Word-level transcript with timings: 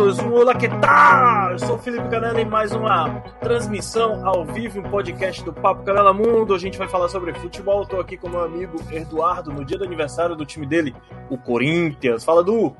2, 0.00 0.18
1, 0.18 0.32
olá, 0.32 0.54
que 0.54 0.66
tal? 0.66 1.50
Eu 1.50 1.58
sou 1.58 1.76
o 1.76 1.78
Felipe 1.78 2.08
Canela 2.08 2.40
em 2.40 2.46
mais 2.46 2.72
uma 2.72 3.20
transmissão 3.38 4.26
ao 4.26 4.46
vivo, 4.46 4.80
um 4.80 4.90
podcast 4.90 5.44
do 5.44 5.52
Papo 5.52 5.84
Canela 5.84 6.14
Mundo. 6.14 6.54
A 6.54 6.58
gente 6.58 6.78
vai 6.78 6.88
falar 6.88 7.10
sobre 7.10 7.34
futebol. 7.34 7.82
Estou 7.82 8.00
aqui 8.00 8.16
com 8.16 8.30
meu 8.30 8.42
amigo 8.42 8.82
Eduardo 8.90 9.52
no 9.52 9.62
dia 9.62 9.76
do 9.76 9.84
aniversário 9.84 10.34
do 10.34 10.46
time 10.46 10.66
dele, 10.66 10.96
o 11.28 11.36
Corinthians. 11.36 12.24
Fala, 12.24 12.42
Du! 12.42 12.74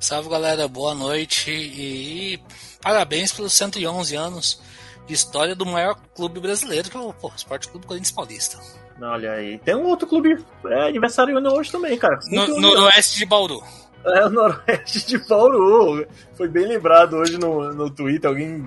Salve, 0.00 0.30
galera. 0.30 0.66
Boa 0.66 0.94
noite 0.94 1.50
e 1.50 2.42
parabéns 2.80 3.30
pelos 3.30 3.52
111 3.52 4.16
anos 4.16 4.62
de 5.06 5.12
história 5.12 5.54
do 5.54 5.66
maior 5.66 5.96
clube 6.14 6.40
brasileiro, 6.40 6.88
que 6.88 6.96
é 6.96 7.00
o 7.00 7.12
pô, 7.12 7.30
Esporte 7.36 7.68
Clube 7.68 7.86
Corinthians 7.86 8.12
Paulista. 8.12 8.58
Olha 9.02 9.32
aí. 9.32 9.58
Tem 9.58 9.76
um 9.76 9.84
outro 9.84 10.08
clube 10.08 10.42
é, 10.64 10.88
aniversário 10.88 11.38
hoje 11.52 11.70
também, 11.70 11.98
cara. 11.98 12.18
No, 12.30 12.58
no 12.58 12.84
oeste 12.86 13.18
de 13.18 13.26
Bauru. 13.26 13.62
É 14.04 14.24
o 14.24 14.30
noroeste 14.30 15.06
de 15.06 15.18
Bauru. 15.18 16.06
Foi 16.34 16.48
bem 16.48 16.66
lembrado 16.66 17.16
hoje 17.16 17.36
no, 17.36 17.72
no 17.74 17.90
Twitter. 17.90 18.30
Alguém 18.30 18.62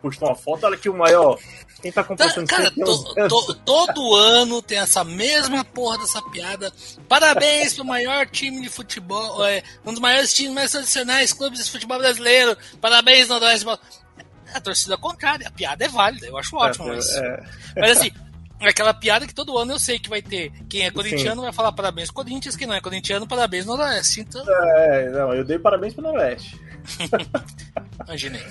postou 0.00 0.28
uma 0.28 0.34
foto. 0.34 0.64
Olha 0.64 0.76
aqui 0.76 0.88
o 0.88 0.96
maior. 0.96 1.38
Quem 1.82 1.92
tá 1.92 2.02
compostando 2.02 2.46
Cara, 2.46 2.70
to, 2.70 3.28
to, 3.28 3.54
todo 3.64 4.14
ano 4.14 4.62
tem 4.62 4.78
essa 4.78 5.04
mesma 5.04 5.64
porra 5.64 5.98
dessa 5.98 6.22
piada. 6.22 6.72
Parabéns 7.08 7.74
pro 7.74 7.84
maior 7.84 8.26
time 8.26 8.62
de 8.62 8.68
futebol. 8.68 9.44
É, 9.44 9.62
um 9.84 9.92
dos 9.92 10.00
maiores 10.00 10.32
times 10.32 10.54
mais 10.54 10.70
tradicionais 10.70 11.32
clubes 11.32 11.64
de 11.64 11.70
futebol 11.70 11.98
brasileiro. 11.98 12.56
Parabéns, 12.80 13.28
Noroeste 13.28 13.60
de 13.60 13.64
Bauru. 13.66 13.80
A 14.54 14.60
torcida 14.60 14.96
contrária. 14.96 15.48
A 15.48 15.50
piada 15.50 15.84
é 15.84 15.88
válida. 15.88 16.26
Eu 16.26 16.38
acho 16.38 16.56
ótimo. 16.56 16.88
É, 16.88 16.96
mas, 16.96 17.16
é. 17.16 17.44
mas 17.76 17.98
assim, 17.98 18.10
aquela 18.60 18.94
piada 18.94 19.26
que 19.26 19.34
todo 19.34 19.58
ano 19.58 19.72
eu 19.72 19.78
sei 19.78 19.98
que 19.98 20.08
vai 20.08 20.22
ter. 20.22 20.52
Quem 20.68 20.86
é 20.86 20.90
corintiano 20.90 21.40
Sim. 21.40 21.46
vai 21.46 21.52
falar 21.52 21.72
parabéns 21.72 22.10
Corinthians, 22.10 22.56
quem 22.56 22.66
não 22.66 22.74
é 22.74 22.80
corintiano, 22.80 23.26
parabéns 23.26 23.66
Noroeste. 23.66 24.20
Então... 24.20 24.44
É, 24.48 25.10
não, 25.10 25.34
eu 25.34 25.44
dei 25.44 25.58
parabéns 25.58 25.94
pro 25.94 26.02
Noroeste. 26.02 26.60
Imaginei. 28.06 28.42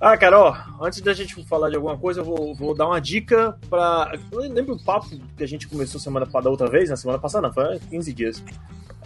Ah, 0.00 0.16
cara, 0.16 0.38
ó, 0.38 0.56
antes 0.80 1.00
da 1.00 1.12
gente 1.12 1.42
falar 1.44 1.70
de 1.70 1.76
alguma 1.76 1.98
coisa, 1.98 2.20
eu 2.20 2.24
vou, 2.24 2.54
vou 2.54 2.74
dar 2.74 2.86
uma 2.86 3.00
dica 3.00 3.58
pra. 3.68 4.12
Lembra 4.32 4.74
o 4.74 4.82
papo 4.82 5.08
que 5.36 5.42
a 5.42 5.48
gente 5.48 5.66
começou 5.66 6.00
semana 6.00 6.24
da 6.24 6.50
outra 6.50 6.70
vez? 6.70 6.88
Na 6.88 6.96
semana 6.96 7.18
passada, 7.18 7.48
não, 7.48 7.54
foi 7.54 7.80
15 7.90 8.12
dias. 8.12 8.44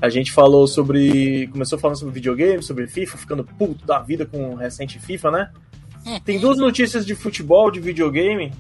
A 0.01 0.11
gente 0.11 0.31
falou 0.31 0.67
sobre. 0.67 1.47
Começou 1.49 1.79
falando 1.79 1.97
sobre 1.97 2.15
videogame, 2.15 2.63
sobre 2.63 2.87
FIFA, 2.87 3.17
ficando 3.17 3.43
puto 3.45 3.87
da 3.87 4.01
vida 4.01 4.27
com 4.27 4.51
o 4.51 4.55
recente 4.55 4.99
FIFA, 4.99 5.31
né? 5.31 5.51
Hum. 6.05 6.21
Tem 6.21 6.39
duas 6.39 6.59
notícias 6.59 7.07
de 7.07 7.15
futebol, 7.15 7.71
de 7.71 7.81
videogame, 7.81 8.53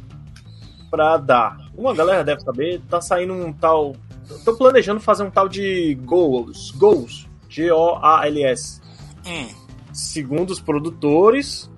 pra 0.92 1.16
dar. 1.16 1.56
Uma 1.74 1.94
galera 1.94 2.22
deve 2.22 2.42
saber, 2.42 2.82
tá 2.90 3.00
saindo 3.00 3.32
um 3.32 3.50
tal. 3.50 3.96
Tô 4.44 4.54
planejando 4.54 5.00
fazer 5.00 5.22
um 5.22 5.30
tal 5.30 5.48
de 5.48 5.94
Goals. 6.04 6.70
Goals. 6.72 7.26
G-O-A-L-S. 7.48 8.82
Hum. 9.26 9.48
Segundo 9.90 10.50
os 10.50 10.60
produtores, 10.60 11.70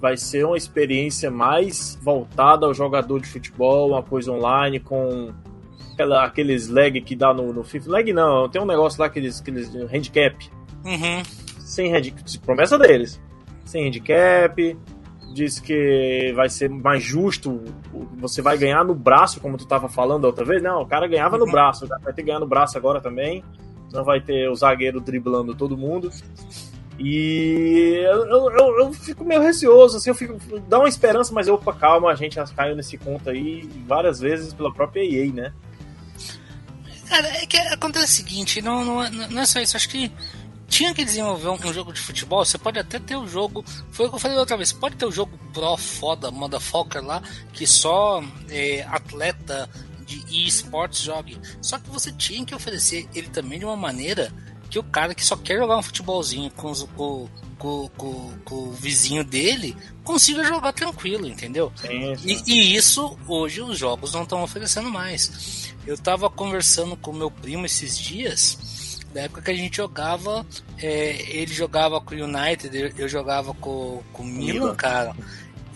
vai 0.00 0.16
ser 0.16 0.44
uma 0.44 0.56
experiência 0.56 1.30
mais 1.30 1.96
voltada 2.02 2.66
ao 2.66 2.74
jogador 2.74 3.20
de 3.20 3.28
futebol, 3.28 3.90
uma 3.90 4.02
coisa 4.02 4.32
online 4.32 4.80
com 4.80 5.32
aquela, 5.92 6.24
aqueles 6.24 6.68
lag 6.68 7.00
que 7.00 7.14
dá 7.14 7.32
no, 7.32 7.52
no 7.52 7.62
FIFA. 7.62 7.90
Lag 7.90 8.12
não, 8.12 8.48
tem 8.48 8.60
um 8.60 8.66
negócio 8.66 9.00
lá, 9.00 9.06
aqueles, 9.06 9.40
aqueles 9.40 9.72
handicap. 9.74 10.36
Uhum. 10.84 11.22
Sem 11.60 11.94
handicap. 11.94 12.38
Promessa 12.40 12.76
deles. 12.78 13.20
Sem 13.64 13.86
handicap, 13.86 14.76
diz 15.36 15.60
que 15.60 16.32
vai 16.34 16.48
ser 16.48 16.70
mais 16.70 17.02
justo, 17.02 17.62
você 18.16 18.40
vai 18.40 18.56
ganhar 18.56 18.82
no 18.82 18.94
braço, 18.94 19.38
como 19.38 19.58
tu 19.58 19.66
tava 19.66 19.86
falando 19.86 20.24
outra 20.24 20.44
vez. 20.44 20.62
Não, 20.62 20.80
o 20.80 20.86
cara 20.86 21.06
ganhava 21.06 21.36
no 21.36 21.44
uhum. 21.44 21.52
braço, 21.52 21.86
vai 21.86 22.00
ter 22.00 22.14
que 22.14 22.22
ganhar 22.22 22.40
no 22.40 22.46
braço 22.46 22.78
agora 22.78 23.00
também. 23.00 23.44
Não 23.92 24.02
vai 24.02 24.20
ter 24.20 24.48
o 24.48 24.54
zagueiro 24.54 24.98
driblando 24.98 25.54
todo 25.54 25.76
mundo. 25.76 26.10
E 26.98 28.00
eu, 28.02 28.26
eu, 28.26 28.78
eu, 28.78 28.92
fico 28.94 29.22
meio 29.22 29.42
receoso, 29.42 29.98
assim, 29.98 30.08
eu 30.08 30.14
fico. 30.14 30.38
Dá 30.66 30.78
uma 30.78 30.88
esperança, 30.88 31.34
mas 31.34 31.46
opa, 31.46 31.74
calma, 31.74 32.10
a 32.10 32.14
gente 32.14 32.36
já 32.36 32.46
caiu 32.46 32.74
nesse 32.74 32.96
conto 32.96 33.28
aí 33.28 33.68
várias 33.86 34.18
vezes 34.18 34.54
pela 34.54 34.72
própria 34.72 35.02
EA, 35.04 35.30
né? 35.30 35.52
Cara, 37.06 37.28
é 37.28 37.46
que 37.46 37.58
acontece 37.58 38.06
o 38.06 38.16
seguinte, 38.16 38.62
não, 38.62 38.84
não, 38.84 39.10
não 39.28 39.42
é 39.42 39.46
só 39.46 39.60
isso, 39.60 39.76
acho 39.76 39.88
que 39.90 40.10
tinha 40.68 40.92
que 40.94 41.04
desenvolver 41.04 41.48
um, 41.48 41.72
jogo 41.72 41.92
de 41.92 42.00
futebol, 42.00 42.44
você 42.44 42.58
pode 42.58 42.78
até 42.78 42.98
ter 42.98 43.16
o 43.16 43.26
jogo. 43.26 43.64
Foi 43.90 44.06
o 44.06 44.08
que 44.08 44.16
eu 44.16 44.20
falei 44.20 44.36
outra 44.36 44.56
vez, 44.56 44.72
pode 44.72 44.96
ter 44.96 45.06
o 45.06 45.12
jogo 45.12 45.38
pro 45.52 45.76
foda, 45.76 46.30
motherfucker 46.30 47.04
lá, 47.04 47.22
que 47.52 47.66
só 47.66 48.22
é, 48.48 48.82
atleta 48.82 49.68
de 50.04 50.46
esportes 50.46 51.00
jogue. 51.00 51.38
Só 51.60 51.78
que 51.78 51.90
você 51.90 52.12
tinha 52.12 52.44
que 52.44 52.54
oferecer 52.54 53.08
ele 53.14 53.28
também 53.28 53.58
de 53.58 53.64
uma 53.64 53.76
maneira 53.76 54.32
que 54.68 54.78
o 54.78 54.82
cara 54.82 55.14
que 55.14 55.24
só 55.24 55.36
quer 55.36 55.58
jogar 55.58 55.78
um 55.78 55.82
futebolzinho 55.82 56.50
com, 56.50 56.70
os, 56.70 56.82
com, 56.96 57.28
com, 57.58 57.88
com, 57.96 58.32
com 58.44 58.54
o 58.54 58.72
vizinho 58.72 59.24
dele 59.24 59.76
consiga 60.02 60.44
jogar 60.44 60.72
tranquilo, 60.72 61.26
entendeu? 61.26 61.72
Sim, 61.76 62.16
sim. 62.16 62.42
E, 62.46 62.52
e, 62.52 62.76
isso 62.76 63.16
hoje 63.26 63.62
os 63.62 63.78
jogos 63.78 64.12
não 64.12 64.24
estão 64.24 64.42
oferecendo 64.42 64.90
mais. 64.90 65.72
Eu 65.86 65.96
tava 65.96 66.28
conversando 66.28 66.96
com 66.96 67.12
meu 67.12 67.30
primo 67.30 67.64
esses 67.66 67.96
dias 67.96 68.85
da 69.16 69.22
época 69.22 69.40
que 69.40 69.50
a 69.50 69.54
gente 69.54 69.78
jogava, 69.78 70.46
é, 70.76 71.16
ele 71.30 71.52
jogava 71.52 71.98
com 72.02 72.14
o 72.14 72.24
United, 72.24 72.78
eu, 72.78 72.92
eu 72.98 73.08
jogava 73.08 73.54
com, 73.54 74.02
com 74.12 74.22
o 74.22 74.26
Milan, 74.26 74.74
cara. 74.74 75.16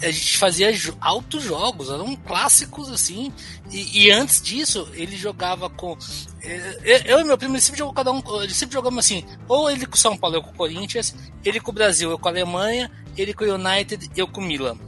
A 0.02 0.10
gente 0.10 0.36
fazia 0.36 0.70
altos 1.00 1.42
jogos, 1.42 1.90
eram 1.90 2.14
clássicos 2.16 2.90
assim. 2.90 3.32
E, 3.70 4.04
e 4.04 4.10
antes 4.10 4.42
disso, 4.42 4.88
ele 4.92 5.16
jogava 5.16 5.70
com. 5.70 5.96
É, 6.42 7.02
eu 7.12 7.20
e 7.20 7.24
meu 7.24 7.36
primo, 7.38 7.54
ele 7.54 7.62
sempre 7.62 7.78
jogou 7.78 7.94
cada 7.94 8.12
um. 8.12 8.22
Ele 8.42 8.52
sempre 8.52 8.74
jogamos 8.74 9.04
assim: 9.04 9.24
ou 9.48 9.70
ele 9.70 9.86
com 9.86 9.94
o 9.94 9.98
São 9.98 10.16
Paulo, 10.16 10.36
eu 10.36 10.42
com 10.42 10.50
o 10.50 10.54
Corinthians, 10.54 11.14
ele 11.44 11.60
com 11.60 11.70
o 11.70 11.74
Brasil, 11.74 12.10
eu 12.10 12.18
com 12.18 12.28
a 12.28 12.30
Alemanha, 12.30 12.90
ele 13.16 13.32
com 13.32 13.44
o 13.44 13.54
United, 13.54 14.10
eu 14.16 14.28
com 14.28 14.40
o 14.40 14.44
Milan. 14.44 14.78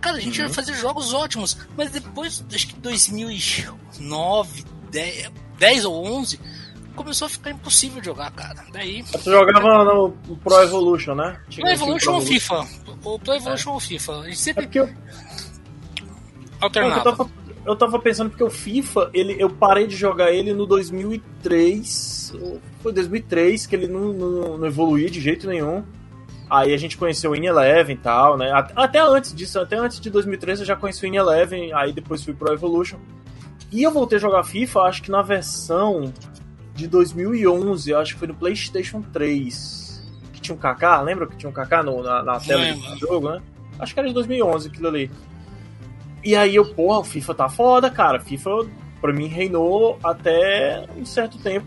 Cara, 0.00 0.16
a 0.16 0.20
gente 0.20 0.40
uhum. 0.40 0.48
ia 0.48 0.52
fazer 0.52 0.74
jogos 0.74 1.12
ótimos, 1.14 1.56
mas 1.76 1.90
depois, 1.90 2.44
acho 2.52 2.66
que 2.66 2.74
2009, 2.74 4.64
10, 4.90 5.30
10 5.58 5.84
ou 5.84 6.04
11, 6.04 6.40
começou 6.92 7.26
a 7.26 7.28
ficar 7.28 7.50
impossível 7.50 8.02
jogar, 8.02 8.30
cara. 8.32 8.64
Daí. 8.72 9.02
Você 9.02 9.30
jogava 9.30 9.84
no 9.84 10.10
Pro 10.42 10.62
Evolution, 10.62 11.14
né? 11.14 11.40
Pro 11.54 11.68
Evolution 11.68 12.12
ou 12.12 12.20
FIFA. 12.20 12.66
O 13.04 13.18
Pro 13.18 13.34
Evolution 13.34 13.70
é. 13.70 13.74
ou 13.74 13.80
FIFA. 13.80 14.12
A 14.12 14.24
gente 14.24 14.38
sempre. 14.38 14.64
É 14.66 14.78
eu... 14.78 14.88
Alternava. 16.60 16.98
eu, 16.98 17.02
tava, 17.02 17.30
eu 17.66 17.76
tava 17.76 17.98
pensando 17.98 18.30
porque 18.30 18.44
o 18.44 18.50
FIFA, 18.50 19.10
ele, 19.12 19.36
eu 19.38 19.50
parei 19.50 19.86
de 19.86 19.96
jogar 19.96 20.30
ele 20.32 20.52
no 20.52 20.66
2003. 20.66 22.34
Foi 22.80 22.92
2003 22.92 23.66
que 23.66 23.74
ele 23.74 23.88
não, 23.88 24.12
não, 24.12 24.58
não 24.58 24.66
evoluía 24.66 25.10
de 25.10 25.20
jeito 25.20 25.46
nenhum. 25.48 25.84
Aí 26.48 26.74
a 26.74 26.76
gente 26.76 26.98
conheceu 26.98 27.30
o 27.30 27.36
In 27.36 27.46
Eleven 27.46 27.94
e 27.94 27.98
tal, 27.98 28.36
né? 28.36 28.52
Até 28.76 29.00
antes 29.00 29.34
disso, 29.34 29.58
até 29.58 29.76
antes 29.76 29.98
de 29.98 30.10
2003 30.10 30.60
eu 30.60 30.66
já 30.66 30.76
conheci 30.76 31.04
o 31.04 31.08
In 31.08 31.16
Eleven, 31.16 31.72
aí 31.72 31.92
depois 31.92 32.22
fui 32.22 32.34
pro 32.34 32.52
Evolution. 32.52 32.98
E 33.72 33.82
eu 33.82 33.90
voltei 33.90 34.18
a 34.18 34.20
jogar 34.20 34.44
FIFA, 34.44 34.80
acho 34.80 35.02
que 35.02 35.10
na 35.10 35.22
versão 35.22 36.12
de 36.74 36.86
2011, 36.86 37.94
acho 37.94 38.14
que 38.14 38.18
foi 38.18 38.28
no 38.28 38.34
PlayStation 38.34 39.02
3. 39.02 40.10
Que 40.32 40.40
tinha 40.40 40.54
um 40.54 40.58
Kaká, 40.58 41.00
lembra 41.00 41.26
que 41.26 41.36
tinha 41.36 41.50
um 41.50 41.52
Kaká 41.52 41.82
no, 41.82 42.02
na, 42.02 42.22
na 42.22 42.40
tela 42.40 42.64
do 42.74 42.98
jogo, 42.98 43.30
né? 43.30 43.42
Acho 43.78 43.94
que 43.94 44.00
era 44.00 44.08
de 44.08 44.14
2011 44.14 44.68
aquilo 44.68 44.88
ali. 44.88 45.10
E 46.24 46.36
aí 46.36 46.54
eu, 46.54 46.64
porra, 46.64 47.00
o 47.00 47.04
FIFA 47.04 47.34
tá 47.34 47.48
foda, 47.48 47.90
cara. 47.90 48.20
FIFA, 48.20 48.50
pra 49.00 49.12
mim, 49.12 49.26
reinou 49.26 49.98
até 50.02 50.86
um 50.96 51.04
certo 51.04 51.38
tempo. 51.38 51.66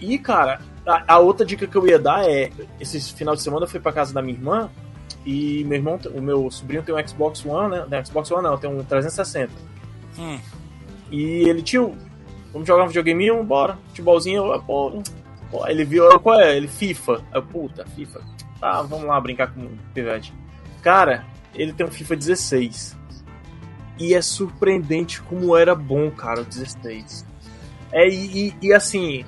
E, 0.00 0.18
cara, 0.18 0.60
a, 0.86 1.14
a, 1.14 1.18
outra 1.18 1.44
dica 1.44 1.66
que 1.66 1.76
eu 1.76 1.86
ia 1.86 1.98
dar 1.98 2.28
é: 2.28 2.50
esse 2.80 3.12
final 3.12 3.34
de 3.34 3.42
semana 3.42 3.64
eu 3.64 3.68
fui 3.68 3.80
pra 3.80 3.92
casa 3.92 4.12
da 4.12 4.22
minha 4.22 4.36
irmã. 4.36 4.70
E 5.24 5.64
meu 5.64 5.78
irmão, 5.78 5.98
o 6.14 6.20
meu 6.20 6.50
sobrinho 6.50 6.82
tem 6.82 6.94
um 6.94 7.08
Xbox 7.08 7.44
One, 7.44 7.70
né? 7.70 7.86
Não, 7.90 8.04
Xbox 8.04 8.30
One 8.30 8.42
não, 8.42 8.58
tem 8.58 8.70
um 8.70 8.82
360. 8.82 9.50
Hum. 10.18 10.38
E 11.10 11.48
ele 11.48 11.62
tinha 11.62 11.90
Vamos 12.54 12.68
jogar 12.68 12.84
um 12.84 12.86
videogame? 12.86 13.30
Bora. 13.42 13.76
Futebolzinho, 13.88 14.44
eu, 14.44 14.62
pô, 14.62 15.02
pô. 15.50 15.66
Ele 15.66 15.84
viu, 15.84 16.08
qual 16.20 16.40
é? 16.40 16.56
Ele 16.56 16.68
FIFA. 16.68 17.20
Eu, 17.34 17.42
puta, 17.42 17.84
FIFA. 17.84 18.20
Tá, 18.60 18.80
vamos 18.82 19.06
lá 19.06 19.20
brincar 19.20 19.52
com 19.52 19.62
o 19.62 19.78
Pivete. 19.92 20.32
Cara, 20.80 21.26
ele 21.52 21.72
tem 21.72 21.84
um 21.84 21.90
FIFA 21.90 22.14
16. 22.14 22.96
E 23.98 24.14
é 24.14 24.22
surpreendente 24.22 25.20
como 25.22 25.56
era 25.56 25.74
bom, 25.74 26.08
cara, 26.12 26.42
o 26.42 26.44
16. 26.44 27.26
É, 27.90 28.08
e, 28.08 28.54
e 28.62 28.72
assim, 28.72 29.24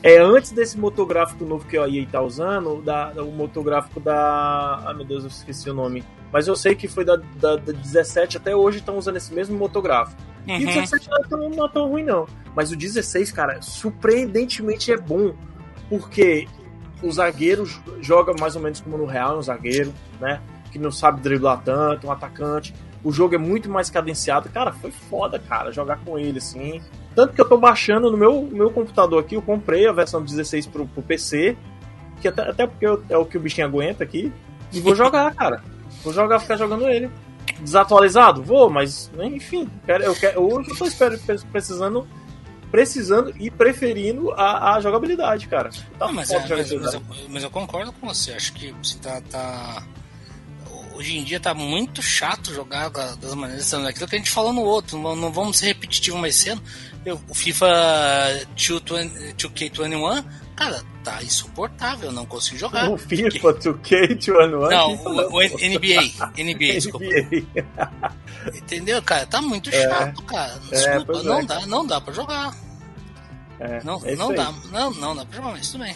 é 0.00 0.18
antes 0.18 0.52
desse 0.52 0.78
motográfico 0.78 1.44
novo 1.44 1.66
que 1.66 1.76
a 1.76 1.88
EA 1.88 2.06
tá 2.06 2.20
usando, 2.20 2.80
da, 2.82 3.10
o 3.18 3.32
motográfico 3.32 3.98
da. 3.98 4.80
Ah, 4.86 4.94
meu 4.94 5.04
Deus, 5.04 5.24
eu 5.24 5.28
esqueci 5.28 5.68
o 5.68 5.74
nome. 5.74 6.04
Mas 6.32 6.46
eu 6.46 6.54
sei 6.54 6.76
que 6.76 6.86
foi 6.86 7.04
da, 7.04 7.16
da, 7.16 7.56
da 7.56 7.72
17 7.72 8.36
até 8.36 8.54
hoje 8.54 8.78
estão 8.78 8.96
usando 8.96 9.16
esse 9.16 9.34
mesmo 9.34 9.58
motográfico. 9.58 10.20
Uhum. 10.46 10.58
E 10.58 10.64
o 10.64 10.66
17 10.66 11.08
não 11.08 11.16
é, 11.16 11.22
tão, 11.22 11.50
não 11.50 11.66
é 11.66 11.68
tão 11.68 11.88
ruim, 11.88 12.02
não. 12.02 12.26
Mas 12.54 12.70
o 12.70 12.76
16, 12.76 13.32
cara, 13.32 13.60
surpreendentemente 13.62 14.92
é 14.92 14.96
bom. 14.96 15.34
Porque 15.88 16.46
o 17.02 17.10
zagueiro 17.10 17.64
joga 18.00 18.32
mais 18.38 18.56
ou 18.56 18.62
menos 18.62 18.80
como 18.80 18.96
no 18.96 19.04
Real, 19.04 19.38
um 19.38 19.42
zagueiro, 19.42 19.92
né? 20.20 20.40
Que 20.70 20.78
não 20.78 20.90
sabe 20.90 21.20
driblar 21.20 21.62
tanto, 21.62 22.06
um 22.06 22.10
atacante. 22.10 22.74
O 23.02 23.12
jogo 23.12 23.34
é 23.34 23.38
muito 23.38 23.70
mais 23.70 23.90
cadenciado. 23.90 24.48
Cara, 24.48 24.72
foi 24.72 24.90
foda, 24.90 25.38
cara, 25.38 25.70
jogar 25.70 25.98
com 25.98 26.18
ele, 26.18 26.38
assim. 26.38 26.80
Tanto 27.14 27.34
que 27.34 27.40
eu 27.40 27.48
tô 27.48 27.56
baixando 27.56 28.10
no 28.10 28.16
meu, 28.16 28.42
meu 28.42 28.70
computador 28.70 29.22
aqui, 29.22 29.34
eu 29.34 29.42
comprei 29.42 29.86
a 29.86 29.92
versão 29.92 30.22
16 30.22 30.66
pro, 30.66 30.86
pro 30.86 31.02
PC. 31.02 31.56
Que 32.20 32.28
até, 32.28 32.48
até 32.48 32.66
porque 32.66 32.86
eu, 32.86 33.04
é 33.08 33.16
o 33.16 33.26
que 33.26 33.36
o 33.36 33.40
bichinho 33.40 33.66
aguenta 33.66 34.02
aqui. 34.02 34.32
E 34.72 34.80
vou 34.80 34.94
jogar, 34.94 35.32
cara. 35.34 35.62
Vou 36.02 36.12
jogar, 36.12 36.38
ficar 36.40 36.56
jogando 36.56 36.88
ele. 36.88 37.10
Desatualizado? 37.60 38.42
Vou, 38.42 38.68
mas 38.68 39.10
enfim, 39.20 39.68
eu 39.86 40.14
quero, 40.14 40.42
hoje 40.42 40.70
eu 40.70 40.76
tô 40.76 40.86
espero, 40.86 41.18
precisando 41.50 42.06
precisando 42.70 43.32
e 43.38 43.52
preferindo 43.52 44.32
a, 44.32 44.74
a 44.74 44.80
jogabilidade, 44.80 45.46
cara. 45.46 45.70
Tá 45.96 46.10
mas, 46.10 46.28
é, 46.32 46.40
mas, 46.40 46.50
mas, 46.50 46.72
eu, 46.72 47.02
mas, 47.28 47.44
eu, 47.44 47.50
concordo 47.50 47.92
com 47.92 48.08
você. 48.08 48.32
Acho 48.32 48.52
que 48.52 48.72
você 48.82 48.98
tá, 48.98 49.20
tá, 49.30 49.86
Hoje 50.94 51.18
em 51.18 51.24
dia 51.24 51.38
tá 51.40 51.52
muito 51.52 52.00
chato 52.00 52.52
jogar 52.54 52.88
das 52.88 53.34
maneiras 53.34 53.74
aquilo 53.74 54.08
que 54.08 54.14
a 54.14 54.18
gente 54.18 54.30
falou 54.30 54.52
no 54.52 54.62
outro. 54.62 54.98
Não, 54.98 55.14
não 55.14 55.32
vamos 55.32 55.56
ser 55.56 55.66
repetitivo 55.66 56.18
mais 56.18 56.36
cedo. 56.36 56.62
Eu, 57.04 57.20
o 57.28 57.34
FIFA 57.34 57.66
2K21, 58.56 60.24
cara, 60.56 60.82
tá 61.04 61.22
insuportável. 61.22 62.06
Eu 62.08 62.12
não 62.12 62.24
consigo 62.24 62.58
jogar. 62.58 62.90
O 62.90 62.96
FIFA 62.96 63.38
porque... 63.40 63.70
2K21? 63.70 64.70
Não, 64.70 64.94
o, 64.94 65.36
o 65.36 65.40
NBA. 65.40 66.42
NBA, 66.42 66.72
desculpa. 66.80 67.06
Entendeu, 68.54 69.02
cara? 69.02 69.26
Tá 69.26 69.42
muito 69.42 69.70
é. 69.70 69.82
chato, 69.82 70.22
cara. 70.22 70.54
É, 70.72 70.96
desculpa, 70.96 71.20
é, 71.20 71.22
não, 71.22 71.38
é. 71.38 71.44
dá, 71.44 71.66
não 71.66 71.86
dá 71.86 72.00
pra 72.00 72.14
jogar. 72.14 72.56
É, 73.60 73.84
não, 73.84 74.00
é 74.04 74.16
não 74.16 74.34
dá, 74.34 74.52
não, 74.72 74.90
não 74.94 75.14
dá 75.14 75.24
pra 75.24 75.36
jogar, 75.36 75.50
mas 75.52 75.70
tudo 75.70 75.84
bem. 75.84 75.94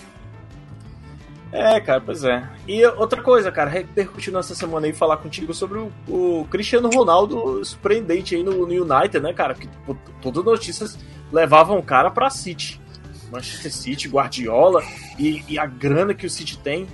É, 1.51 1.81
cara, 1.81 2.01
pois 2.01 2.25
é. 2.25 2.47
E 2.67 2.85
outra 2.85 3.23
coisa, 3.23 3.51
cara, 3.51 3.71
repercutindo 3.71 4.39
essa 4.39 4.55
semana 4.55 4.87
aí 4.87 4.93
falar 4.93 5.17
contigo 5.17 5.55
sobre 5.55 5.79
o, 5.79 5.91
o 6.07 6.47
Cristiano 6.51 6.91
Ronaldo 6.91 7.65
surpreendente 7.65 8.37
aí 8.37 8.43
no, 8.43 8.67
no, 8.67 8.85
United, 8.85 9.21
né, 9.21 9.33
cara? 9.33 9.55
Que 9.55 9.69
todas 10.21 10.41
as 10.41 10.45
notícias 10.45 10.99
levavam 11.33 11.79
o 11.79 11.83
cara 11.83 12.11
pra 12.11 12.29
City. 12.29 12.79
Manchester 13.31 13.73
City, 13.73 14.09
Guardiola 14.09 14.83
e, 15.19 15.45
e, 15.49 15.59
a 15.59 15.67
grana 15.67 16.15
que 16.15 16.27
o 16.27 16.31
City 16.31 16.59
tem. 16.59 16.87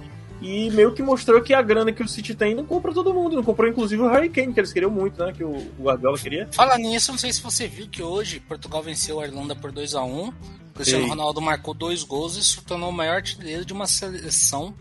E 0.42 0.70
meio 0.72 0.92
que 0.92 1.02
mostrou 1.02 1.40
que 1.40 1.54
a 1.54 1.62
grana 1.62 1.92
que 1.92 2.02
o 2.02 2.08
City 2.08 2.34
tem 2.34 2.54
não 2.54 2.66
compra 2.66 2.92
todo 2.92 3.14
mundo. 3.14 3.36
Não 3.36 3.42
comprou 3.42 3.68
inclusive 3.68 4.02
o 4.02 4.08
Harry 4.08 4.28
Kane, 4.28 4.52
que 4.52 4.60
eles 4.60 4.72
queriam 4.72 4.90
muito, 4.90 5.24
né? 5.24 5.32
Que 5.32 5.44
o, 5.44 5.56
Guardiola 5.80 6.18
queria. 6.18 6.48
Fala 6.52 6.76
nisso, 6.76 7.12
não 7.12 7.18
sei 7.18 7.32
se 7.32 7.42
você 7.42 7.66
viu 7.66 7.88
que 7.88 8.02
hoje 8.02 8.40
Portugal 8.40 8.82
venceu 8.82 9.20
a 9.20 9.26
Irlanda 9.26 9.54
por 9.56 9.72
2 9.72 9.94
a 9.94 10.02
1 10.02 10.32
Cristiano 10.74 11.06
Ronaldo 11.06 11.40
marcou 11.40 11.72
dois 11.72 12.02
gols 12.02 12.36
e 12.36 12.42
se 12.42 12.60
tornou 12.62 12.90
o 12.90 12.92
maior 12.92 13.16
artilheiro 13.16 13.64
de 13.64 13.72
uma 13.72 13.86
seleção 13.86 14.74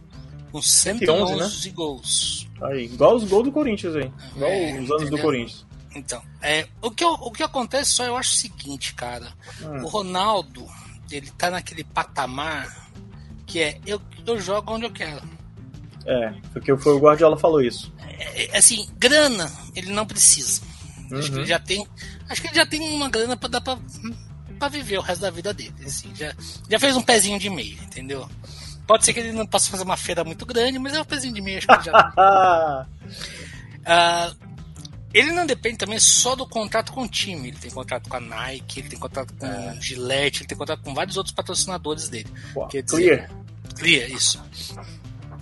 com 0.52 0.62
111 0.62 1.70
né? 1.70 1.74
gols. 1.74 2.48
Aí, 2.62 2.86
igual 2.86 3.16
os 3.16 3.24
gols 3.24 3.44
do 3.44 3.52
Corinthians 3.52 3.96
aí. 3.96 4.12
Igual 4.36 4.52
é, 4.52 4.72
os 4.72 4.90
anos 4.90 5.02
entendeu? 5.04 5.10
do 5.10 5.22
Corinthians. 5.22 5.66
Então, 5.96 6.22
é, 6.42 6.68
o, 6.82 6.90
que, 6.90 7.06
o 7.06 7.32
que 7.32 7.44
acontece 7.44 7.92
só 7.92 8.04
eu 8.04 8.18
acho 8.18 8.32
o 8.32 8.38
seguinte, 8.38 8.96
cara. 8.96 9.32
Hum. 9.62 9.84
O 9.84 9.88
Ronaldo, 9.88 10.66
ele 11.16 11.32
tá 11.32 11.50
naquele 11.50 11.84
patamar 11.84 12.90
que 13.46 13.62
é 13.62 13.80
eu, 13.86 14.02
eu 14.26 14.40
jogo 14.40 14.74
onde 14.74 14.86
eu 14.86 14.92
quero. 14.92 15.22
É, 16.06 16.34
porque 16.52 16.76
foi 16.78 16.94
o 16.94 17.00
Guardiola 17.00 17.38
falou 17.38 17.62
isso. 17.62 17.94
É, 18.02 18.46
é 18.46 18.58
assim, 18.58 18.88
grana, 18.98 19.52
ele 19.76 19.92
não 19.92 20.06
precisa. 20.06 20.62
Uhum. 21.12 21.20
Acho 21.20 21.28
que 21.28 21.36
ele 21.36 21.42
uhum. 21.42 21.48
já 21.48 21.60
tem. 21.60 21.88
Acho 22.30 22.42
que 22.42 22.48
ele 22.48 22.56
já 22.56 22.66
tem 22.66 22.82
uma 22.96 23.10
grana 23.10 23.38
para 23.38 23.50
dar 23.50 23.62
pra 23.62 23.78
para 24.60 24.70
viver 24.70 24.98
o 24.98 25.02
resto 25.02 25.22
da 25.22 25.30
vida 25.30 25.54
dele. 25.54 25.74
Assim, 25.86 26.10
já, 26.16 26.34
já 26.70 26.80
fez 26.80 26.96
um 26.96 27.02
pezinho 27.02 27.38
de 27.38 27.50
meio, 27.50 27.78
entendeu? 27.84 28.30
Pode 28.88 29.04
ser 29.04 29.14
que 29.14 29.20
ele 29.20 29.32
não 29.32 29.46
possa 29.46 29.70
fazer 29.70 29.84
uma 29.84 29.98
feira 29.98 30.24
muito 30.24 30.46
grande, 30.46 30.80
mas 30.80 30.94
é 30.94 31.02
um 31.02 31.06
pezinho 31.06 31.34
de 31.34 31.42
meio, 31.42 31.58
acho 31.58 31.68
que 31.68 31.86
já. 31.86 32.88
uh, 33.84 34.43
ele 35.14 35.32
não 35.32 35.46
depende 35.46 35.78
também 35.78 36.00
só 36.00 36.36
do 36.36 36.48
contrato 36.48 36.92
com 36.92 37.04
o 37.04 37.08
time. 37.08 37.50
Ele 37.50 37.58
tem 37.58 37.70
contrato 37.70 38.10
com 38.10 38.18
a 38.18 38.20
Nike, 38.20 38.80
ele 38.80 38.90
tem 38.90 39.00
contrato 39.00 39.34
com 39.34 39.46
é. 39.46 39.78
Gillette, 39.80 40.42
ele 40.42 40.48
tem 40.48 40.58
contrato 40.58 40.82
com 40.82 40.94
vários 40.94 41.18
outros 41.18 41.34
patrocinadores 41.34 42.10
dele. 42.10 42.30
Uau, 42.56 42.68
Quer 42.68 42.82
dizer, 42.82 42.98
clear. 42.98 43.32
Clear, 43.76 44.12
isso. 44.12 44.42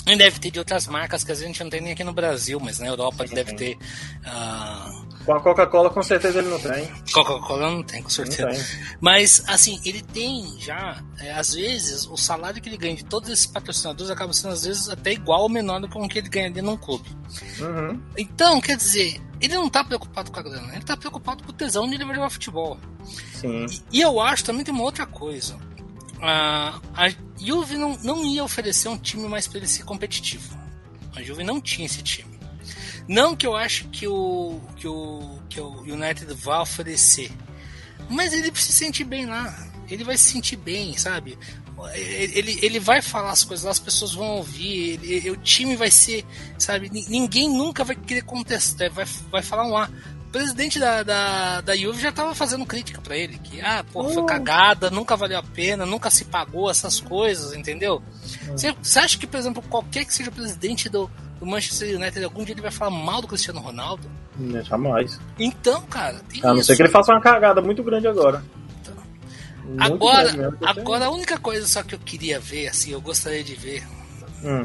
Ele 0.06 0.18
deve 0.18 0.40
ter 0.40 0.52
de 0.52 0.60
outras 0.60 0.88
marcas 0.88 1.24
que 1.24 1.32
a 1.32 1.36
gente 1.36 1.64
não 1.64 1.70
tem 1.70 1.80
nem 1.80 1.94
aqui 1.94 2.04
no 2.04 2.14
Brasil, 2.14 2.60
mas 2.60 2.80
na 2.80 2.88
Europa 2.88 3.24
ele 3.24 3.36
deve 3.36 3.54
ter. 3.54 3.78
Uh, 4.26 5.11
com 5.26 5.34
a 5.34 5.40
Coca-Cola, 5.40 5.90
com 5.90 6.02
certeza 6.02 6.40
ele 6.40 6.50
não 6.50 6.60
tem. 6.60 6.90
Coca-Cola 7.12 7.72
não 7.72 7.84
tem, 7.84 8.02
com 8.02 8.10
certeza. 8.10 8.50
Tem. 8.50 8.96
Mas, 9.00 9.44
assim, 9.48 9.80
ele 9.86 10.02
tem 10.02 10.60
já, 10.60 11.02
é, 11.20 11.32
às 11.32 11.54
vezes, 11.54 12.06
o 12.08 12.18
salário 12.18 12.62
que 12.62 12.70
ele 12.70 12.78
ganha 12.78 12.96
de 12.96 13.06
todos 13.06 13.30
esses 13.30 13.46
patrocinadores 13.46 14.12
acaba 14.12 14.34
sendo, 14.34 14.54
às 14.54 14.64
vezes, 14.64 14.90
até 14.90 15.12
igual 15.12 15.42
ou 15.42 15.50
menor 15.50 15.80
do 15.80 15.90
que 15.90 15.98
o 15.98 16.08
que 16.08 16.20
ele 16.20 16.30
ganharia 16.30 16.62
num 16.62 16.78
clube. 16.78 17.10
Uhum. 17.60 18.02
Então, 18.18 18.60
quer 18.60 18.78
dizer, 18.78 19.22
ele 19.40 19.56
não 19.56 19.70
tá 19.70 19.84
preocupado 19.84 20.32
com 20.32 20.40
a 20.40 20.44
grana, 20.44 20.74
ele 20.74 20.84
tá 20.86 20.96
preocupado 20.96 21.44
com 21.44 21.50
o 21.50 21.54
tesão 21.54 21.88
de 21.88 21.96
ele 21.96 22.06
vai 22.06 22.16
jogar 22.16 22.30
futebol. 22.30 22.80
Sim. 23.34 23.66
E, 23.92 24.00
e 24.00 24.02
eu 24.02 24.20
acho 24.20 24.44
também 24.44 24.64
tem 24.64 24.74
uma 24.74 24.84
outra 24.84 25.06
coisa. 25.06 25.58
a 26.22 27.10
Juve 27.40 27.76
não, 27.76 27.98
não 28.04 28.24
ia 28.24 28.44
oferecer 28.44 28.88
um 28.88 28.98
time 28.98 29.28
mais 29.28 29.48
para 29.48 29.58
ele 29.58 29.68
ser 29.68 29.84
competitivo. 29.84 30.56
A 31.16 31.22
Juve 31.22 31.44
não 31.44 31.60
tinha 31.60 31.86
esse 31.86 32.02
time. 32.02 32.31
Não 33.12 33.36
que 33.36 33.46
eu 33.46 33.58
acho 33.58 33.90
que 33.90 34.08
o, 34.08 34.62
que 34.78 34.88
o, 34.88 35.38
que 35.50 35.60
o 35.60 35.82
United 35.82 36.34
vá 36.34 36.62
oferecer, 36.62 37.30
mas 38.10 38.32
ele 38.32 38.50
se 38.56 38.72
sentir 38.72 39.04
bem 39.04 39.26
lá. 39.26 39.54
Ele 39.90 40.06
vai 40.06 40.18
se 40.18 40.32
sentir 40.32 40.56
bem, 40.56 40.98
sabe? 40.98 41.38
Ele, 41.94 42.58
ele 42.62 42.80
vai 42.80 43.02
falar 43.02 43.32
as 43.32 43.44
coisas 43.44 43.66
lá, 43.66 43.72
as 43.72 43.80
pessoas 43.80 44.14
vão 44.14 44.38
ouvir, 44.38 44.98
ele, 45.04 45.30
o 45.30 45.36
time 45.36 45.76
vai 45.76 45.92
ser, 45.92 46.26
sabe? 46.58 46.90
Ninguém 47.10 47.50
nunca 47.50 47.84
vai 47.84 47.98
querer 47.98 48.22
contestar, 48.22 48.90
vai, 48.90 49.04
vai 49.30 49.42
falar 49.42 49.68
um 49.68 49.76
A. 49.76 49.90
O 50.28 50.32
presidente 50.32 50.80
da, 50.80 51.04
da, 51.04 51.60
da 51.60 51.76
Juve 51.76 52.02
já 52.02 52.14
tava 52.14 52.34
fazendo 52.34 52.66
crítica 52.66 53.02
para 53.02 53.18
ele, 53.18 53.38
que, 53.40 53.60
ah, 53.60 53.84
pô, 53.92 54.08
foi 54.08 54.24
hum. 54.24 54.26
cagada, 54.26 54.90
nunca 54.90 55.18
valeu 55.18 55.40
a 55.40 55.44
pena, 55.44 55.86
nunca 55.86 56.10
se 56.10 56.24
pagou 56.24 56.72
essas 56.72 57.02
coisas, 57.02 57.54
entendeu? 57.54 58.02
Hum. 58.48 58.74
Você 58.82 59.00
acha 59.00 59.18
que, 59.18 59.28
por 59.28 59.38
exemplo, 59.38 59.62
qualquer 59.64 60.06
que 60.06 60.14
seja 60.14 60.30
o 60.30 60.34
presidente 60.34 60.88
do, 60.88 61.12
o 61.42 61.46
Manchester 61.46 61.96
United 61.96 62.24
algum 62.24 62.46
dia 62.46 62.54
ele 62.54 62.62
vai 62.62 62.72
falar 62.72 62.92
mal 62.92 63.20
do 63.20 63.28
Cristiano 63.28 63.60
Ronaldo? 63.60 64.10
Não, 64.38 64.64
jamais. 64.64 65.20
Então, 65.40 65.82
cara. 65.82 66.22
a 66.44 66.54
não 66.54 66.64
ser 66.64 66.76
que 66.76 66.84
ele 66.84 66.90
faça 66.90 67.12
uma 67.12 67.20
cagada 67.20 67.62
muito 67.62 67.84
grande 67.84 68.08
agora. 68.08 68.44
Então. 68.80 68.94
agora, 69.80 70.32
grande, 70.32 70.58
agora 70.62 71.06
a 71.06 71.10
única 71.10 71.40
coisa 71.40 71.68
só 71.68 71.82
que 71.82 71.96
eu 71.96 72.00
queria 72.00 72.40
ver, 72.40 72.68
assim, 72.68 72.92
eu 72.92 73.02
gostaria 73.02 73.44
de 73.44 73.56
ver, 73.56 73.84
hum. 74.44 74.64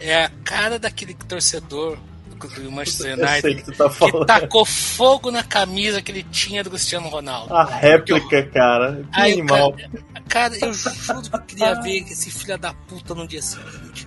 é 0.00 0.24
a 0.24 0.30
cara 0.42 0.78
daquele 0.78 1.14
torcedor 1.14 1.98
do 2.34 2.70
Manchester 2.70 3.18
United 3.18 3.62
que, 3.62 3.72
tá 3.72 3.88
que, 3.88 4.26
tacou 4.26 4.64
fogo 4.64 5.30
na 5.30 5.42
camisa 5.42 6.02
que 6.02 6.10
ele 6.10 6.22
tinha 6.24 6.62
do 6.62 6.70
Cristiano 6.70 7.08
Ronaldo. 7.08 7.54
A 7.54 7.64
réplica, 7.64 8.36
eu, 8.36 8.50
cara. 8.50 9.04
Que 9.12 9.20
aí, 9.20 9.32
animal. 9.34 9.72
Cara, 9.72 10.50
cara, 10.50 10.58
eu 10.60 10.72
juro 10.72 11.22
que 11.22 11.34
eu 11.34 11.40
queria 11.40 11.74
ver 11.80 11.98
esse 12.02 12.30
filho 12.30 12.58
da 12.58 12.74
puta 12.74 13.14
no 13.14 13.26
dia 13.26 13.40
seguinte. 13.40 14.06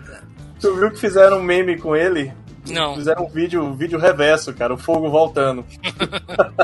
Tu 0.59 0.75
viu 0.75 0.91
que 0.91 0.99
fizeram 0.99 1.39
um 1.39 1.43
meme 1.43 1.77
com 1.77 1.95
ele? 1.95 2.33
Não. 2.65 2.95
Fizeram 2.95 3.25
um 3.25 3.29
vídeo, 3.29 3.63
um 3.63 3.75
vídeo 3.75 3.97
reverso, 3.99 4.53
cara, 4.53 4.73
o 4.73 4.77
fogo 4.77 5.09
voltando. 5.09 5.65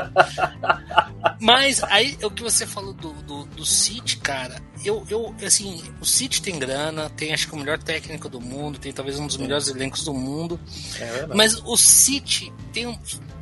Mas 1.40 1.82
aí 1.84 2.16
o 2.22 2.30
que 2.30 2.42
você 2.42 2.66
falou 2.66 2.92
do, 2.92 3.12
do, 3.22 3.44
do 3.44 3.64
City, 3.64 4.18
cara, 4.18 4.60
eu, 4.84 5.04
eu, 5.08 5.34
assim, 5.44 5.82
o 6.00 6.04
City 6.04 6.42
tem 6.42 6.58
grana, 6.58 7.10
tem 7.10 7.32
acho 7.32 7.48
que 7.48 7.54
o 7.54 7.58
melhor 7.58 7.78
técnico 7.78 8.28
do 8.28 8.40
mundo, 8.40 8.78
tem 8.78 8.92
talvez 8.92 9.18
um 9.18 9.26
dos 9.26 9.36
melhores 9.36 9.68
elencos 9.68 10.04
do 10.04 10.12
mundo. 10.12 10.60
É 10.98 11.26
mas 11.34 11.54
o 11.64 11.76
City 11.76 12.52
tem, 12.72 12.86
um, 12.86 12.98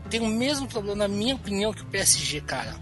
tem 0.09 0.21
o 0.21 0.26
mesmo 0.26 0.68
problema, 0.68 0.97
na 0.97 1.09
minha 1.09 1.35
opinião, 1.35 1.73
que 1.73 1.82
o 1.82 1.87
PSG, 1.87 2.40
cara 2.42 2.76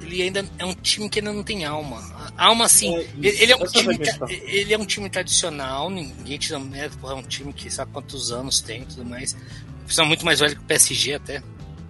ele 0.00 0.22
ainda 0.22 0.44
é 0.58 0.64
um 0.64 0.74
time 0.74 1.08
que 1.08 1.18
ainda 1.18 1.32
não 1.32 1.42
tem 1.42 1.64
alma. 1.64 2.02
Alma, 2.36 2.64
assim, 2.64 2.96
é, 2.96 3.06
ele, 3.22 3.52
é 3.52 3.56
um 3.56 3.66
time, 3.66 3.98
ele 4.28 4.74
é 4.74 4.78
um 4.78 4.86
time 4.86 5.10
tradicional, 5.10 5.90
ninguém 5.90 6.38
tira 6.38 6.58
mérito, 6.58 7.06
é 7.06 7.14
um 7.14 7.22
time 7.22 7.52
que 7.52 7.70
sabe 7.70 7.92
quantos 7.92 8.32
anos 8.32 8.60
tem 8.60 8.82
e 8.82 8.86
tudo 8.86 9.04
mais. 9.04 9.36
Precisa 9.84 10.04
muito 10.04 10.24
mais 10.24 10.40
velho 10.40 10.56
que 10.56 10.62
o 10.62 10.66
PSG 10.66 11.14
até. 11.14 11.42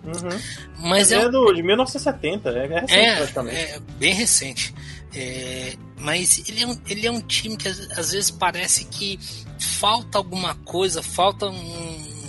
Uhum. 0.04 0.40
Mas 0.78 1.12
é, 1.12 1.16
é 1.16 1.28
do, 1.28 1.52
de 1.52 1.62
1970, 1.62 2.48
é 2.48 2.66
recente 2.66 2.94
é, 2.94 3.16
praticamente. 3.16 3.56
É 3.56 3.80
bem 3.98 4.14
recente. 4.14 4.74
É, 5.14 5.74
mas 5.98 6.48
ele 6.48 6.62
é, 6.62 6.66
um, 6.66 6.80
ele 6.88 7.06
é 7.06 7.10
um 7.10 7.20
time 7.20 7.56
que 7.56 7.68
às, 7.68 7.78
às 7.98 8.12
vezes 8.12 8.30
parece 8.30 8.84
que 8.84 9.18
falta 9.58 10.18
alguma 10.18 10.54
coisa, 10.54 11.02
falta 11.02 11.46
um, 11.46 12.19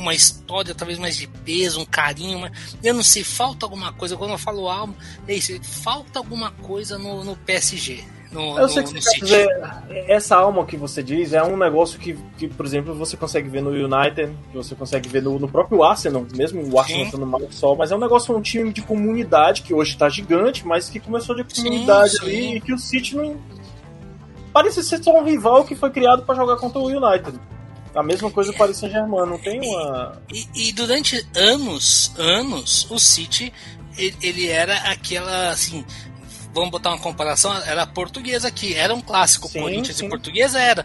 uma 0.00 0.14
história 0.14 0.74
talvez 0.74 0.98
mais 0.98 1.16
de 1.16 1.26
peso, 1.26 1.80
um 1.80 1.84
carinho, 1.84 2.50
eu 2.82 2.94
não 2.94 3.02
sei, 3.02 3.22
falta 3.22 3.66
alguma 3.66 3.92
coisa. 3.92 4.16
Quando 4.16 4.32
eu 4.32 4.38
falo 4.38 4.68
alma, 4.68 4.94
é 5.28 5.34
isso, 5.34 5.52
falta 5.62 6.18
alguma 6.18 6.50
coisa 6.50 6.98
no, 6.98 7.22
no 7.22 7.36
PSG. 7.36 8.02
No, 8.32 8.56
eu 8.58 8.68
sei 8.68 8.82
no, 8.82 8.88
que 8.88 9.02
você 9.02 9.18
dizer, 9.18 9.48
essa 10.06 10.36
alma 10.36 10.64
que 10.64 10.76
você 10.76 11.02
diz 11.02 11.32
é 11.32 11.42
um 11.42 11.56
negócio 11.56 11.98
que, 11.98 12.16
que, 12.38 12.46
por 12.46 12.64
exemplo, 12.64 12.94
você 12.94 13.16
consegue 13.16 13.48
ver 13.48 13.60
no 13.60 13.70
United, 13.70 14.32
que 14.52 14.56
você 14.56 14.74
consegue 14.76 15.08
ver 15.08 15.20
no, 15.20 15.36
no 15.38 15.48
próprio 15.48 15.82
Arsenal, 15.82 16.24
mesmo 16.32 16.62
o 16.72 16.78
Arsenal 16.78 17.04
estando 17.06 17.26
mal 17.26 17.40
só, 17.50 17.74
mas 17.74 17.90
é 17.90 17.96
um 17.96 17.98
negócio, 17.98 18.36
um 18.36 18.40
time 18.40 18.72
de 18.72 18.82
comunidade 18.82 19.62
que 19.62 19.74
hoje 19.74 19.92
está 19.92 20.08
gigante, 20.08 20.64
mas 20.64 20.88
que 20.88 21.00
começou 21.00 21.34
de 21.34 21.42
comunidade 21.42 22.10
sim, 22.10 22.18
sim. 22.18 22.24
ali 22.24 22.56
e 22.56 22.60
que 22.60 22.72
o 22.72 22.78
City 22.78 23.16
não. 23.16 23.36
Parece 24.52 24.82
ser 24.84 25.02
só 25.02 25.18
um 25.18 25.24
rival 25.24 25.64
que 25.64 25.74
foi 25.74 25.90
criado 25.90 26.22
para 26.22 26.36
jogar 26.36 26.56
contra 26.56 26.78
o 26.78 26.86
United. 26.86 27.36
A 27.94 28.02
mesma 28.02 28.30
coisa 28.30 28.52
para 28.52 28.70
o 28.70 28.74
Saint-Germain, 28.74 29.28
não 29.28 29.38
tem 29.38 29.60
uma. 29.60 30.22
E, 30.32 30.68
e, 30.68 30.72
durante 30.72 31.26
anos, 31.34 32.12
anos, 32.16 32.86
o 32.90 32.98
City 32.98 33.52
ele, 33.96 34.16
ele, 34.22 34.46
era 34.48 34.76
aquela 34.90 35.50
assim. 35.50 35.84
Vamos 36.52 36.70
botar 36.70 36.90
uma 36.90 36.98
comparação, 36.98 37.54
era 37.64 37.86
portuguesa 37.86 38.48
aqui, 38.48 38.74
era 38.74 38.94
um 38.94 39.00
clássico, 39.00 39.48
sim, 39.48 39.60
Corinthians 39.60 39.96
sim. 39.96 40.06
e 40.06 40.08
portuguesa 40.08 40.60
era. 40.60 40.84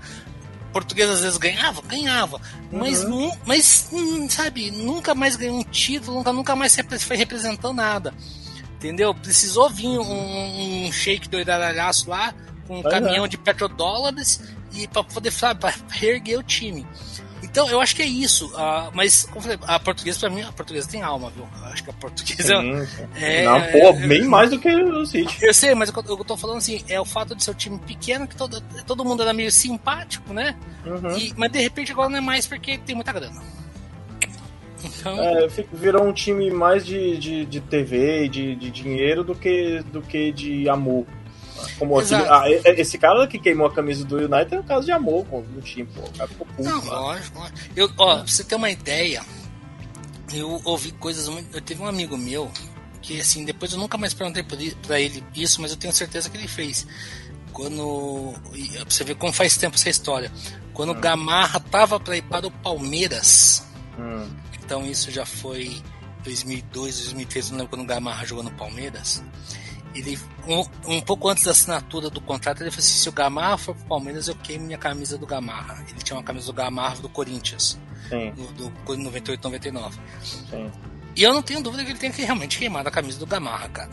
portuguesa 0.71 1.13
às 1.13 1.21
vezes 1.21 1.37
ganhava, 1.37 1.81
ganhava, 1.83 2.39
mas, 2.71 3.03
Uhum. 3.03 3.31
mas 3.45 3.87
hum, 3.91 4.29
sabe, 4.29 4.69
nunca 4.71 5.15
mais 5.15 5.35
ganhou 5.35 5.57
um 5.57 5.63
título, 5.63 6.17
nunca, 6.17 6.33
nunca 6.33 6.55
mais 6.55 6.75
foi 6.99 7.17
representando 7.17 7.73
nada. 7.73 8.13
Entendeu? 8.75 9.15
Precisou 9.15 9.69
vir 9.69 9.87
um, 9.87 10.85
um 10.85 10.91
shake 10.91 11.29
do 11.29 11.39
iraralhaço 11.39 12.09
lá, 12.09 12.33
com 12.67 12.79
um 12.79 12.83
caminhão 12.83 13.27
de 13.27 13.37
petrodólares, 13.37 14.41
e 14.75 14.87
para 14.87 15.03
poder, 15.03 15.31
sabe, 15.31 15.59
pra 15.61 15.73
reerguer 15.89 16.39
o 16.39 16.43
time. 16.43 16.85
Então, 17.43 17.69
eu 17.69 17.79
acho 17.79 17.95
que 17.95 18.01
é 18.01 18.05
isso. 18.05 18.51
ah, 18.55 18.89
mas, 18.93 19.23
como 19.25 19.37
eu 19.37 19.41
falei, 19.41 19.59
a 19.67 19.79
portuguesa, 19.79 20.19
pra 20.19 20.29
mim, 20.29 20.41
a 20.41 20.51
portuguesa 20.51 20.89
tem 20.89 21.01
alma, 21.01 21.29
viu? 21.29 21.47
Eu 21.59 21.65
acho 21.65 21.83
que 21.83 21.89
a 21.89 21.93
portuguesa. 21.93 22.59
Sim, 22.59 22.85
sim. 22.85 23.07
É, 23.15 23.43
Não, 23.45 23.55
é, 23.57 23.71
pô, 23.71 23.77
é, 23.77 24.07
bem 24.07 24.23
mais 24.25 24.49
do 24.49 24.59
que 24.59 24.67
o 24.73 25.05
City. 25.05 25.37
Eu 25.41 25.53
sei, 25.53 25.75
mas 25.75 25.89
o 25.89 25.93
que 25.93 25.99
eu 25.99 26.17
eu 26.17 26.23
tô 26.25 26.35
falando 26.35 26.57
assim, 26.57 26.83
é 26.89 26.99
o 26.99 27.05
fato 27.05 27.35
de 27.35 27.43
ser 27.43 27.51
um 27.51 27.55
time 27.55 27.77
pequeno, 27.79 28.27
que 28.27 28.35
todo, 28.35 28.59
todo 28.87 29.05
mundo 29.05 29.21
era 29.21 29.31
meio 29.31 29.51
simpático, 29.51 30.33
né? 30.33 30.55
Uhum. 30.85 31.17
E- 31.17 31.33
mas 31.37 31.51
de 31.51 31.59
repente 31.59 31.91
agora 31.91 32.09
não 32.09 32.17
é 32.17 32.21
mais 32.21 32.45
porque 32.47 32.77
tem 32.79 32.95
muita 32.95 33.13
grana. 33.13 33.41
Então, 34.83 35.19
É, 35.19 35.47
virou 35.73 36.03
um 36.03 36.13
time 36.13 36.51
mais 36.51 36.85
de, 36.85 37.17
de, 37.17 37.45
de 37.45 37.59
TV 37.61 38.25
e 38.25 38.29
de, 38.29 38.55
de 38.55 38.69
dinheiro 38.71 39.23
do 39.23 39.33
que, 39.33 39.81
do 39.91 40.01
que 40.01 40.31
de 40.31 40.67
amor. 40.69 41.05
Como 41.77 41.99
ah, 41.99 42.49
esse 42.49 42.97
cara 42.97 43.27
que 43.27 43.39
queimou 43.39 43.67
a 43.67 43.73
camisa 43.73 44.05
do 44.05 44.17
United 44.17 44.55
é 44.55 44.59
um 44.59 44.63
caso 44.63 44.85
de 44.85 44.91
amor 44.91 45.25
pô, 45.25 45.41
no 45.41 45.61
time, 45.61 45.87
pô. 45.93 46.01
O 46.01 46.11
cara 46.11 46.27
ficou 46.27 46.47
puto. 46.47 46.63
não, 46.63 46.83
lógico. 46.85 47.51
Eu, 47.75 47.91
ó, 47.97 48.17
pra 48.17 48.27
você 48.27 48.43
ter 48.43 48.55
uma 48.55 48.69
ideia, 48.69 49.23
eu 50.33 50.61
ouvi 50.63 50.91
coisas 50.91 51.27
muito. 51.27 51.55
Eu 51.55 51.61
teve 51.61 51.81
um 51.81 51.87
amigo 51.87 52.17
meu 52.17 52.51
que, 53.01 53.19
assim, 53.19 53.45
depois 53.45 53.71
eu 53.71 53.79
nunca 53.79 53.97
mais 53.97 54.13
perguntei 54.13 54.43
pra 54.43 54.99
ele 54.99 55.23
isso, 55.35 55.61
mas 55.61 55.71
eu 55.71 55.77
tenho 55.77 55.93
certeza 55.93 56.29
que 56.29 56.37
ele 56.37 56.47
fez. 56.47 56.87
Quando. 57.51 58.33
Pra 58.51 58.85
você 58.89 59.03
ver 59.03 59.15
como 59.15 59.31
faz 59.31 59.57
tempo 59.57 59.75
essa 59.75 59.89
história. 59.89 60.31
Quando 60.73 60.91
o 60.91 60.95
Gamarra 60.95 61.59
tava 61.59 61.99
pra 61.99 62.17
ir 62.17 62.23
para 62.23 62.47
o 62.47 62.51
Palmeiras. 62.51 63.65
Hum. 63.97 64.27
Então 64.59 64.85
isso 64.85 65.11
já 65.11 65.25
foi 65.25 65.81
2002, 66.23 66.97
2003, 66.97 67.51
não 67.51 67.57
lembro 67.59 67.69
quando 67.69 67.83
o 67.83 67.87
Gamarra 67.87 68.25
jogou 68.25 68.43
no 68.43 68.51
Palmeiras. 68.51 69.23
Ele, 69.95 70.19
um, 70.45 70.95
um 70.95 71.01
pouco 71.01 71.29
antes 71.29 71.45
da 71.45 71.51
assinatura 71.51 72.09
do 72.09 72.19
contrato, 72.19 72.61
ele 72.61 72.69
falou 72.69 72.83
assim: 72.83 72.99
se 72.99 73.09
o 73.09 73.13
Gamarra 73.13 73.57
for 73.57 73.73
pro 73.75 73.85
Palmeiras, 73.85 74.27
eu 74.27 74.35
queimo 74.35 74.65
minha 74.65 74.77
camisa 74.77 75.17
do 75.17 75.25
Gamarra. 75.25 75.83
Ele 75.87 75.99
tinha 76.03 76.17
uma 76.17 76.23
camisa 76.23 76.47
do 76.47 76.53
Gamarra 76.53 76.97
do 76.97 77.09
Corinthians, 77.09 77.79
Sim, 78.09 78.31
do, 78.31 78.69
do 78.69 78.97
98, 78.97 79.43
99. 79.43 79.99
sim. 80.21 80.71
E 81.15 81.23
eu 81.23 81.33
não 81.33 81.41
tenho 81.41 81.63
dúvida 81.63 81.85
que 81.85 81.91
ele 81.91 81.99
tem 81.99 82.11
que 82.11 82.21
realmente 82.23 82.57
queimar 82.59 82.85
a 82.85 82.91
camisa 82.91 83.17
do 83.17 83.25
Gamarra, 83.25 83.69
cara. 83.69 83.91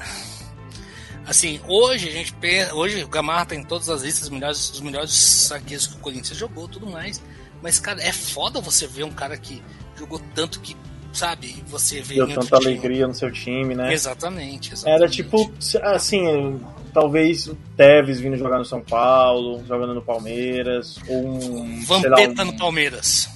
Assim, 1.24 1.60
hoje 1.68 2.08
a 2.08 2.12
gente 2.12 2.32
pensa, 2.34 2.74
hoje 2.74 3.04
o 3.04 3.08
Gamarra 3.08 3.46
tá 3.46 3.54
em 3.54 3.62
todas 3.62 3.88
as 3.88 4.02
listas 4.02 4.28
melhores, 4.28 4.70
dos 4.70 4.80
melhores 4.80 5.12
zagueiros 5.48 5.86
que 5.86 5.94
o 5.94 5.98
Corinthians 5.98 6.36
jogou, 6.36 6.66
tudo 6.66 6.90
mais. 6.90 7.22
Mas, 7.62 7.78
cara, 7.78 8.02
é 8.02 8.12
foda 8.12 8.60
você 8.60 8.88
ver 8.88 9.04
um 9.04 9.12
cara 9.12 9.38
que 9.38 9.62
jogou 9.96 10.20
tanto 10.34 10.58
que, 10.58 10.76
sabe, 11.12 11.62
você 11.66 12.00
vê 12.00 12.14
Deu 12.16 12.28
tanta 12.28 12.58
time. 12.58 12.72
alegria 12.72 13.06
no 13.06 13.14
seu 13.14 13.30
time, 13.30 13.74
né? 13.74 13.92
Exatamente, 13.92 14.72
exatamente. 14.72 15.02
Era 15.02 15.10
tipo, 15.10 15.52
assim, 15.82 16.60
talvez 16.92 17.46
o 17.46 17.54
Tevez 17.76 18.20
vindo 18.20 18.36
jogar 18.36 18.58
no 18.58 18.64
São 18.64 18.80
Paulo, 18.80 19.62
jogando 19.66 19.94
no 19.94 20.02
Palmeiras, 20.02 20.96
ou 21.08 21.26
um. 21.28 21.82
sei 21.82 22.08
lá, 22.10 22.16
Vampeta 22.16 22.42
um- 22.42 22.46
no 22.46 22.56
Palmeiras. 22.56 23.28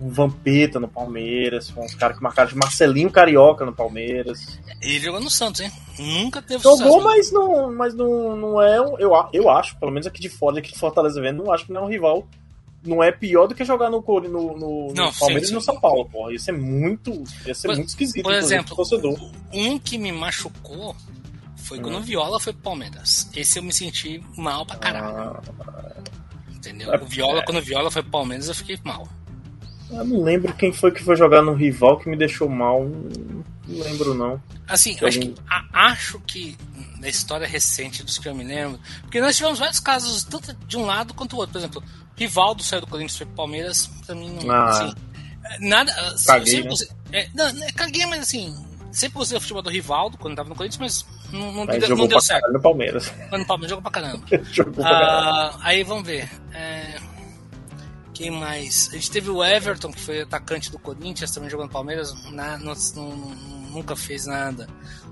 um 0.00 0.08
Vampeta 0.10 0.78
no 0.80 0.88
Palmeiras, 0.88 1.72
uns 1.76 1.94
caras 1.94 2.16
que 2.18 2.22
marcaram 2.22 2.50
de 2.50 2.56
Marcelinho 2.56 3.10
Carioca 3.10 3.64
no 3.64 3.72
Palmeiras. 3.72 4.58
Ele 4.82 5.00
jogou 5.00 5.20
no 5.20 5.30
Santos, 5.30 5.60
hein? 5.62 5.72
Nunca 5.98 6.42
teve 6.42 6.62
Jogou, 6.62 6.78
sucesso. 7.00 7.02
mas 7.04 7.32
não, 7.32 7.74
mas 7.74 7.94
não, 7.94 8.36
não 8.36 8.62
é. 8.62 8.78
um- 8.80 8.98
Eu, 8.98 9.12
eu 9.32 9.48
acho, 9.50 9.78
pelo 9.78 9.90
menos 9.90 10.06
aqui 10.06 10.20
de 10.20 10.28
fora, 10.28 10.58
aqui 10.58 10.72
de 10.72 10.78
Fortaleza 10.78 11.18
vendo, 11.20 11.42
não 11.42 11.52
acho 11.52 11.64
que 11.66 11.72
não 11.72 11.80
é 11.80 11.84
um 11.84 11.88
rival. 11.88 12.26
Não 12.84 13.02
é 13.02 13.10
pior 13.10 13.46
do 13.48 13.54
que 13.54 13.64
jogar 13.64 13.90
no, 13.90 14.00
no, 14.00 14.56
no, 14.58 14.92
Não, 14.94 15.12
Palmeiras 15.12 15.48
sim. 15.48 15.52
e 15.52 15.56
no 15.56 15.60
São 15.60 15.80
Paulo, 15.80 16.04
porra. 16.08 16.32
Isso 16.32 16.50
é 16.50 16.52
muito. 16.52 17.24
Ia 17.44 17.54
ser 17.54 17.68
Por- 17.68 17.76
muito 17.76 17.88
esquisito, 17.88 18.22
Por 18.22 18.32
exemplo, 18.34 18.76
torcedor. 18.76 19.18
um 19.52 19.78
que 19.78 19.98
me 19.98 20.12
machucou 20.12 20.94
foi 21.56 21.80
quando 21.80 21.96
Hum. 21.96 21.98
o 21.98 22.02
Viola 22.02 22.38
foi 22.38 22.52
pro 22.52 22.62
Palmeiras. 22.62 23.28
Esse 23.34 23.58
eu 23.58 23.62
me 23.64 23.72
senti 23.72 24.22
mal 24.36 24.64
pra 24.64 24.76
caralho, 24.76 25.16
Ah, 25.66 25.92
entendeu? 26.54 26.92
é- 26.94 27.00
O 27.02 27.06
Viola, 27.06 27.40
é. 27.40 27.44
quando 27.44 27.58
o 27.58 27.62
Viola 27.62 27.90
foi 27.90 28.02
pro 28.02 28.12
Palmeiras, 28.12 28.46
eu 28.48 28.54
fiquei 28.54 28.78
mal. 28.84 29.08
eu 29.90 30.04
não 30.04 30.22
lembro 30.22 30.52
quem 30.54 30.72
foi 30.72 30.90
que 30.92 31.02
foi 31.02 31.16
jogar 31.16 31.42
no 31.42 31.54
rival 31.54 31.98
que 31.98 32.08
me 32.08 32.16
deixou 32.16 32.48
mal. 32.48 32.86
Não 33.66 33.84
lembro, 33.84 34.14
não. 34.14 34.40
Assim, 34.68 34.96
eu 35.00 35.08
acho 35.08 35.18
que, 35.20 35.34
a- 35.50 35.64
acho 35.90 36.20
que 36.20 36.56
na 37.00 37.08
história 37.08 37.46
recente 37.46 38.02
dos 38.02 38.18
que 38.18 38.28
eu 38.28 38.34
me 38.34 38.44
lembro, 38.44 38.80
porque 39.02 39.20
nós 39.20 39.36
tivemos 39.36 39.58
vários 39.58 39.80
casos, 39.80 40.24
tanto 40.24 40.52
de 40.66 40.76
um 40.76 40.84
lado 40.86 41.12
quanto 41.14 41.30
do 41.30 41.36
outro. 41.38 41.52
Por 41.52 41.58
exemplo, 41.58 41.82
Rivaldo 42.16 42.62
saiu 42.62 42.80
do 42.80 42.86
Corinthians 42.86 43.16
foi 43.18 43.26
pro 43.26 43.34
Palmeiras, 43.36 43.86
pra 44.06 44.14
mim 44.14 44.30
não. 44.42 44.50
Ah. 44.50 44.68
Assim, 44.70 44.94
nada. 45.60 45.92
assim, 46.12 46.26
Caguei, 46.26 46.62
né? 46.64 46.70
é, 47.12 47.28
não, 47.34 47.52
não, 47.52 47.66
caguei, 47.74 48.06
mas 48.06 48.20
assim, 48.20 48.66
sempre 48.92 49.18
gostei 49.18 49.36
do 49.38 49.40
futebol 49.42 49.62
do 49.62 49.70
Rivaldo 49.70 50.16
quando 50.16 50.36
tava 50.36 50.48
no 50.48 50.54
Corinthians, 50.54 51.04
mas 51.12 51.16
não, 51.32 51.52
não, 51.52 51.64
Mas 51.66 51.88
não 51.88 52.06
deu 52.06 52.20
certo. 52.20 52.52
no 52.52 52.60
Palmeiras. 52.60 53.12
Mas 53.30 53.40
no 53.40 53.46
Palmeiras 53.46 53.70
jogou 53.70 53.82
pra 53.82 53.90
caramba. 54.00 54.24
jogou 54.52 54.72
pra 54.74 54.84
caralho. 54.84 55.10
Ah, 55.54 55.58
aí 55.62 55.82
vamos 55.82 56.06
ver. 56.06 56.30
É, 56.54 56.98
quem 58.16 58.30
mais? 58.30 58.88
A 58.92 58.94
gente 58.96 59.10
teve 59.10 59.28
o 59.30 59.44
Everton, 59.44 59.92
que 59.92 60.00
foi 60.00 60.22
atacante 60.22 60.70
do 60.70 60.78
Corinthians, 60.78 61.30
também 61.30 61.50
jogando 61.50 61.70
Palmeiras, 61.70 62.14
na- 62.32 62.56
não- 62.58 62.74
nunca 63.70 63.94
fez 63.94 64.26
nada. 64.26 64.66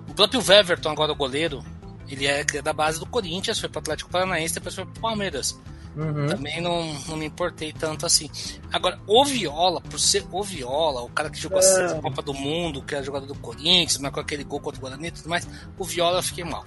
O 0.09 0.15
próprio 0.15 0.41
Everton, 0.53 0.91
agora 0.91 1.13
o 1.13 1.17
goleiro, 1.17 1.63
ele 2.09 2.27
é 2.27 2.43
da 2.63 2.73
base 2.73 2.99
do 2.99 3.07
Corinthians, 3.07 3.59
foi 3.61 3.69
pro 3.69 3.81
Atlético 3.81 4.11
Paranaense, 4.11 4.55
depois 4.55 4.75
foi 4.75 4.87
pro 4.87 5.01
Palmeiras. 5.03 5.59
Uhum. 5.97 6.27
Também 6.27 6.61
não, 6.61 6.93
não 7.07 7.17
me 7.17 7.27
importei 7.27 7.73
tanto 7.73 8.05
assim. 8.05 8.29
Agora, 8.73 8.99
o 9.07 9.25
Viola, 9.25 9.81
por 9.81 10.01
ser 10.01 10.25
o 10.33 10.43
Viola, 10.43 11.03
o 11.03 11.09
cara 11.09 11.31
que 11.31 11.39
jogou 11.39 11.61
É. 11.61 11.87
a 11.93 12.01
Copa 12.01 12.21
do 12.21 12.35
Mundo, 12.35 12.83
que 12.83 12.95
era 12.97 13.05
jogador 13.05 13.27
do 13.27 13.35
Corinthians, 13.37 13.99
marcou 13.99 14.21
aquele 14.21 14.43
gol 14.43 14.59
contra 14.61 14.79
o 14.81 14.83
Guarani 14.83 15.07
e 15.09 15.11
tudo 15.13 15.29
mais, 15.29 15.47
o 15.79 15.85
Viola 15.85 16.19
eu 16.19 16.23
fiquei 16.23 16.43
mal. 16.43 16.65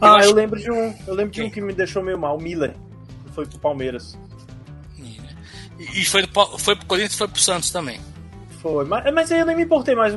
Ah, 0.00 0.20
eu, 0.24 0.32
lembro 0.32 0.58
de 0.58 0.70
um. 0.70 0.96
Eu 1.06 1.14
lembro 1.14 1.32
de 1.32 1.42
um 1.42 1.50
que 1.50 1.60
me 1.60 1.72
deixou 1.74 2.02
meio 2.02 2.18
mal, 2.18 2.36
o 2.38 2.40
Miller. 2.40 2.74
que 3.26 3.32
Foi 3.34 3.46
pro 3.46 3.58
Palmeiras. 3.58 4.16
E, 5.78 6.04
foi, 6.04 6.22
foi 6.58 6.76
pro 6.76 6.86
Corinthians 6.86 7.14
e 7.14 7.18
foi 7.18 7.28
pro 7.28 7.40
Santos 7.40 7.70
também. 7.70 8.00
Foi. 8.60 8.84
Mas, 8.84 9.12
mas 9.12 9.32
aí 9.32 9.40
eu 9.40 9.46
nem 9.46 9.56
me 9.56 9.62
importei 9.64 9.94
mais. 9.94 10.14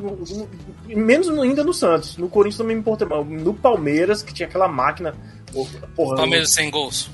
Menos 0.88 1.30
ainda 1.30 1.64
no 1.64 1.74
Santos. 1.74 2.18
No 2.18 2.30
Corinthians 2.30 2.60
não 2.60 2.66
me 2.68 2.74
importei 2.74 3.08
mais. 3.08 3.26
No 3.28 3.54
Palmeiras, 3.54 4.22
que 4.22 4.34
tinha 4.34 4.48
aquela 4.48 4.68
máquina. 4.68 5.16
Porra, 5.96 6.16
Palmeiras 6.18 6.52
sem 6.54 6.70
gols. 6.70 7.10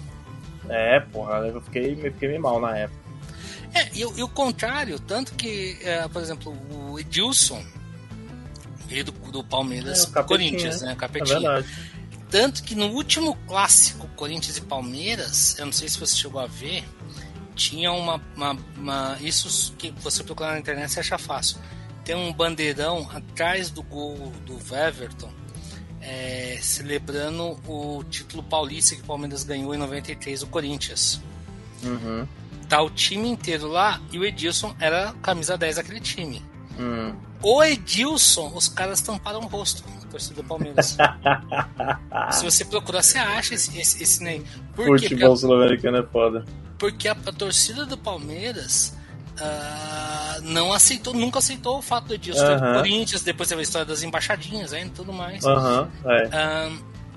É, 0.69 0.99
porra, 0.99 1.37
eu 1.47 1.61
fiquei, 1.61 1.93
eu 1.93 2.11
fiquei 2.13 2.29
meio 2.29 2.41
mal 2.41 2.59
na 2.59 2.77
época. 2.77 2.99
É, 3.73 3.89
e, 3.93 4.05
o- 4.05 4.13
e 4.17 4.23
o 4.23 4.27
contrário, 4.27 4.99
tanto 4.99 5.33
que, 5.35 5.77
é, 5.81 6.05
por 6.09 6.21
exemplo, 6.21 6.53
o 6.89 6.99
Edilson 6.99 7.63
veio 8.87 9.05
do, 9.05 9.11
do 9.31 9.43
Palmeiras 9.43 10.11
É, 10.13 10.23
Corinthians, 10.23 10.81
né? 10.81 10.91
É 10.91 10.95
Capetinha. 10.95 11.39
verdade. 11.39 11.67
Tanto 12.29 12.63
que 12.63 12.75
no 12.75 12.87
último 12.87 13.35
clássico, 13.47 14.07
Corinthians 14.15 14.57
e 14.57 14.61
Palmeiras, 14.61 15.57
eu 15.59 15.65
não 15.65 15.73
sei 15.73 15.87
se 15.89 15.97
você 15.99 16.15
chegou 16.15 16.39
a 16.41 16.47
ver, 16.47 16.83
tinha 17.55 17.91
uma. 17.91 18.21
uma- 18.35 18.57
uma- 18.77 19.17
isso 19.21 19.73
que 19.77 19.91
você 19.91 20.23
procurar 20.23 20.53
na 20.53 20.59
internet 20.59 20.89
você 20.91 20.99
acha 20.99 21.17
fácil. 21.17 21.57
Tem 22.03 22.15
um 22.15 22.33
bandeirão 22.33 23.07
atrás 23.13 23.69
do 23.69 23.83
gol 23.83 24.31
do 24.45 24.57
Everton, 24.75 25.31
é, 26.01 26.57
celebrando 26.61 27.59
o 27.67 28.03
título 28.09 28.41
paulista 28.43 28.95
que 28.95 29.01
o 29.01 29.05
Palmeiras 29.05 29.43
ganhou 29.43 29.73
em 29.75 29.77
93 29.77 30.39
do 30.39 30.47
Corinthians. 30.47 31.21
Uhum. 31.83 32.27
Tá 32.67 32.81
o 32.81 32.89
time 32.89 33.27
inteiro 33.29 33.67
lá 33.67 33.99
e 34.11 34.17
o 34.17 34.25
Edilson 34.25 34.73
era 34.79 35.13
camisa 35.21 35.57
10 35.57 35.75
daquele 35.75 35.99
time. 35.99 36.41
Hum. 36.79 37.13
O 37.43 37.63
Edilson, 37.63 38.51
os 38.55 38.67
caras 38.69 39.01
tamparam 39.01 39.41
o 39.41 39.47
rosto, 39.47 39.83
torcida 40.09 40.41
do 40.41 40.47
Palmeiras. 40.47 40.95
Se 42.31 42.43
você 42.43 42.63
procurar, 42.65 43.01
você 43.03 43.17
acha 43.17 43.53
esse, 43.55 43.77
esse, 43.79 44.01
esse 44.03 44.23
nem. 44.23 44.43
Por 44.75 44.85
Futebol 44.99 45.35
sul-americano 45.35 45.97
é 45.97 46.03
foda. 46.03 46.45
Porque 46.81 47.07
a, 47.07 47.11
a 47.11 47.31
torcida 47.31 47.85
do 47.85 47.95
Palmeiras 47.95 48.97
ah, 49.39 50.39
não 50.41 50.73
aceitou, 50.73 51.13
nunca 51.13 51.37
aceitou 51.37 51.77
o 51.77 51.81
fato 51.81 52.07
do 52.07 52.15
Edilson 52.15 52.43
foi 52.43 52.55
do. 52.55 52.73
Corinthians, 52.73 53.21
depois 53.21 53.47
teve 53.47 53.61
a 53.61 53.63
história 53.63 53.85
das 53.85 54.01
embaixadinhas 54.01 54.73
aí, 54.73 54.83
e 54.83 54.89
tudo 54.89 55.13
mais. 55.13 55.45
Aham, 55.45 55.87
é. 56.05 56.29
Ah, 56.33 56.71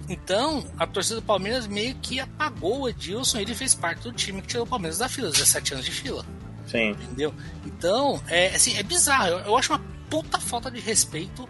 então, 0.06 0.66
a 0.78 0.87
torcida 0.87 1.16
do 1.16 1.23
Palmeiras 1.23 1.66
meio 1.66 1.94
que 1.94 2.21
apagou 2.21 2.83
o 2.83 2.88
Edilson, 2.90 3.38
ele 3.38 3.54
fez 3.54 3.75
parte 3.75 4.02
do 4.02 4.12
time 4.12 4.42
que 4.42 4.49
tirou 4.49 4.66
o 4.66 4.68
Palmeiras 4.68 4.99
da 4.99 5.09
fila, 5.09 5.30
17 5.30 5.73
anos 5.73 5.87
de 5.87 5.92
fila. 5.92 6.26
Sim. 6.66 6.90
Entendeu? 6.90 7.33
Então, 7.64 8.21
é, 8.28 8.49
assim, 8.54 8.76
é 8.76 8.83
bizarro. 8.83 9.28
Eu, 9.28 9.38
eu 9.38 9.56
acho 9.56 9.73
uma 9.73 9.80
puta 10.11 10.38
falta 10.38 10.71
de 10.71 10.78
respeito 10.78 11.49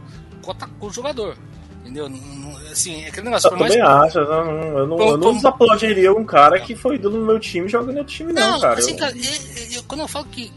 com 0.78 0.86
o 0.86 0.92
jogador. 0.92 1.36
Entendeu? 1.84 2.08
Assim, 2.72 3.04
é 3.04 3.08
aquele 3.08 3.26
negócio. 3.26 3.46
Eu 3.46 3.50
Por 3.52 3.60
mais 3.60 3.72
também 3.74 3.86
acho. 3.86 4.18
Eu 4.18 4.26
não, 4.26 4.78
eu 4.78 4.86
não, 4.86 4.96
Como- 4.96 5.10
eu 5.10 5.16
não 5.18 5.34
desaplaudiria 5.34 6.12
um 6.14 6.24
cara 6.24 6.58
que 6.60 6.74
foi 6.74 6.94
ídolo 6.96 7.18
no 7.18 7.26
meu 7.26 7.38
time 7.38 7.68
jogando 7.68 7.98
outro 7.98 8.14
time, 8.14 8.32
não, 8.32 8.52
Não, 8.52 8.60
cara. 8.60 8.78
assim, 8.78 8.92
Eu- 8.92 8.96
cara, 8.98 9.12
eu- 9.16 9.72
eu- 9.76 9.82
quando 9.84 10.00
eu 10.00 10.08
falo 10.08 10.24
que 10.26 10.50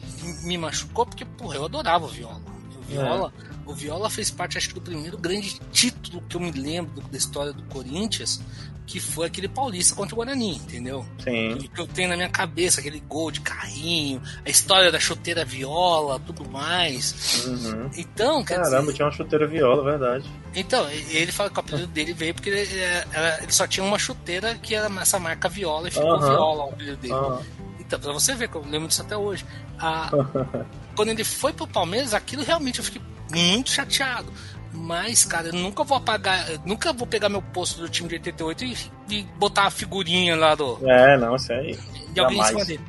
me 0.43 0.57
machucou, 0.57 1.05
porque, 1.05 1.25
porra, 1.25 1.57
eu 1.57 1.65
adorava 1.65 2.05
o 2.05 2.07
Viola. 2.07 2.41
O 2.87 2.91
Viola, 2.91 3.33
O 3.65 3.73
Viola 3.73 4.09
fez 4.09 4.31
parte, 4.31 4.57
acho 4.57 4.69
que, 4.69 4.75
do 4.75 4.79
primeiro 4.81 5.17
grande 5.17 5.59
título 5.73 6.23
que 6.29 6.37
eu 6.37 6.39
me 6.39 6.51
lembro 6.51 7.01
da 7.11 7.17
história 7.17 7.51
do 7.51 7.61
Corinthians, 7.63 8.39
que 8.87 8.99
foi 9.01 9.27
aquele 9.27 9.49
paulista 9.49 9.93
contra 9.93 10.15
o 10.15 10.17
Guarani, 10.17 10.55
entendeu? 10.55 11.05
Sim. 11.21 11.57
Que, 11.59 11.67
que 11.67 11.79
eu 11.81 11.85
tenho 11.85 12.07
na 12.07 12.15
minha 12.15 12.29
cabeça, 12.29 12.79
aquele 12.79 13.01
gol 13.01 13.29
de 13.29 13.41
carrinho, 13.41 14.21
a 14.45 14.49
história 14.49 14.89
da 14.91 14.97
chuteira 14.99 15.43
viola, 15.43 16.19
tudo 16.21 16.49
mais. 16.49 17.43
Uhum. 17.45 17.89
Então, 17.97 18.43
quer 18.45 18.55
Caramba, 18.55 18.79
dizer, 18.83 18.93
tinha 18.93 19.05
uma 19.05 19.11
chuteira 19.11 19.45
viola, 19.45 19.83
verdade. 19.83 20.25
então, 20.55 20.89
ele 20.89 21.31
fala 21.33 21.49
que 21.49 21.57
o 21.57 21.59
apelido 21.59 21.87
dele 21.87 22.13
veio 22.13 22.33
porque 22.33 22.49
ele, 22.49 22.79
era- 23.11 23.43
ele 23.43 23.51
só 23.51 23.67
tinha 23.67 23.85
uma 23.85 23.99
chuteira 23.99 24.55
que 24.55 24.73
era 24.73 24.87
essa 25.01 25.19
marca 25.19 25.49
viola 25.49 25.89
e 25.89 25.91
ficou 25.91 26.15
Aham. 26.15 26.29
viola 26.29 26.63
o 26.65 26.69
apelido 26.69 26.97
dele. 26.97 27.13
Ah, 27.13 27.41
Então, 27.81 27.99
pra 27.99 28.13
você 28.13 28.33
ver 28.35 28.47
que 28.49 28.55
eu 28.55 28.61
lembro 28.65 28.87
disso 28.87 29.01
até 29.01 29.15
hoje. 29.17 29.45
Ah, 29.77 30.09
quando 30.95 31.09
ele 31.09 31.23
foi 31.25 31.51
pro 31.53 31.67
Palmeiras, 31.67 32.13
aquilo 32.13 32.43
realmente 32.43 32.79
eu 32.79 32.85
fiquei 32.85 33.01
muito 33.31 33.69
chateado. 33.69 34.31
Mas, 34.77 35.25
cara, 35.25 35.47
eu 35.47 35.53
nunca 35.53 35.83
vou 35.83 35.97
apagar, 35.97 36.49
eu 36.51 36.59
nunca 36.65 36.93
vou 36.93 37.07
pegar 37.07 37.29
meu 37.29 37.41
posto 37.41 37.81
do 37.81 37.89
time 37.89 38.07
de 38.07 38.15
88 38.15 38.63
e, 38.63 38.77
e 39.09 39.23
botar 39.37 39.65
a 39.65 39.71
figurinha 39.71 40.35
lá 40.35 40.53
do, 40.55 40.79
é, 40.87 41.17
não, 41.17 41.35
isso 41.35 41.51
aí. 41.51 41.77
de 42.13 42.19
alguém 42.19 42.37
em 42.37 42.43
Jamais. 42.43 42.47
cima 42.47 42.65
dele. 42.65 42.83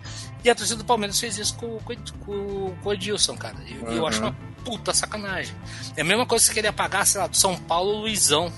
E 0.45 0.51
a 0.51 0.55
torcida 0.55 0.79
do 0.79 0.85
Palmeiras 0.85 1.19
fez 1.19 1.37
isso 1.39 1.57
com, 1.57 1.79
com, 1.79 1.95
com, 2.25 2.89
o 2.89 2.93
Edilson, 2.93 3.37
cara. 3.37 3.57
E 3.67 3.73
eu, 3.75 3.81
eu 3.93 4.03
Uhum. 4.03 4.07
acho 4.07 4.21
uma 4.21 4.37
puta 4.65 4.95
sacanagem. 4.95 5.55
É 5.97 6.03
a 6.03 6.05
mesma 6.05 6.25
coisa 6.27 6.43
que 6.45 6.49
você 6.49 6.55
querer 6.55 6.69
apagar, 6.69 7.05
sei 7.07 7.21
lá, 7.21 7.27
do 7.27 7.37
São 7.37 7.57
Paulo 7.57 8.01
Luizão. 8.03 8.53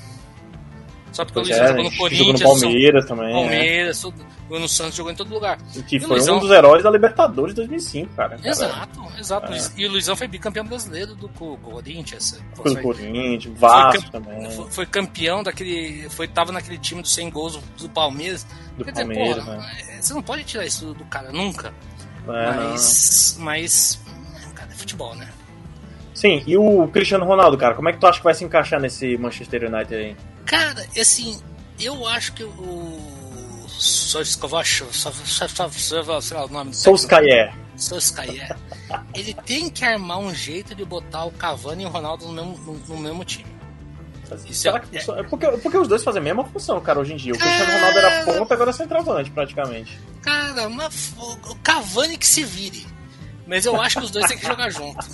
Só 1.13 1.25
porque 1.25 1.41
Pois 1.41 1.49
o 1.49 1.51
Luizão 1.51 1.65
é, 1.65 1.69
jogou 1.69 1.85
no 1.85 1.91
jogou 1.91 1.99
Corinthians, 2.09 2.41
no 2.41 2.61
Palmeiras 2.61 3.07
também. 3.07 3.33
São, 3.33 3.41
Palmeiras, 3.41 4.01
tudo, 4.01 4.27
jogou 4.43 4.61
no 4.61 4.69
Santos, 4.69 4.95
jogou 4.95 5.13
em 5.13 5.15
todo 5.17 5.35
lugar. 5.35 5.59
É. 5.77 5.83
Que 5.83 5.97
E 5.97 6.01
foi 6.01 6.09
Luizão- 6.11 6.37
um 6.37 6.41
dos 6.41 6.51
heróis 6.51 6.83
da 6.83 6.91
Libertadores 6.91 7.53
de 7.55 7.61
2005, 7.63 8.15
cara. 8.15 8.37
Cara, 8.37 8.49
Exato, 8.49 9.01
exato. 9.19 9.53
É. 9.53 9.59
E 9.77 9.87
o 9.87 9.91
Luizão 9.91 10.15
foi 10.15 10.29
bicampeão 10.29 10.65
brasileiro 10.65 11.15
do 11.17 11.29
Co- 11.31 11.57
Corinthians. 11.59 12.41
Foi 12.55 12.71
o 12.71 12.75
Foi, 12.75 12.83
Corinthians, 12.83 13.59
Vasco 13.59 14.03
Foi 14.03 14.11
também. 14.11 14.51
foi- 14.53 14.71
foi 14.71 14.87
campeão 14.87 15.43
daquele. 15.43 16.09
Foi, 16.11 16.29
tava 16.29 16.53
naquele 16.53 16.79
time 16.79 17.03
dos 17.03 17.13
100 17.13 17.29
gols 17.31 17.57
do, 17.57 17.63
do 17.83 17.89
Palmeiras. 17.89 18.47
Do 18.79 18.85
Quer 18.85 18.93
dizer, 18.93 19.05
Palmeiras, 19.07 19.45
porra, 19.45 19.57
né? 19.57 19.77
é, 19.99 20.01
você 20.03 20.15
não 20.15 20.23
pode 20.23 20.45
tirar 20.45 20.65
isso 20.65 20.87
do, 20.87 20.95
do 20.95 21.05
cara 21.07 21.33
nunca. 21.33 21.75
É, 22.29 22.53
não. 22.55 22.71
mas. 22.71 23.37
Mas. 23.41 24.01
Cara, 24.55 24.71
é 24.71 24.75
futebol, 24.75 25.15
né? 25.17 25.29
Sim, 26.15 26.43
e 26.47 26.57
o 26.57 26.87
Cristiano 26.89 27.25
Ronaldo, 27.25 27.57
cara, 27.57 27.75
como 27.75 27.89
é 27.89 27.93
que 27.93 27.99
tu 27.99 28.07
acha 28.07 28.19
que 28.19 28.25
vai 28.25 28.35
se 28.35 28.45
encaixar 28.45 28.79
nesse 28.79 29.17
Manchester 29.17 29.73
United 29.73 29.95
aí? 29.95 30.17
Cara, 30.47 30.87
assim, 30.99 31.41
eu 31.79 32.07
acho 32.07 32.33
que 32.33 32.45
o. 32.45 33.19
Soskovac, 33.81 34.69
sei 34.69 36.37
lá 36.37 36.45
o 36.45 36.49
nome 36.49 36.71
do 36.71 36.77
Solskjaer. 36.77 37.55
Solskjaer, 37.77 38.55
ele 39.15 39.33
tem 39.33 39.71
que 39.71 39.85
armar 39.85 40.19
um 40.19 40.35
jeito 40.35 40.75
de 40.75 40.85
botar 40.85 41.25
o 41.25 41.31
Cavani 41.31 41.85
e 41.85 41.87
o 41.87 41.89
Ronaldo 41.89 42.27
no 42.27 42.33
mesmo, 42.33 42.59
no, 42.59 42.95
no 42.95 42.99
mesmo 43.01 43.25
time. 43.25 43.47
Isso 44.47 44.61
Será 44.63 44.77
é- 44.77 44.81
que- 44.81 44.99
é 44.99 45.23
porque, 45.25 45.47
porque 45.59 45.79
os 45.79 45.89
dois 45.89 46.05
fazem 46.05 46.21
a 46.21 46.25
mesma 46.25 46.45
função, 46.45 46.79
cara, 46.81 47.01
hoje 47.01 47.15
em 47.15 47.17
dia. 47.17 47.33
O 47.33 47.39
Cristiano 47.39 47.67
Cara. 47.67 47.79
Ronaldo 47.79 47.99
era 47.99 48.25
ponta, 48.25 48.55
agora 48.55 48.71
é 48.71 48.73
centroavante, 48.73 49.31
praticamente. 49.31 49.99
Cara, 50.23 50.69
mas 50.69 51.15
o 51.17 51.55
Cavani 51.63 52.19
que 52.19 52.27
se 52.27 52.45
vire. 52.45 52.87
Mas 53.47 53.65
eu 53.65 53.81
acho 53.81 53.99
que 53.99 54.05
os 54.05 54.11
dois 54.11 54.27
têm 54.29 54.39
que 54.39 54.47
jogar 54.47 54.69
junto. 54.71 55.05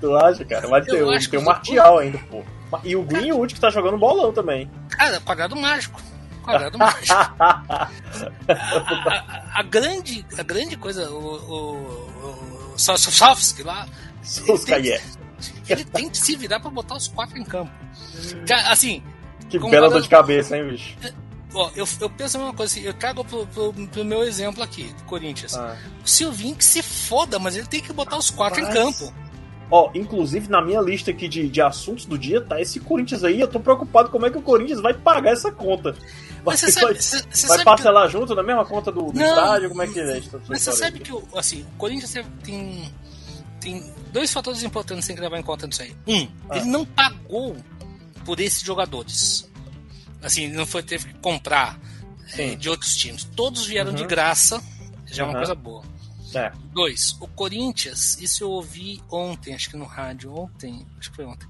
Tu 0.00 0.14
acha, 0.16 0.44
cara? 0.44 0.66
Eu 0.88 1.06
o- 1.08 1.10
acho 1.12 1.30
tem 1.30 1.38
o 1.38 1.44
Martial 1.44 1.98
ainda, 1.98 2.18
pô. 2.30 2.42
E 2.82 2.96
o 2.96 3.02
Greenwood 3.02 3.54
que 3.54 3.60
tá 3.60 3.70
jogando 3.70 3.96
bolão 3.98 4.32
também. 4.32 4.70
Cara, 4.90 5.20
quadrado 5.20 5.54
mágico. 5.56 6.00
Quadrado 6.42 6.76
mágico. 6.78 7.14
A, 7.38 7.88
a- 8.48 9.50
a 9.54 9.62
grande, 9.62 10.24
a 10.38 10.42
grande 10.42 10.76
coisa, 10.76 11.10
o, 11.10 11.16
o, 11.16 12.72
o 12.74 12.78
Sosovski 12.78 13.62
lá, 13.62 13.86
Solskjaer. 14.22 15.02
ele 15.68 15.84
tem 15.84 16.08
que 16.10 16.18
se 16.18 16.36
virar 16.36 16.60
pra 16.60 16.70
botar 16.70 16.96
os 16.96 17.08
quatro 17.08 17.38
em 17.38 17.44
campo. 17.44 17.70
Assim, 18.68 19.02
Que 19.48 19.58
bela 19.58 19.88
dor 19.88 20.02
de 20.02 20.08
cabeça, 20.08 20.56
hein, 20.56 20.68
bicho? 20.68 20.96
ó, 21.54 21.70
eu, 21.76 21.86
eu 22.00 22.10
penso 22.10 22.36
a 22.36 22.40
mesma 22.40 22.54
coisa, 22.54 22.72
assim, 22.72 22.84
eu 22.86 22.92
trago 22.94 23.24
pro, 23.24 23.46
pro, 23.46 23.72
pro 23.72 24.04
meu 24.04 24.22
exemplo 24.24 24.62
aqui, 24.62 24.84
do 24.98 25.04
Corinthians. 25.04 25.54
Ah. 25.56 25.76
O 26.04 26.08
Silvinho 26.08 26.56
que 26.56 26.64
se 26.64 26.82
foda, 26.82 27.38
mas 27.38 27.56
ele 27.56 27.66
tem 27.66 27.80
que 27.80 27.92
botar 27.92 28.16
os 28.16 28.30
quatro 28.30 28.60
em 28.60 28.64
Mas- 28.64 28.74
campo. 28.74 29.12
Ó, 29.70 29.90
inclusive 29.94 30.48
na 30.48 30.60
minha 30.62 30.80
lista 30.80 31.10
aqui 31.10 31.26
de, 31.26 31.48
de 31.48 31.60
assuntos 31.62 32.04
do 32.04 32.18
dia 32.18 32.40
tá 32.40 32.60
esse 32.60 32.78
Corinthians 32.80 33.24
aí. 33.24 33.40
Eu 33.40 33.48
tô 33.48 33.58
preocupado 33.58 34.10
como 34.10 34.26
é 34.26 34.30
que 34.30 34.36
o 34.38 34.42
Corinthians 34.42 34.80
vai 34.80 34.92
pagar 34.94 35.32
essa 35.32 35.50
conta. 35.50 35.96
Vai, 36.44 36.56
você 36.56 36.70
sabe, 36.70 36.98
vai, 37.48 37.48
vai 37.56 37.64
parcelar 37.64 38.08
junto 38.10 38.34
na 38.34 38.42
mesma 38.42 38.64
conta 38.66 38.92
do, 38.92 39.10
do 39.10 39.18
Não. 39.18 39.26
estádio? 39.26 39.70
Como 39.70 39.82
é 39.82 39.86
que 39.88 39.98
é 39.98 40.18
isso? 40.18 40.40
mas 40.46 40.60
você 40.62 40.72
sabe 40.72 40.98
que 41.00 41.12
o, 41.12 41.26
assim, 41.34 41.62
o 41.62 41.76
Corinthians 41.78 42.12
tem, 42.44 42.92
tem 43.58 43.94
dois 44.12 44.30
fatores 44.30 44.62
importantes 44.62 45.04
que 45.04 45.08
tem 45.08 45.16
que 45.16 45.22
levar 45.22 45.38
em 45.38 45.42
conta 45.42 45.66
nisso 45.66 45.82
aí. 45.82 45.96
Um, 46.06 46.28
Ah. 46.50 46.58
ele 46.58 46.66
não 46.66 46.84
pagou 46.84 47.56
por 48.26 48.38
esses 48.40 48.62
jogadores. 48.62 49.50
Assim, 50.22 50.44
ele 50.44 50.52
não 50.54 50.66
foi 50.66 50.82
teve 50.82 51.06
que 51.08 51.14
comprar 51.20 51.78
eh, 52.36 52.54
de 52.54 52.68
outros 52.68 52.94
times. 52.96 53.24
Todos 53.24 53.64
vieram 53.66 53.90
Uhum. 53.90 53.96
de 53.96 54.04
graça, 54.06 54.62
já 55.06 55.22
é 55.22 55.26
uma 55.26 55.32
Uhum. 55.32 55.38
coisa 55.38 55.54
boa. 55.54 55.82
É. 56.34 56.52
Dois, 56.72 57.16
o 57.20 57.28
Corinthians, 57.28 58.20
isso 58.20 58.44
eu 58.44 58.50
ouvi 58.50 59.00
ontem, 59.10 59.54
acho 59.54 59.70
que 59.70 59.76
no 59.76 59.84
rádio, 59.84 60.34
ontem, 60.34 60.86
acho 60.98 61.10
que 61.10 61.16
foi 61.16 61.24
ontem. 61.24 61.46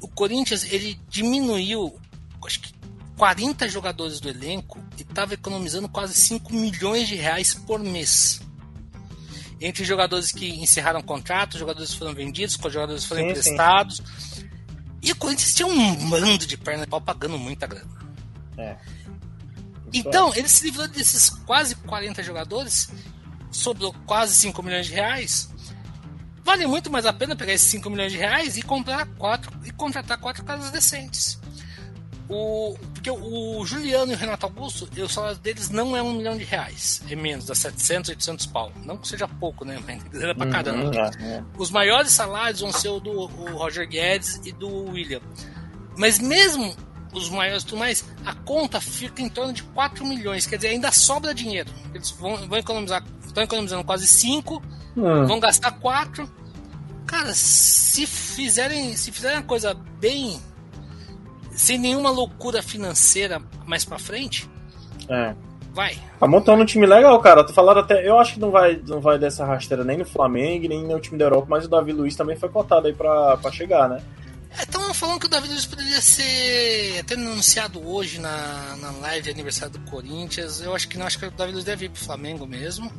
O 0.00 0.08
Corinthians, 0.08 0.64
ele 0.72 0.98
diminuiu, 1.08 1.98
acho 2.44 2.60
que 2.60 2.72
40 3.16 3.68
jogadores 3.68 4.18
do 4.18 4.30
elenco 4.30 4.82
e 4.96 5.02
estava 5.02 5.34
economizando 5.34 5.88
quase 5.90 6.14
5 6.14 6.54
milhões 6.54 7.06
de 7.06 7.16
reais 7.16 7.52
por 7.52 7.78
mês. 7.78 8.40
Entre 9.60 9.84
jogadores 9.84 10.32
que 10.32 10.48
encerraram 10.48 11.02
contrato, 11.02 11.58
jogadores 11.58 11.90
que 11.90 11.98
foram 11.98 12.14
vendidos, 12.14 12.56
jogadores 12.70 13.02
que 13.02 13.08
foram 13.08 13.20
Sim, 13.20 13.26
sim. 13.26 13.30
emprestados. 13.32 14.02
E 15.02 15.12
o 15.12 15.16
Corinthians 15.16 15.52
tinha 15.52 15.68
um 15.68 16.00
mando 16.06 16.46
de 16.46 16.56
perna 16.56 16.84
de 16.84 16.90
pau 16.90 17.00
pagando 17.00 17.38
muita 17.38 17.66
grana. 17.66 17.90
É. 18.56 18.76
Então, 19.92 20.32
ele 20.34 20.48
se 20.48 20.64
livrou 20.64 20.88
desses 20.88 21.28
quase 21.28 21.74
40 21.74 22.22
jogadores, 22.22 22.90
sobrou 23.50 23.94
quase 24.06 24.34
5 24.34 24.62
milhões 24.62 24.86
de 24.86 24.94
reais. 24.94 25.50
Vale 26.44 26.66
muito 26.66 26.90
mais 26.90 27.06
a 27.06 27.12
pena 27.12 27.36
pegar 27.36 27.52
esses 27.52 27.70
5 27.70 27.88
milhões 27.90 28.12
de 28.12 28.18
reais 28.18 28.56
e 28.56 28.62
comprar 28.62 29.06
quatro 29.18 29.52
e 29.64 29.70
contratar 29.70 30.18
quatro 30.18 30.44
casas 30.44 30.70
decentes. 30.70 31.38
O, 32.28 32.76
porque 32.94 33.10
o 33.10 33.64
Juliano 33.66 34.12
e 34.12 34.14
o 34.14 34.18
Renato 34.18 34.46
Augusto, 34.46 34.88
o 35.02 35.08
salário 35.08 35.36
deles 35.38 35.68
não 35.68 35.96
é 35.96 36.02
um 36.02 36.12
milhão 36.12 36.38
de 36.38 36.44
reais, 36.44 37.02
é 37.10 37.16
menos, 37.16 37.46
dá 37.46 37.56
700, 37.56 38.10
800 38.10 38.46
pau. 38.46 38.72
Não 38.84 38.96
que 38.96 39.08
seja 39.08 39.26
pouco, 39.26 39.64
né? 39.64 39.82
Mas 39.84 40.04
é 40.22 40.32
pra 40.32 40.46
caramba. 40.46 40.90
Uhum, 40.90 41.26
é, 41.26 41.38
é. 41.38 41.44
Os 41.58 41.72
maiores 41.72 42.12
salários 42.12 42.60
vão 42.60 42.72
ser 42.72 42.88
o 42.88 43.00
do 43.00 43.10
o 43.10 43.56
Roger 43.56 43.88
Guedes 43.88 44.40
e 44.44 44.52
do 44.52 44.90
William. 44.90 45.20
Mas 45.96 46.20
mesmo 46.20 46.72
os 47.12 47.28
maiores 47.28 47.64
tudo 47.64 47.78
mais, 47.78 48.04
a 48.24 48.32
conta 48.32 48.80
fica 48.80 49.20
em 49.20 49.28
torno 49.28 49.52
de 49.52 49.62
4 49.64 50.06
milhões. 50.06 50.46
Quer 50.46 50.56
dizer, 50.56 50.68
ainda 50.68 50.92
sobra 50.92 51.34
dinheiro. 51.34 51.70
Eles 51.92 52.10
vão, 52.10 52.36
vão 52.48 52.58
economizar, 52.58 53.04
estão 53.30 53.42
economizando 53.44 53.84
quase 53.84 54.06
5, 54.06 54.62
Hum. 54.96 55.26
vão 55.26 55.38
gastar 55.40 55.72
4. 55.72 56.28
Cara, 57.06 57.32
se 57.34 58.06
fizerem, 58.06 58.96
se 58.96 59.10
fizerem 59.10 59.38
a 59.38 59.42
coisa 59.42 59.74
bem, 60.00 60.40
sem 61.52 61.78
nenhuma 61.78 62.10
loucura 62.10 62.62
financeira 62.62 63.42
mais 63.66 63.84
pra 63.84 63.98
frente, 63.98 64.48
É. 65.08 65.34
vai. 65.72 65.98
Tá 66.18 66.26
montando 66.28 66.62
um 66.62 66.66
time 66.66 66.86
legal, 66.86 67.18
cara. 67.20 67.44
Tu 67.44 67.52
falaram 67.52 67.80
até. 67.80 68.06
Eu 68.06 68.18
acho 68.18 68.34
que 68.34 68.40
não 68.40 68.50
vai, 68.50 68.80
não 68.86 69.00
vai 69.00 69.18
dessa 69.18 69.44
rasteira 69.44 69.82
nem 69.84 69.96
no 69.98 70.04
Flamengo, 70.04 70.68
nem 70.68 70.84
no 70.86 71.00
time 71.00 71.18
da 71.18 71.24
Europa, 71.26 71.46
mas 71.48 71.64
o 71.64 71.68
Davi 71.68 71.92
Luiz 71.92 72.14
também 72.14 72.36
foi 72.36 72.48
cotado 72.48 72.86
aí 72.86 72.92
pra, 72.92 73.36
pra 73.38 73.50
chegar, 73.50 73.88
né? 73.88 74.00
Estão 74.60 74.92
falando 74.92 75.20
que 75.20 75.26
o 75.26 75.30
Davi 75.30 75.48
Luiz 75.48 75.64
poderia 75.64 76.00
ser 76.00 76.98
até 77.00 77.14
anunciado 77.14 77.80
hoje 77.88 78.20
na, 78.20 78.76
na 78.80 78.90
live 79.02 79.22
de 79.24 79.30
aniversário 79.30 79.72
do 79.78 79.90
Corinthians. 79.90 80.60
Eu 80.60 80.74
acho 80.74 80.88
que 80.88 80.98
não, 80.98 81.06
acho 81.06 81.18
que 81.18 81.26
o 81.26 81.30
Davi 81.30 81.52
Luiz 81.52 81.64
deve 81.64 81.86
ir 81.86 81.88
pro 81.88 82.02
Flamengo 82.04 82.46
mesmo. 82.46 82.90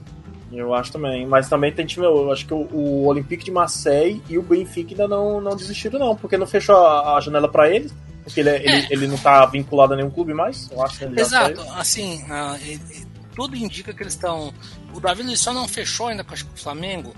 Eu 0.51 0.73
acho 0.73 0.91
também. 0.91 1.25
Mas 1.25 1.47
também 1.49 1.71
tem 1.71 1.85
time. 1.85 2.05
Eu 2.05 2.31
acho 2.31 2.45
que 2.45 2.53
o, 2.53 2.67
o 2.71 3.05
Olympique 3.07 3.43
de 3.45 3.51
Marseille 3.51 4.21
e 4.29 4.37
o 4.37 4.41
Benfica 4.43 4.91
ainda 4.91 5.07
não, 5.07 5.39
não 5.41 5.55
desistiram, 5.55 5.99
não, 5.99 6.15
porque 6.15 6.37
não 6.37 6.45
fechou 6.47 6.75
a, 6.75 7.15
a 7.17 7.21
janela 7.21 7.47
pra 7.49 7.69
eles. 7.69 7.93
Porque 8.23 8.39
ele, 8.39 8.49
é- 8.49 8.63
ele, 8.63 8.87
ele 8.91 9.07
não 9.07 9.17
tá 9.17 9.45
vinculado 9.47 9.93
a 9.93 9.95
nenhum 9.97 10.11
clube 10.11 10.33
mais. 10.33 10.69
Eu 10.71 10.81
acho 10.83 10.99
que 10.99 11.05
ele 11.05 11.15
já 11.15 11.21
Exato, 11.21 11.61
assim, 11.75 12.23
ah, 12.29 12.55
e- 12.61 12.75
e 12.75 13.07
tudo 13.35 13.55
indica 13.55 13.93
que 13.93 14.03
eles 14.03 14.13
estão. 14.13 14.53
O 14.93 14.99
Davi 14.99 15.23
Luiz 15.23 15.39
só 15.39 15.51
não 15.53 15.67
fechou 15.67 16.07
ainda 16.07 16.23
com 16.23 16.33
o 16.35 16.37
Flamengo, 16.55 17.13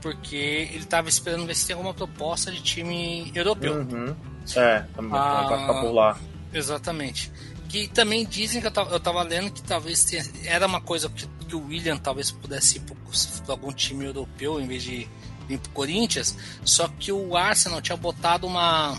porque 0.00 0.34
ele 0.72 0.78
estava 0.78 1.08
esperando 1.08 1.46
ver 1.46 1.54
se 1.54 1.66
tem 1.66 1.74
alguma 1.76 1.94
proposta 1.94 2.50
de 2.50 2.60
time 2.62 3.30
europeu. 3.34 3.74
Uhum. 3.74 4.14
É, 4.56 4.84
também 4.96 5.12
Ah. 5.16 5.46
vai 5.48 5.60
ficar 5.60 5.80
por 5.80 5.92
lá. 5.92 6.18
Exatamente. 6.52 7.30
Que 7.68 7.86
também 7.88 8.24
dizem 8.26 8.60
que 8.60 8.66
eu 8.66 8.70
tava, 8.70 8.90
eu 8.92 8.98
tava 8.98 9.22
lendo 9.22 9.50
que 9.52 9.62
talvez 9.62 10.04
tenha- 10.04 10.24
era 10.46 10.66
uma 10.66 10.80
coisa 10.80 11.08
que, 11.08 11.26
que 11.48 11.56
o 11.56 11.66
William 11.66 11.96
talvez 11.96 12.30
pudesse 12.30 12.76
ir 12.76 12.80
para 12.80 13.54
algum 13.54 13.72
time 13.72 14.04
europeu 14.04 14.60
em 14.60 14.66
vez 14.66 14.82
de 14.82 15.08
vir 15.48 15.58
pro 15.58 15.70
Corinthians. 15.72 16.36
Só 16.64 16.86
que 16.88 17.10
o 17.10 17.36
Arsenal 17.36 17.80
tinha 17.80 17.96
botado 17.96 18.46
uma, 18.46 18.96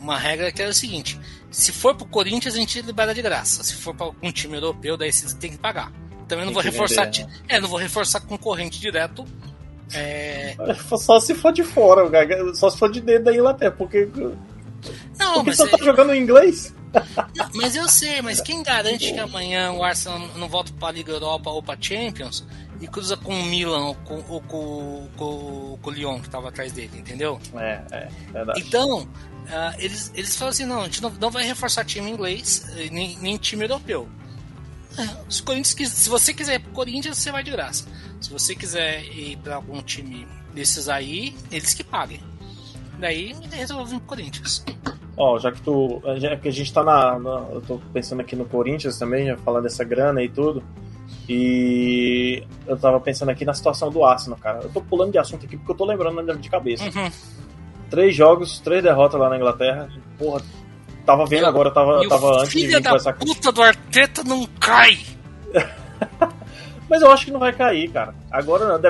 uma 0.00 0.18
regra 0.18 0.52
que 0.52 0.60
era 0.62 0.70
o 0.70 0.74
seguinte: 0.74 1.18
se 1.50 1.72
for 1.72 1.94
pro 1.94 2.06
Corinthians, 2.06 2.54
a 2.54 2.58
gente 2.58 2.80
libera 2.82 3.14
de 3.14 3.22
graça. 3.22 3.64
Se 3.64 3.74
for 3.74 3.94
para 3.94 4.06
algum 4.06 4.30
time 4.30 4.56
europeu, 4.56 4.96
daí 4.96 5.12
você 5.12 5.34
tem 5.36 5.50
que 5.52 5.58
pagar. 5.58 5.90
Também 6.28 6.44
não 6.44 6.52
Tem 6.52 6.62
vou 6.62 6.62
reforçar. 6.62 7.04
vender, 7.04 7.24
ti- 7.24 7.26
É, 7.48 7.60
não 7.60 7.68
vou 7.68 7.78
reforçar 7.78 8.18
concorrente 8.20 8.80
direto 8.80 9.24
É... 9.92 10.56
Só 10.98 11.20
se 11.20 11.32
for 11.34 11.52
de 11.52 11.62
fora, 11.62 12.02
só 12.54 12.68
se 12.68 12.76
for 12.76 12.90
de 12.90 13.00
dentro 13.00 13.24
da 13.26 13.32
Inglaterra, 13.34 13.70
porque. 13.70 14.08
Não, 15.18 15.34
porque 15.34 15.50
mas 15.50 15.56
só 15.56 15.66
tá 15.68 15.76
jogando 15.84 16.12
em 16.12 16.20
inglês. 16.20 16.74
Mas 17.54 17.74
eu 17.74 17.88
sei, 17.88 18.20
mas 18.22 18.40
quem 18.40 18.62
garante 18.62 19.12
que 19.12 19.18
amanhã 19.18 19.72
o 19.72 19.82
Arsenal 19.82 20.18
não 20.36 20.48
volta 20.48 20.72
pra 20.78 20.90
Liga 20.90 21.12
Europa 21.12 21.50
ou 21.50 21.62
pra 21.62 21.76
Champions 21.80 22.44
e 22.80 22.86
cruza 22.86 23.16
com 23.16 23.38
o 23.38 23.44
Milan 23.44 23.86
ou 23.86 23.94
com, 23.94 24.24
ou 24.28 24.40
com, 24.42 25.08
com, 25.16 25.78
com 25.80 25.90
o 25.90 25.92
Lyon 25.92 26.20
que 26.20 26.28
tava 26.28 26.48
atrás 26.48 26.72
dele, 26.72 26.98
entendeu? 26.98 27.40
É, 27.54 27.82
é, 27.90 28.08
verdade. 28.32 28.60
Então, 28.60 29.02
uh, 29.02 29.74
eles, 29.78 30.12
eles 30.14 30.36
falam 30.36 30.50
assim: 30.50 30.64
não, 30.64 30.82
a 30.82 30.84
gente 30.84 31.02
não, 31.02 31.10
não 31.10 31.30
vai 31.30 31.44
reforçar 31.44 31.84
time 31.84 32.10
inglês, 32.10 32.66
nem, 32.90 33.16
nem 33.18 33.36
time 33.36 33.64
europeu. 33.64 34.08
É, 34.98 35.28
os 35.28 35.40
Corinthians, 35.40 35.90
se 35.90 36.08
você 36.08 36.32
quiser 36.32 36.54
ir 36.54 36.60
pro 36.60 36.72
Corinthians, 36.72 37.18
você 37.18 37.30
vai 37.30 37.42
de 37.42 37.50
graça. 37.50 37.86
Se 38.20 38.30
você 38.30 38.54
quiser 38.54 39.04
ir 39.04 39.36
para 39.38 39.56
algum 39.56 39.82
time 39.82 40.26
desses 40.54 40.88
aí, 40.88 41.36
eles 41.50 41.74
que 41.74 41.84
paguem. 41.84 42.20
Daí 42.98 43.34
resolvem 43.50 43.98
pro 43.98 44.08
Corinthians. 44.08 44.64
Ó, 45.16 45.38
já 45.38 45.50
que 45.50 45.60
tu. 45.62 46.02
Já 46.18 46.36
que 46.36 46.48
a 46.48 46.52
gente 46.52 46.72
tá 46.72 46.84
na, 46.84 47.18
na, 47.18 47.46
Eu 47.52 47.62
tô 47.62 47.80
pensando 47.92 48.20
aqui 48.20 48.36
no 48.36 48.44
Corinthians 48.44 48.98
também, 48.98 49.26
já 49.26 49.36
falar 49.38 49.60
dessa 49.60 49.82
grana 49.82 50.22
e 50.22 50.28
tudo. 50.28 50.62
E 51.28 52.44
eu 52.66 52.76
tava 52.76 53.00
pensando 53.00 53.30
aqui 53.30 53.44
na 53.44 53.54
situação 53.54 53.90
do 53.90 54.04
Arsenal, 54.04 54.38
cara. 54.38 54.60
Eu 54.62 54.68
tô 54.68 54.80
pulando 54.80 55.12
de 55.12 55.18
assunto 55.18 55.46
aqui 55.46 55.56
porque 55.56 55.72
eu 55.72 55.76
tô 55.76 55.84
lembrando 55.84 56.36
de 56.36 56.50
cabeça. 56.50 56.84
Uhum. 56.84 57.10
Três 57.90 58.14
jogos, 58.14 58.60
três 58.60 58.82
derrotas 58.82 59.18
lá 59.18 59.28
na 59.28 59.36
Inglaterra. 59.36 59.88
Porra, 60.18 60.42
tava 61.04 61.24
vendo 61.24 61.42
eu, 61.42 61.48
agora, 61.48 61.70
tava, 61.70 62.06
tava 62.08 62.42
antes 62.42 62.52
de 62.52 62.66
vir 62.66 62.80
da 62.80 62.94
essa 62.94 63.12
puta 63.12 63.50
do 63.50 63.62
Arteta 63.62 64.22
não 64.22 64.46
cai! 64.60 64.98
Mas 66.88 67.02
eu 67.02 67.10
acho 67.10 67.24
que 67.24 67.32
não 67.32 67.40
vai 67.40 67.52
cair, 67.52 67.90
cara. 67.90 68.14
Agora, 68.30 68.80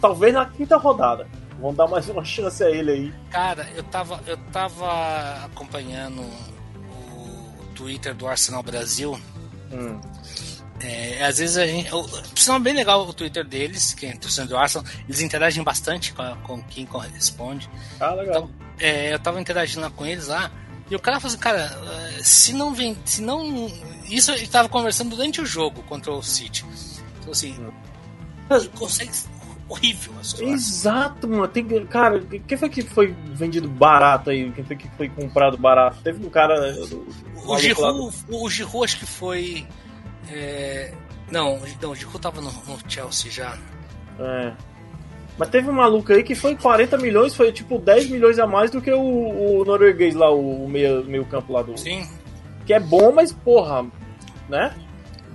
talvez 0.00 0.34
na 0.34 0.46
quinta 0.46 0.76
rodada. 0.76 1.26
Vamos 1.60 1.76
dar 1.76 1.86
mais 1.86 2.08
uma 2.08 2.24
chance 2.24 2.62
a 2.62 2.70
ele 2.70 2.90
aí. 2.90 3.14
Cara, 3.30 3.68
eu 3.74 3.82
tava, 3.84 4.20
eu 4.26 4.36
tava 4.52 5.44
acompanhando 5.44 6.20
o 6.20 7.64
Twitter 7.74 8.14
do 8.14 8.26
Arsenal 8.26 8.62
Brasil. 8.62 9.18
Hum. 9.72 10.00
É, 10.80 11.24
às 11.24 11.38
vezes 11.38 11.56
a 11.56 11.66
gente. 11.66 11.90
Sinal 12.34 12.60
bem 12.60 12.74
legal 12.74 13.06
o 13.06 13.14
Twitter 13.14 13.44
deles, 13.44 13.94
que 13.94 14.06
é 14.06 14.12
torcedor 14.16 14.48
do 14.48 14.56
Arsenal. 14.56 14.86
Eles 15.08 15.20
interagem 15.20 15.62
bastante 15.62 16.12
com, 16.12 16.36
com 16.42 16.62
quem 16.64 16.84
corresponde. 16.84 17.70
Ah, 18.00 18.14
legal. 18.14 18.36
Então, 18.36 18.50
é, 18.78 19.14
eu 19.14 19.18
tava 19.18 19.40
interagindo 19.40 19.82
lá 19.82 19.90
com 19.90 20.04
eles 20.04 20.26
lá. 20.26 20.50
E 20.90 20.94
o 20.94 21.00
cara 21.00 21.18
falou 21.18 21.32
assim, 21.32 21.42
cara, 21.42 21.70
se 22.22 22.52
não 22.52 22.74
vem. 22.74 22.96
Se 23.04 23.22
não. 23.22 23.70
Isso 24.08 24.32
ele 24.32 24.46
tava 24.46 24.68
conversando 24.68 25.10
durante 25.16 25.40
o 25.40 25.46
jogo 25.46 25.82
contra 25.84 26.12
o 26.12 26.22
City. 26.22 26.64
Então 27.20 27.32
assim. 27.32 27.54
Hum. 27.58 27.72
Consegue. 28.74 29.12
Horrível 29.68 30.12
Exato, 30.40 31.26
mano. 31.26 31.48
Tem, 31.48 31.64
cara, 31.86 32.20
quem 32.46 32.56
foi 32.56 32.68
que 32.68 32.82
foi 32.82 33.14
vendido 33.32 33.68
barato 33.68 34.30
aí? 34.30 34.50
Quem 34.52 34.64
foi 34.64 34.76
que 34.76 34.88
foi 34.96 35.08
comprado 35.08 35.56
barato? 35.56 35.98
Teve 36.02 36.24
um 36.24 36.30
cara. 36.30 36.76
O 37.46 37.58
Giroud, 37.58 38.14
o 38.28 38.50
Giroud 38.50 38.84
acho 38.84 38.98
que 38.98 39.06
foi. 39.06 39.66
É... 40.30 40.92
Não, 41.30 41.60
não, 41.80 41.90
o 41.90 41.94
Giroud 41.94 42.20
tava 42.20 42.40
no, 42.40 42.50
no 42.50 42.78
Chelsea 42.86 43.30
já. 43.30 43.58
É. 44.18 44.52
Mas 45.36 45.48
teve 45.48 45.68
um 45.68 45.72
maluco 45.72 46.12
aí 46.12 46.22
que 46.22 46.34
foi 46.34 46.54
40 46.54 46.96
milhões, 46.98 47.34
foi 47.34 47.50
tipo 47.50 47.78
10 47.78 48.10
milhões 48.10 48.38
a 48.38 48.46
mais 48.46 48.70
do 48.70 48.80
que 48.80 48.92
o, 48.92 49.00
o 49.60 49.64
norueguês 49.64 50.14
lá, 50.14 50.30
o 50.30 50.68
meio, 50.68 51.04
meio 51.04 51.24
campo 51.24 51.52
lá 51.52 51.62
do. 51.62 51.76
Sim. 51.76 52.08
Que 52.66 52.74
é 52.74 52.80
bom, 52.80 53.12
mas 53.12 53.32
porra, 53.32 53.84
né? 54.48 54.74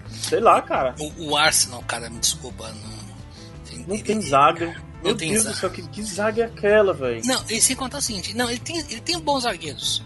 Sei 0.08 0.39
lá, 0.39 0.62
cara. 0.62 0.96
O, 1.00 1.32
o 1.32 1.38
Arsenal, 1.38 1.84
cara, 1.84 2.10
me 2.10 2.20
desculpa. 2.20 2.70
Não, 2.70 2.88
ele, 3.95 4.04
tem 4.04 4.21
zaga. 4.21 4.75
Meu 5.04 5.15
tem 5.15 5.32
Deus 5.32 5.45
do 5.45 5.54
céu, 5.54 5.69
que, 5.69 5.82
que 5.88 6.04
zaga 6.04 6.43
é 6.43 6.45
aquela, 6.45 6.93
velho? 6.93 7.21
Não, 7.25 7.43
e 7.49 7.62
sem 7.62 7.75
contar 7.75 7.99
o 7.99 8.02
seguinte: 8.02 8.36
não, 8.36 8.49
ele 8.49 8.60
tem, 8.60 8.80
ele 8.80 9.02
tem 9.02 9.19
bons 9.19 9.43
zagueiros. 9.43 10.04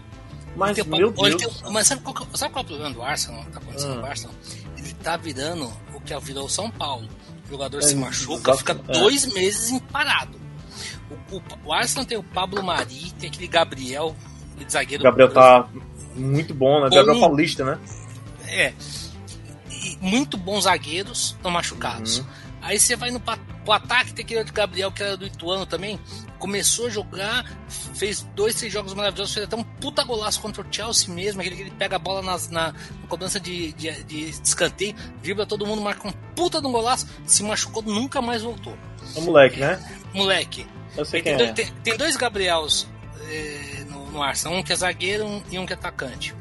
Mas, 0.56 0.76
tem, 0.76 0.84
meu 0.84 1.10
Deus. 1.10 1.36
Tem, 1.36 1.72
mas 1.72 1.86
sabe 1.86 2.02
qual, 2.02 2.14
sabe 2.34 2.52
qual 2.52 2.62
é 2.62 2.64
o 2.64 2.68
problema 2.68 2.94
do 2.94 3.02
Arsenal? 3.02 3.44
Tá 3.52 3.58
acontecendo 3.58 3.94
ah. 3.94 3.96
no 3.96 4.06
Arsenal? 4.06 4.34
Ele 4.78 4.94
tá 4.94 5.16
virando 5.16 5.72
o 5.94 6.00
que 6.00 6.16
virou 6.20 6.46
o 6.46 6.48
São 6.48 6.70
Paulo. 6.70 7.08
O 7.46 7.50
jogador 7.50 7.78
é, 7.78 7.82
se 7.82 7.94
machuca, 7.96 8.52
exato, 8.52 8.58
fica 8.58 8.80
é. 8.88 9.00
dois 9.00 9.26
meses 9.32 9.80
parado. 9.92 10.38
O, 11.30 11.36
o, 11.36 11.42
o, 11.66 11.72
Arsenal 11.72 12.06
tem 12.06 12.16
o 12.16 12.22
Pablo 12.22 12.62
Mari, 12.62 13.12
tem 13.18 13.28
aquele 13.28 13.46
Gabriel, 13.46 14.16
aquele 14.54 14.70
zagueiro. 14.70 15.02
Gabriel 15.02 15.32
tá 15.32 15.68
muito 16.14 16.54
bom, 16.54 16.82
né? 16.82 16.88
Gabriel 16.90 17.20
Paulista, 17.20 17.64
né? 17.64 17.78
É. 18.46 18.72
E 19.70 19.98
muito 20.00 20.36
bons 20.36 20.64
zagueiros 20.64 21.34
estão 21.36 21.50
machucados. 21.50 22.18
Uhum. 22.18 22.26
Aí 22.62 22.78
você 22.78 22.96
vai 22.96 23.10
no 23.10 23.20
pro 23.64 23.72
ataque, 23.72 24.12
tem 24.12 24.24
aquele 24.24 24.44
de 24.44 24.52
Gabriel 24.52 24.92
que 24.92 25.02
era 25.02 25.16
do 25.16 25.26
Ituano 25.26 25.66
também. 25.66 25.98
Começou 26.38 26.86
a 26.86 26.90
jogar, 26.90 27.44
fez 27.94 28.22
dois, 28.34 28.54
três 28.54 28.72
jogos 28.72 28.92
maravilhosos, 28.94 29.34
fez 29.34 29.46
até 29.46 29.56
um 29.56 29.64
puta 29.64 30.04
golaço 30.04 30.40
contra 30.40 30.62
o 30.62 30.66
Chelsea 30.70 31.12
mesmo, 31.12 31.40
aquele 31.40 31.56
que 31.56 31.62
ele 31.62 31.70
pega 31.70 31.96
a 31.96 31.98
bola 31.98 32.22
nas, 32.22 32.50
na, 32.50 32.72
na 32.72 33.08
cobrança 33.08 33.40
de, 33.40 33.72
de, 33.72 34.04
de 34.04 34.28
escanteio, 34.28 34.94
dribla 35.22 35.46
todo 35.46 35.66
mundo, 35.66 35.80
marca 35.80 36.06
um 36.06 36.12
puta 36.34 36.60
de 36.60 36.66
um 36.66 36.72
golaço, 36.72 37.06
se 37.26 37.42
machucou, 37.42 37.82
nunca 37.82 38.20
mais 38.20 38.42
voltou. 38.42 38.76
É 39.16 39.20
moleque, 39.20 39.58
né? 39.58 39.82
Moleque. 40.12 40.66
Eu 40.96 41.04
sei 41.04 41.22
tem, 41.22 41.36
quem 41.36 41.38
dois, 41.38 41.50
é. 41.50 41.52
tem, 41.52 41.72
tem 41.82 41.96
dois 41.96 42.16
Gabriels 42.16 42.86
é, 43.28 43.84
no, 43.88 44.10
no 44.10 44.22
Arsenal, 44.22 44.58
um 44.58 44.62
que 44.62 44.72
é 44.72 44.76
zagueiro 44.76 45.42
e 45.50 45.58
um 45.58 45.66
que 45.66 45.72
é 45.72 45.76
atacante. 45.76 46.34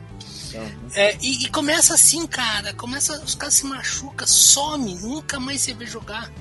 Uhum. 0.54 0.90
É, 0.94 1.18
e, 1.22 1.46
e, 1.46 1.50
começa 1.50 1.94
assim, 1.94 2.26
cara. 2.28 2.74
Começa, 2.74 3.22
os 3.24 3.36
caras 3.36 3.56
se 3.56 3.66
machucam, 3.66 4.28
some, 4.28 4.96
nunca 4.96 5.40
mais 5.40 5.62
você 5.62 5.74
vê 5.74 5.86
jogar. 5.86 6.32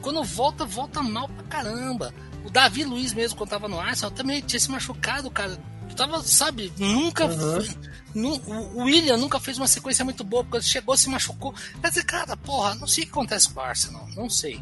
Quando 0.00 0.22
volta, 0.24 0.64
volta 0.64 1.02
mal 1.02 1.28
pra 1.28 1.44
caramba. 1.44 2.14
O 2.44 2.50
Davi 2.50 2.84
Luiz 2.84 3.12
mesmo, 3.12 3.36
quando 3.36 3.50
tava 3.50 3.68
no 3.68 3.78
Arsenal, 3.78 4.10
também 4.10 4.40
tinha 4.40 4.58
se 4.58 4.70
machucado, 4.70 5.30
cara. 5.30 5.58
Tava, 5.96 6.22
sabe, 6.22 6.72
nunca. 6.78 7.26
Uhum. 7.26 8.40
o 8.74 8.82
William 8.84 9.16
nunca 9.16 9.40
fez 9.40 9.58
uma 9.58 9.66
sequência 9.66 10.04
muito 10.04 10.24
boa, 10.24 10.44
porque 10.44 10.62
chegou, 10.62 10.96
se 10.96 11.10
machucou. 11.10 11.54
Quer 11.80 11.88
dizer, 11.88 12.04
cara, 12.04 12.36
porra, 12.36 12.74
não 12.76 12.86
sei 12.86 13.04
o 13.04 13.06
que 13.06 13.12
acontece 13.12 13.50
com 13.50 13.60
o 13.60 13.62
Arsenal, 13.62 14.08
não 14.16 14.30
sei. 14.30 14.56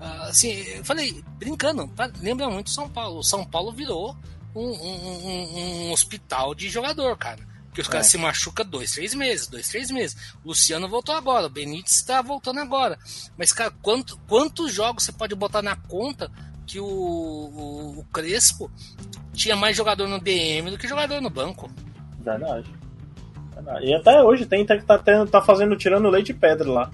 Uh, 0.00 0.22
assim, 0.28 0.50
eu 0.50 0.84
falei, 0.84 1.22
brincando, 1.38 1.88
lembra 2.20 2.50
muito 2.50 2.70
São 2.70 2.88
Paulo. 2.88 3.22
São 3.22 3.44
Paulo 3.44 3.70
virou 3.70 4.16
um, 4.54 4.66
um, 4.66 4.96
um, 4.96 5.88
um 5.88 5.92
hospital 5.92 6.54
de 6.54 6.68
jogador, 6.68 7.16
cara. 7.16 7.51
Porque 7.72 7.80
os 7.80 7.88
caras 7.88 8.06
é. 8.08 8.10
se 8.10 8.18
machucam 8.18 8.66
dois, 8.66 8.92
três 8.92 9.14
meses, 9.14 9.46
dois, 9.46 9.66
três 9.66 9.90
meses. 9.90 10.34
O 10.44 10.48
Luciano 10.48 10.86
voltou 10.90 11.14
agora, 11.14 11.46
o 11.46 11.50
Benítez 11.50 11.94
está 11.94 12.20
voltando 12.20 12.60
agora. 12.60 12.98
Mas, 13.38 13.50
cara, 13.50 13.72
quanto, 13.80 14.18
quantos 14.28 14.70
jogos 14.70 15.04
você 15.04 15.12
pode 15.12 15.34
botar 15.34 15.62
na 15.62 15.74
conta 15.74 16.30
que 16.66 16.78
o, 16.78 16.84
o, 16.84 18.00
o 18.00 18.04
Crespo 18.12 18.70
tinha 19.32 19.56
mais 19.56 19.74
jogador 19.74 20.06
no 20.06 20.20
DM 20.20 20.70
do 20.70 20.76
que 20.76 20.86
jogador 20.86 21.22
no 21.22 21.30
banco? 21.30 21.70
Verdade. 22.18 22.70
Verdade. 23.54 23.86
E 23.86 23.94
até 23.94 24.22
hoje 24.22 24.44
tem, 24.44 24.66
tá, 24.66 24.78
tá, 24.78 25.26
tá 25.26 25.40
fazendo, 25.40 25.74
tirando 25.74 26.10
leite 26.10 26.32
e 26.32 26.34
pedra 26.34 26.70
lá. 26.70 26.90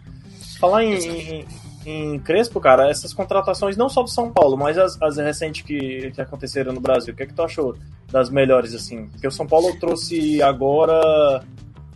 Falar 0.60 0.84
em, 0.84 0.94
em, 0.94 1.46
em, 1.90 2.18
Crespo, 2.18 2.61
cara, 2.61 2.90
essas 2.90 3.12
contratações 3.12 3.77
não 3.77 3.88
só 3.88 4.03
do 4.03 4.11
São 4.11 4.31
Paulo, 4.31 4.57
mas 4.57 4.77
as, 4.79 5.01
as 5.01 5.16
recentes 5.16 5.62
que, 5.62 6.11
que 6.12 6.20
aconteceram 6.20 6.72
no 6.72 6.81
Brasil, 6.81 7.12
o 7.12 7.16
que 7.16 7.22
é 7.22 7.27
que 7.27 7.35
tu 7.35 7.42
achou? 7.42 7.74
das 8.11 8.31
melhores, 8.31 8.74
assim. 8.74 9.07
Porque 9.09 9.27
o 9.27 9.31
São 9.31 9.46
Paulo 9.46 9.79
trouxe 9.79 10.42
agora 10.42 11.42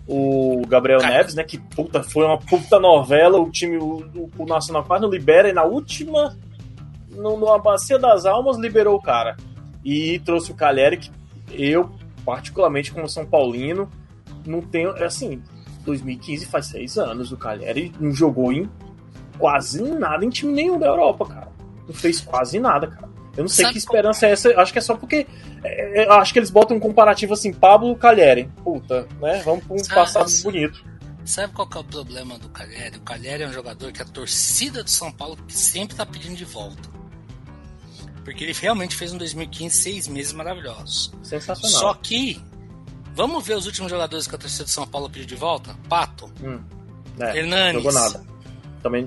o 0.07 0.63
Gabriel. 0.69 1.01
Neves, 1.01 1.35
né? 1.35 1.43
Que 1.43 1.59
puta, 1.59 2.03
foi 2.03 2.25
uma 2.25 2.39
puta 2.39 2.79
novela. 2.79 3.39
O 3.39 3.51
time, 3.51 3.79
o, 3.79 4.31
o 4.37 4.47
Nacional 4.47 4.85
quase 4.85 5.03
não 5.03 5.11
libera 5.11 5.49
e 5.49 5.53
na 5.53 5.65
última, 5.65 6.37
no, 7.11 7.37
numa 7.37 7.59
bacia 7.59 7.99
das 7.99 8.27
almas, 8.27 8.59
liberou 8.59 8.97
o 8.97 9.03
cara. 9.03 9.37
E 9.85 10.19
trouxe 10.21 10.53
o 10.53 10.55
Calheri, 10.55 10.99
que 10.99 11.11
eu, 11.51 11.91
particularmente 12.25 12.93
como 12.93 13.09
São 13.09 13.27
Paulino, 13.27 13.89
não 14.47 14.61
tenho. 14.61 14.91
Assim, 15.03 15.43
2015 15.85 16.47
faz 16.47 16.67
seis 16.67 16.99
anos. 16.99 17.33
O 17.33 17.37
Calheri 17.37 17.93
não 17.99 18.13
jogou 18.13 18.53
em 18.53 18.69
quase 19.39 19.83
nada 19.83 20.25
em 20.25 20.31
time 20.31 20.53
nenhum 20.53 20.79
da 20.79 20.87
Europa, 20.87 21.27
cara. 21.27 21.49
Não 21.87 21.95
fez 21.95 22.21
quase 22.21 22.59
nada, 22.61 22.87
cara. 22.87 23.13
Eu 23.37 23.45
não 23.45 23.49
sei 23.49 23.65
Sabe 23.65 23.73
que 23.73 23.79
esperança 23.79 24.21
qual... 24.21 24.31
é 24.31 24.33
essa. 24.33 24.61
Acho 24.61 24.73
que 24.73 24.79
é 24.79 24.83
só 24.83 24.95
porque. 24.95 25.27
É, 25.65 26.03
é 26.03 26.13
acho 26.13 26.33
que 26.33 26.39
eles 26.39 26.51
botam 26.51 26.77
um 26.77 26.81
comparativo 26.81 27.33
assim, 27.33 27.53
Pablo 27.53 27.97
Calheri. 27.97 28.51
Puta, 28.63 29.07
né? 29.21 29.43
Vamos 29.45 29.65
pra 29.65 29.75
um 29.75 29.79
Sabe, 29.79 29.95
passado 29.95 30.43
bonito. 30.43 30.85
Sabe 31.25 31.53
qual 31.55 31.67
que 31.67 31.77
é 31.77 31.81
o 31.81 31.85
problema 31.85 32.39
do 32.39 32.49
Calheri? 32.49 32.97
O 32.97 33.01
Calheri 33.01 33.45
é 33.45 33.49
um 33.49 33.53
jogador 33.53 33.91
que 33.93 34.03
a 34.03 34.05
torcida 34.05 34.83
do 34.83 34.91
São 34.91 35.11
Paulo 35.11 35.39
sempre 35.49 35.97
tá 35.97 36.05
pedindo 36.05 36.37
de 36.37 36.45
volta. 36.45 36.91
Porque 38.25 38.45
ele 38.45 38.53
realmente 38.53 38.95
fez 38.95 39.13
um 39.13 39.19
2015 39.19 39.77
seis 39.77 40.09
meses 40.09 40.33
maravilhosos. 40.33 41.13
Sensacional. 41.23 41.81
Só 41.81 41.95
que, 41.95 42.41
vamos 43.15 43.45
ver 43.45 43.57
os 43.57 43.67
últimos 43.67 43.91
jogadores 43.91 44.27
que 44.27 44.35
a 44.35 44.39
torcida 44.39 44.65
do 44.65 44.71
São 44.71 44.87
Paulo 44.87 45.09
pediu 45.09 45.27
de 45.27 45.35
volta? 45.35 45.77
Pato. 45.89 46.31
Hum. 46.43 46.61
É, 47.19 47.39
Hernanes. 47.39 47.83
Jogou 47.83 47.93
nada. 47.93 48.32
Também 48.83 49.07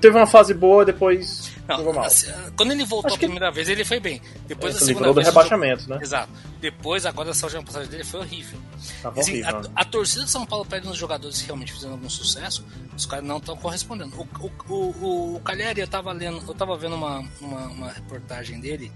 teve 0.00 0.16
uma 0.16 0.26
fase 0.26 0.52
boa, 0.52 0.84
depois 0.84 1.52
não, 1.68 1.76
jogou 1.78 1.94
mal. 1.94 2.04
Assim, 2.04 2.30
quando 2.56 2.72
ele 2.72 2.84
voltou 2.84 3.06
Acho 3.06 3.16
a 3.16 3.18
primeira 3.18 3.48
que... 3.48 3.54
vez, 3.54 3.68
ele 3.68 3.84
foi 3.84 4.00
bem. 4.00 4.20
Depois 4.46 4.74
é, 4.74 4.78
a 4.78 4.80
segunda 4.80 5.12
vez. 5.12 5.26
do 5.26 5.30
rebaixamento, 5.30 5.82
jogou... 5.82 5.96
né? 5.96 6.02
Exato. 6.02 6.32
Depois, 6.60 7.06
agora 7.06 7.30
a 7.30 7.32
última 7.32 7.62
passagem 7.62 7.88
dele 7.88 8.04
foi 8.04 8.20
horrível. 8.20 8.58
Tava 9.02 9.20
assim, 9.20 9.32
horrível. 9.32 9.56
A, 9.56 9.62
né? 9.62 9.68
a, 9.76 9.84
torcida 9.84 10.24
de 10.24 10.30
São 10.30 10.44
Paulo 10.44 10.64
pede 10.66 10.86
nos 10.86 10.96
jogadores 10.96 11.40
que 11.40 11.46
realmente 11.46 11.72
fizeram 11.72 11.94
algum 11.94 12.10
sucesso, 12.10 12.64
os 12.96 13.06
caras 13.06 13.24
não 13.24 13.38
estão 13.38 13.56
correspondendo. 13.56 14.16
O, 14.16 14.28
o, 14.68 14.74
o, 14.74 15.36
o 15.36 15.40
Cagliari, 15.40 15.80
eu 15.80 15.88
tava 15.88 16.12
lendo, 16.12 16.42
eu 16.46 16.54
tava 16.54 16.76
vendo 16.76 16.96
uma, 16.96 17.24
uma, 17.40 17.60
uma 17.68 17.92
reportagem 17.92 18.60
dele, 18.60 18.90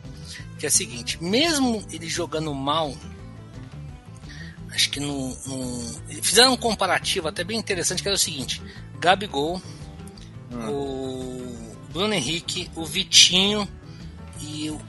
que 0.59 0.66
é 0.66 0.68
a 0.68 0.72
seguinte, 0.72 1.22
mesmo 1.22 1.87
ele 1.90 2.09
jogando 2.09 2.52
mal 2.52 2.92
acho 4.70 4.90
que 4.90 5.00
no, 5.00 5.31
no, 5.46 6.22
fizeram 6.22 6.52
um 6.52 6.57
comparativo 6.57 7.26
até 7.26 7.42
bem 7.42 7.59
interessante 7.59 8.02
que 8.02 8.09
era 8.09 8.14
o 8.14 8.18
seguinte 8.18 8.62
Gabigol 9.00 9.62
hum. 10.50 10.70
o 10.70 11.76
Bruno 11.92 12.14
Henrique 12.14 12.70
o 12.74 12.84
Vitinho 12.84 13.68
e 14.40 14.70
o 14.70 14.80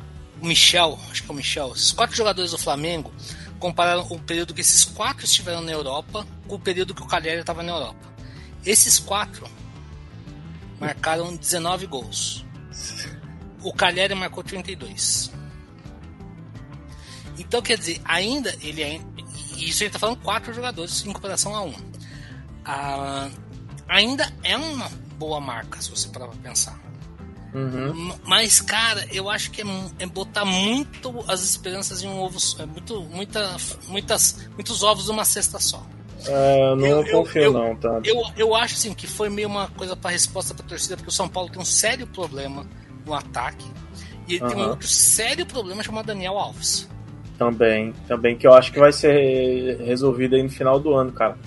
Michel 0.42 1.00
acho 1.10 1.24
que 1.24 1.30
é 1.30 1.34
o 1.34 1.36
Michel 1.36 1.74
esses 1.76 1.92
quatro 1.92 2.16
jogadores 2.16 2.52
do 2.52 2.58
Flamengo 2.58 3.12
compararam 3.60 4.06
o 4.10 4.20
período 4.20 4.54
que 4.54 4.62
esses 4.62 4.86
quatro 4.86 5.26
estiveram 5.26 5.62
na 5.62 5.72
Europa 5.72 6.26
com 6.48 6.56
o 6.56 6.60
período 6.60 6.96
que 6.96 7.02
o 7.02 7.08
Cagliari 7.08 7.40
estava 7.40 7.64
na 7.64 7.72
Europa 7.72 8.14
esses 8.66 9.00
quatro 9.00 9.48
marcaram 10.80 11.36
19 11.36 11.88
gols 11.88 12.46
o 13.62 13.74
Cagliari 13.74 14.16
marcou 14.16 14.44
32 14.44 15.40
então, 17.40 17.62
quer 17.62 17.78
dizer, 17.78 18.02
ainda 18.04 18.54
ele 18.62 18.84
é, 18.84 19.00
isso 19.58 19.80
gente 19.80 19.94
tá 19.94 20.00
falando 20.00 20.18
quatro 20.18 20.54
jogadores 20.54 21.06
em 21.06 21.14
comparação 21.14 21.56
a 21.56 21.64
um. 21.64 21.74
Ah, 22.66 23.30
ainda 23.88 24.32
é 24.44 24.58
uma 24.58 24.92
boa 25.20 25.42
marca, 25.42 25.82
se 25.82 25.92
você 25.92 26.08
parar 26.08 26.28
pra 26.30 26.38
pensar. 26.42 26.80
Uhum. 27.54 28.14
Mas, 28.26 28.62
cara, 28.62 29.06
eu 29.12 29.30
acho 29.30 29.52
que 29.52 29.62
é, 29.62 29.66
é, 30.00 30.06
botar 30.06 30.46
muito 30.46 31.14
as 31.28 31.44
esperanças 31.44 32.02
em 32.02 32.08
um 32.08 32.20
ovo. 32.20 32.38
É 32.60 32.66
muito, 32.66 33.02
muita, 33.02 33.58
muitas, 33.88 34.50
muitos 34.54 34.84
ovos 34.84 35.08
numa 35.08 35.26
cesta 35.26 35.60
só. 35.60 35.84
É, 36.28 36.76
não 36.76 36.86
eu, 36.86 37.12
confio, 37.12 37.44
eu, 37.44 37.54
não, 37.54 37.76
tá? 37.76 38.00
Eu, 38.04 38.22
eu 38.38 38.56
acho 38.56 38.76
assim, 38.76 38.94
que 38.94 39.08
foi 39.08 39.30
meio 39.30 39.48
uma 39.48 39.68
coisa 39.70 39.96
para 39.96 40.12
resposta 40.12 40.54
pra 40.54 40.66
torcida, 40.66 40.96
porque 40.96 41.10
o 41.10 41.14
São 41.14 41.28
Paulo 41.28 41.50
tem 41.50 41.62
um 41.62 41.66
sério 41.66 42.06
problema 42.08 42.66
no 43.06 43.14
ataque. 43.14 43.66
E 44.28 44.36
ele 44.36 44.44
uhum. 44.44 44.50
tem 44.50 44.58
um 44.58 44.70
outro 44.70 44.88
sério 44.88 45.46
problema 45.46 45.82
chamado 45.82 46.08
Daniel 46.08 46.38
Alves. 46.38 46.88
Também, 47.38 47.94
também, 48.08 48.38
que 48.38 48.46
eu 48.46 48.54
acho 48.54 48.72
que 48.72 48.80
vai 48.80 48.92
ser 48.92 49.78
resolvido 49.80 50.36
aí 50.36 50.44
no 50.44 50.50
final 50.50 50.80
do 50.80 50.94
ano, 50.94 51.12
cara. 51.12 51.38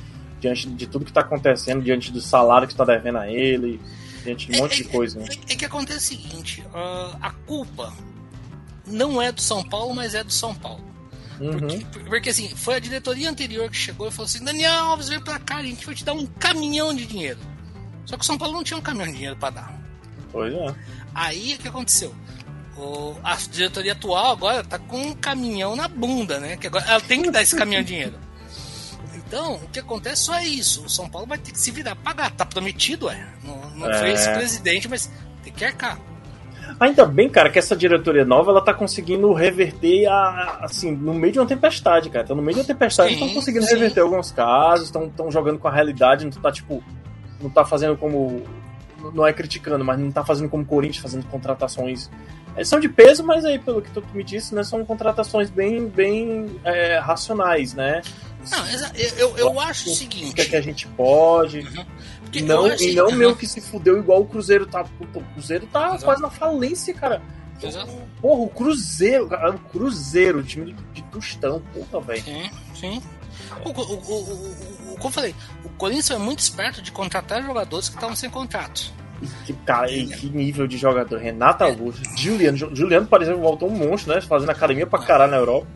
Diante 0.42 0.68
de 0.68 0.88
tudo 0.88 1.04
que 1.04 1.12
tá 1.12 1.20
acontecendo, 1.20 1.84
diante 1.84 2.10
do 2.10 2.20
salário 2.20 2.66
que 2.66 2.74
está 2.74 2.84
devendo 2.84 3.18
a 3.18 3.30
ele, 3.30 3.80
diante 4.24 4.48
de 4.48 4.52
um 4.52 4.56
é, 4.56 4.58
monte 4.58 4.82
de 4.82 4.88
é, 4.88 4.92
coisa. 4.92 5.20
Né? 5.20 5.26
É, 5.30 5.52
é, 5.52 5.56
que 5.56 5.64
acontece 5.64 6.16
o 6.16 6.18
seguinte: 6.18 6.60
uh, 6.62 7.16
a 7.20 7.30
culpa 7.46 7.92
não 8.84 9.22
é 9.22 9.30
do 9.30 9.40
São 9.40 9.62
Paulo, 9.62 9.94
mas 9.94 10.16
é 10.16 10.24
do 10.24 10.32
São 10.32 10.52
Paulo. 10.52 10.84
Uhum. 11.40 11.58
Porque, 11.58 11.98
porque, 12.08 12.30
assim, 12.30 12.48
foi 12.56 12.74
a 12.74 12.78
diretoria 12.80 13.30
anterior 13.30 13.70
que 13.70 13.76
chegou 13.76 14.08
e 14.08 14.10
falou 14.10 14.26
assim: 14.26 14.42
Daniel 14.42 14.72
Alves, 14.72 15.08
vem 15.08 15.20
pra 15.20 15.38
cá, 15.38 15.58
a 15.58 15.62
gente 15.62 15.86
vai 15.86 15.94
te 15.94 16.04
dar 16.04 16.12
um 16.12 16.26
caminhão 16.26 16.92
de 16.92 17.06
dinheiro. 17.06 17.38
Só 18.04 18.16
que 18.16 18.24
o 18.24 18.26
São 18.26 18.36
Paulo 18.36 18.54
não 18.54 18.64
tinha 18.64 18.76
um 18.76 18.82
caminhão 18.82 19.06
de 19.06 19.14
dinheiro 19.14 19.36
para 19.36 19.50
dar. 19.50 19.82
Pois 20.32 20.52
é. 20.52 20.74
Aí 21.14 21.54
o 21.54 21.58
que 21.58 21.68
aconteceu? 21.68 22.12
O, 22.76 23.14
a 23.22 23.36
diretoria 23.36 23.92
atual 23.92 24.32
agora 24.32 24.64
tá 24.64 24.78
com 24.78 25.00
um 25.00 25.14
caminhão 25.14 25.76
na 25.76 25.86
bunda, 25.86 26.40
né? 26.40 26.56
Que 26.56 26.66
agora 26.66 26.84
ela 26.86 27.00
tem 27.00 27.22
que 27.22 27.30
dar 27.30 27.42
esse 27.42 27.54
caminhão 27.54 27.82
de 27.82 27.88
dinheiro. 27.88 28.18
Então, 29.32 29.54
o 29.54 29.68
que 29.68 29.80
acontece 29.80 30.24
só 30.24 30.34
é 30.34 30.44
isso. 30.44 30.84
O 30.84 30.90
São 30.90 31.08
Paulo 31.08 31.26
vai 31.26 31.38
ter 31.38 31.52
que 31.52 31.58
se 31.58 31.70
virar 31.70 31.96
pagar. 31.96 32.30
Tá 32.32 32.44
prometido, 32.44 33.08
é. 33.08 33.26
Não, 33.42 33.70
não 33.70 33.90
é. 33.90 33.98
foi 33.98 34.10
esse 34.12 34.30
presidente, 34.30 34.86
mas 34.90 35.10
tem 35.42 35.50
que 35.50 35.64
arcar. 35.64 35.98
Ainda 36.78 37.06
bem, 37.06 37.30
cara, 37.30 37.48
que 37.48 37.58
essa 37.58 37.74
diretoria 37.74 38.26
nova 38.26 38.50
ela 38.50 38.60
tá 38.60 38.74
conseguindo 38.74 39.32
reverter 39.32 40.06
a, 40.06 40.58
assim, 40.60 40.92
no 40.92 41.14
meio 41.14 41.32
de 41.32 41.38
uma 41.38 41.46
tempestade, 41.46 42.10
cara. 42.10 42.26
Tá 42.26 42.34
no 42.34 42.42
meio 42.42 42.56
de 42.56 42.60
uma 42.60 42.66
tempestade, 42.66 43.14
estão 43.14 43.30
conseguindo 43.30 43.64
sim. 43.64 43.72
reverter 43.72 44.00
alguns 44.00 44.30
casos, 44.30 44.88
estão 44.88 45.30
jogando 45.30 45.58
com 45.58 45.66
a 45.66 45.72
realidade, 45.72 46.26
não 46.26 46.32
tá 46.32 46.52
tipo. 46.52 46.84
Não 47.40 47.48
tá 47.48 47.64
fazendo 47.64 47.96
como. 47.96 48.44
Não 49.10 49.26
é 49.26 49.32
criticando, 49.32 49.84
mas 49.84 49.98
não 49.98 50.10
tá 50.10 50.24
fazendo 50.24 50.48
como 50.48 50.62
o 50.62 50.66
Corinthians, 50.66 51.02
fazendo 51.02 51.26
contratações 51.26 52.08
eles 52.56 52.68
são 52.68 52.78
de 52.78 52.88
peso, 52.88 53.24
mas 53.24 53.44
aí, 53.44 53.58
pelo 53.58 53.80
que 53.80 53.90
tu 53.90 54.04
me 54.12 54.22
disse, 54.22 54.54
né, 54.54 54.62
são 54.62 54.84
contratações 54.84 55.48
bem, 55.48 55.88
bem 55.88 56.60
é, 56.64 56.98
racionais, 56.98 57.72
né? 57.72 58.02
Não, 58.50 58.66
eu, 59.16 59.36
eu, 59.38 59.60
acho 59.60 59.88
o 59.88 59.94
seguinte. 59.94 60.34
Que, 60.34 60.40
é 60.42 60.44
que 60.46 60.56
a 60.56 60.60
gente 60.60 60.86
pode. 60.88 61.60
Uhum. 61.60 61.84
Não, 62.44 62.74
e 62.76 62.94
não 62.94 63.06
uhum. 63.06 63.16
meu 63.16 63.36
que 63.36 63.46
se 63.46 63.60
fudeu 63.60 63.98
igual 63.98 64.22
o 64.22 64.26
Cruzeiro 64.26 64.66
tá. 64.66 64.82
O 64.82 65.22
Cruzeiro 65.34 65.66
tá 65.66 65.88
Exato. 65.88 66.04
quase 66.04 66.22
na 66.22 66.30
falência, 66.30 66.92
cara. 66.92 67.22
Exato. 67.62 67.92
Porra, 68.20 68.42
o 68.42 68.48
Cruzeiro, 68.48 69.26
o 69.26 69.58
Cruzeiro, 69.70 70.40
o 70.40 70.42
time 70.42 70.74
de 70.92 71.02
Tostão, 71.04 71.62
porra, 71.72 72.04
velho. 72.04 72.24
Sim, 72.24 72.50
sim. 72.74 73.02
O, 73.64 73.68
o, 73.68 73.94
o, 73.94 74.71
como 75.02 75.10
eu 75.10 75.14
falei, 75.14 75.34
o 75.64 75.68
Corinthians 75.70 76.12
é 76.12 76.18
muito 76.18 76.38
esperto 76.38 76.80
de 76.80 76.92
contratar 76.92 77.42
jogadores 77.42 77.88
que 77.88 77.96
estavam 77.96 78.14
sem 78.14 78.30
contrato. 78.30 78.92
Que, 79.44 79.52
cara, 79.52 79.88
que 79.88 80.30
nível 80.30 80.66
de 80.66 80.78
jogador. 80.78 81.18
Renato 81.18 81.64
Augusto, 81.64 82.02
Juliano. 82.16 82.56
Juliano, 82.56 83.06
por 83.06 83.20
exemplo, 83.20 83.40
voltou 83.40 83.68
um 83.68 83.76
monstro, 83.76 84.14
né? 84.14 84.20
Fazendo 84.20 84.50
academia 84.50 84.86
pra 84.86 85.00
caralho 85.00 85.30
na 85.32 85.38
Europa. 85.38 85.66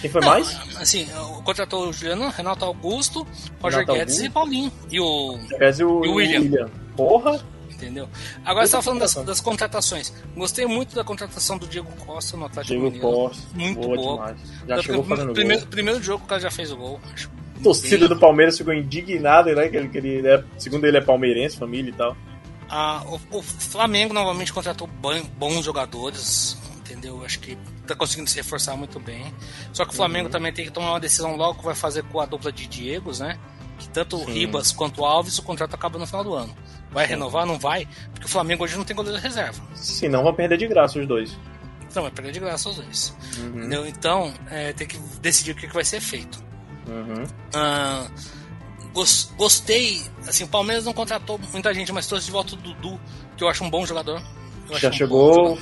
Quem 0.00 0.10
foi 0.10 0.20
Não, 0.20 0.28
mais? 0.28 0.60
Assim, 0.76 1.06
contratou 1.44 1.88
o 1.88 1.92
Juliano, 1.92 2.28
Renato 2.28 2.64
Augusto, 2.64 3.26
Roger 3.60 3.80
Renato 3.80 3.98
Guedes 3.98 4.14
Augusto. 4.14 4.26
e 4.26 4.30
Paulinho. 4.30 4.72
E 4.90 5.00
o, 5.00 5.38
e 5.38 5.84
o, 5.84 6.04
e 6.04 6.08
o 6.08 6.14
William. 6.14 6.40
William. 6.40 6.70
Porra! 6.96 7.40
Entendeu? 7.70 8.08
Agora 8.44 8.66
você 8.66 8.72
tá 8.72 8.82
falando 8.82 9.00
das, 9.00 9.14
das, 9.14 9.40
contratações. 9.40 10.12
Gostei 10.34 10.66
muito 10.66 10.94
da 10.94 11.04
contratação 11.04 11.58
do 11.58 11.66
Diego 11.66 11.90
Costa 12.06 12.36
no 12.36 12.46
Atlético 12.46 12.72
Diego 12.72 12.84
Mineiro. 12.86 13.06
Costa. 13.06 13.42
Muito 13.54 13.80
boa. 13.80 13.96
boa. 13.96 14.36
Já 14.66 14.82
chegou 14.82 15.04
fazendo 15.04 15.32
primeiro, 15.34 15.62
gol. 15.62 15.70
Primeiro 15.70 16.02
jogo 16.02 16.24
o 16.24 16.26
cara 16.26 16.40
já 16.40 16.50
fez 16.50 16.72
o 16.72 16.76
gol. 16.76 17.00
Acho 17.12 17.30
torcida 17.62 18.06
bem... 18.06 18.08
do 18.08 18.16
Palmeiras 18.18 18.56
ficou 18.56 18.72
indignada, 18.72 19.54
né? 19.54 19.68
Que 19.68 19.76
ele 19.76 19.88
queria, 19.88 20.22
né? 20.22 20.44
segundo 20.58 20.86
ele 20.86 20.96
é 20.96 21.00
palmeirense, 21.00 21.56
família 21.56 21.90
e 21.90 21.94
tal. 21.94 22.16
Ah, 22.68 23.04
o, 23.06 23.38
o, 23.38 23.42
Flamengo 23.42 24.12
novamente 24.12 24.52
contratou 24.52 24.88
bons 24.88 25.64
jogadores, 25.64 26.58
entendeu? 26.76 27.24
Acho 27.24 27.38
que 27.38 27.56
tá 27.86 27.94
conseguindo 27.94 28.28
se 28.28 28.36
reforçar 28.36 28.76
muito 28.76 28.98
bem. 28.98 29.32
Só 29.72 29.84
que 29.84 29.92
o 29.92 29.96
Flamengo 29.96 30.26
uhum. 30.26 30.32
também 30.32 30.52
tem 30.52 30.64
que 30.64 30.70
tomar 30.70 30.90
uma 30.90 31.00
decisão 31.00 31.36
logo 31.36 31.58
que 31.58 31.64
vai 31.64 31.74
fazer 31.74 32.02
com 32.04 32.20
a 32.20 32.26
dupla 32.26 32.50
de 32.50 32.66
Diegos, 32.66 33.20
né? 33.20 33.38
Que 33.78 33.88
tanto 33.90 34.16
o 34.16 34.24
Ribas 34.24 34.72
quanto 34.72 35.02
o 35.02 35.04
Alves, 35.04 35.38
o 35.38 35.42
contrato 35.42 35.74
acaba 35.74 35.98
no 35.98 36.06
final 36.06 36.24
do 36.24 36.34
ano. 36.34 36.54
Vai 36.90 37.04
Sim. 37.04 37.12
renovar? 37.12 37.46
Não 37.46 37.58
vai? 37.58 37.86
Porque 38.10 38.26
o 38.26 38.28
Flamengo 38.28 38.64
hoje 38.64 38.76
não 38.76 38.84
tem 38.84 38.96
goleiro 38.96 39.20
reserva. 39.20 39.62
Se 39.74 40.08
não, 40.08 40.22
vão 40.22 40.34
perder 40.34 40.56
de 40.56 40.66
graça 40.66 40.98
os 40.98 41.06
dois. 41.06 41.36
Então, 41.82 42.02
vai 42.02 42.10
perder 42.10 42.32
de 42.32 42.40
graça 42.40 42.68
os 42.68 42.76
dois. 42.76 43.16
Uhum. 43.38 43.58
Entendeu? 43.58 43.86
Então, 43.86 44.34
é, 44.50 44.72
tem 44.72 44.86
que 44.86 44.98
decidir 45.20 45.52
o 45.52 45.54
que, 45.54 45.68
que 45.68 45.74
vai 45.74 45.84
ser 45.84 46.00
feito. 46.00 46.42
Uhum. 46.86 47.24
Ah, 47.54 48.06
gostei. 49.36 50.02
Assim, 50.26 50.44
o 50.44 50.48
Palmeiras 50.48 50.84
não 50.84 50.92
contratou 50.92 51.38
muita 51.52 51.72
gente, 51.74 51.92
mas 51.92 52.06
trouxe 52.06 52.26
de 52.26 52.32
volta 52.32 52.54
o 52.54 52.56
Dudu, 52.56 53.00
que 53.36 53.44
eu 53.44 53.48
acho 53.48 53.64
um 53.64 53.70
bom 53.70 53.84
jogador. 53.86 54.22
já 54.72 54.90
chegou. 54.90 55.58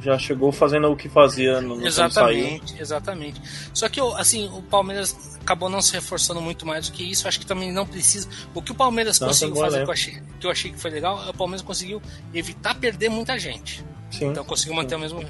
Já 0.00 0.16
chegou 0.16 0.52
fazendo 0.52 0.88
o 0.88 0.96
que 0.96 1.08
fazia 1.08 1.60
no, 1.60 1.76
no 1.76 1.84
Exatamente, 1.84 2.80
exatamente. 2.80 3.42
Só 3.74 3.88
que 3.88 4.00
assim, 4.16 4.48
o 4.54 4.62
Palmeiras 4.62 5.36
acabou 5.40 5.68
não 5.68 5.82
se 5.82 5.92
reforçando 5.92 6.40
muito 6.40 6.64
mais 6.64 6.88
do 6.88 6.92
que 6.92 7.02
isso. 7.02 7.26
Acho 7.26 7.40
que 7.40 7.46
também 7.46 7.72
não 7.72 7.84
precisa. 7.84 8.28
O 8.54 8.62
que 8.62 8.70
o 8.70 8.76
Palmeiras 8.76 9.18
não, 9.18 9.26
conseguiu 9.26 9.56
fazer, 9.56 9.82
que 9.82 9.88
eu, 9.88 9.92
achei, 9.92 10.22
que 10.38 10.46
eu 10.46 10.50
achei 10.52 10.70
que 10.70 10.78
foi 10.78 10.92
legal, 10.92 11.20
é 11.26 11.30
o 11.30 11.34
Palmeiras 11.34 11.62
conseguiu 11.62 12.00
evitar 12.32 12.76
perder 12.76 13.08
muita 13.08 13.36
gente. 13.40 13.84
Sim, 14.08 14.26
então 14.26 14.44
conseguiu 14.44 14.76
manter 14.76 14.90
sim. 14.90 14.96
o 14.96 15.00
mesmo. 15.00 15.24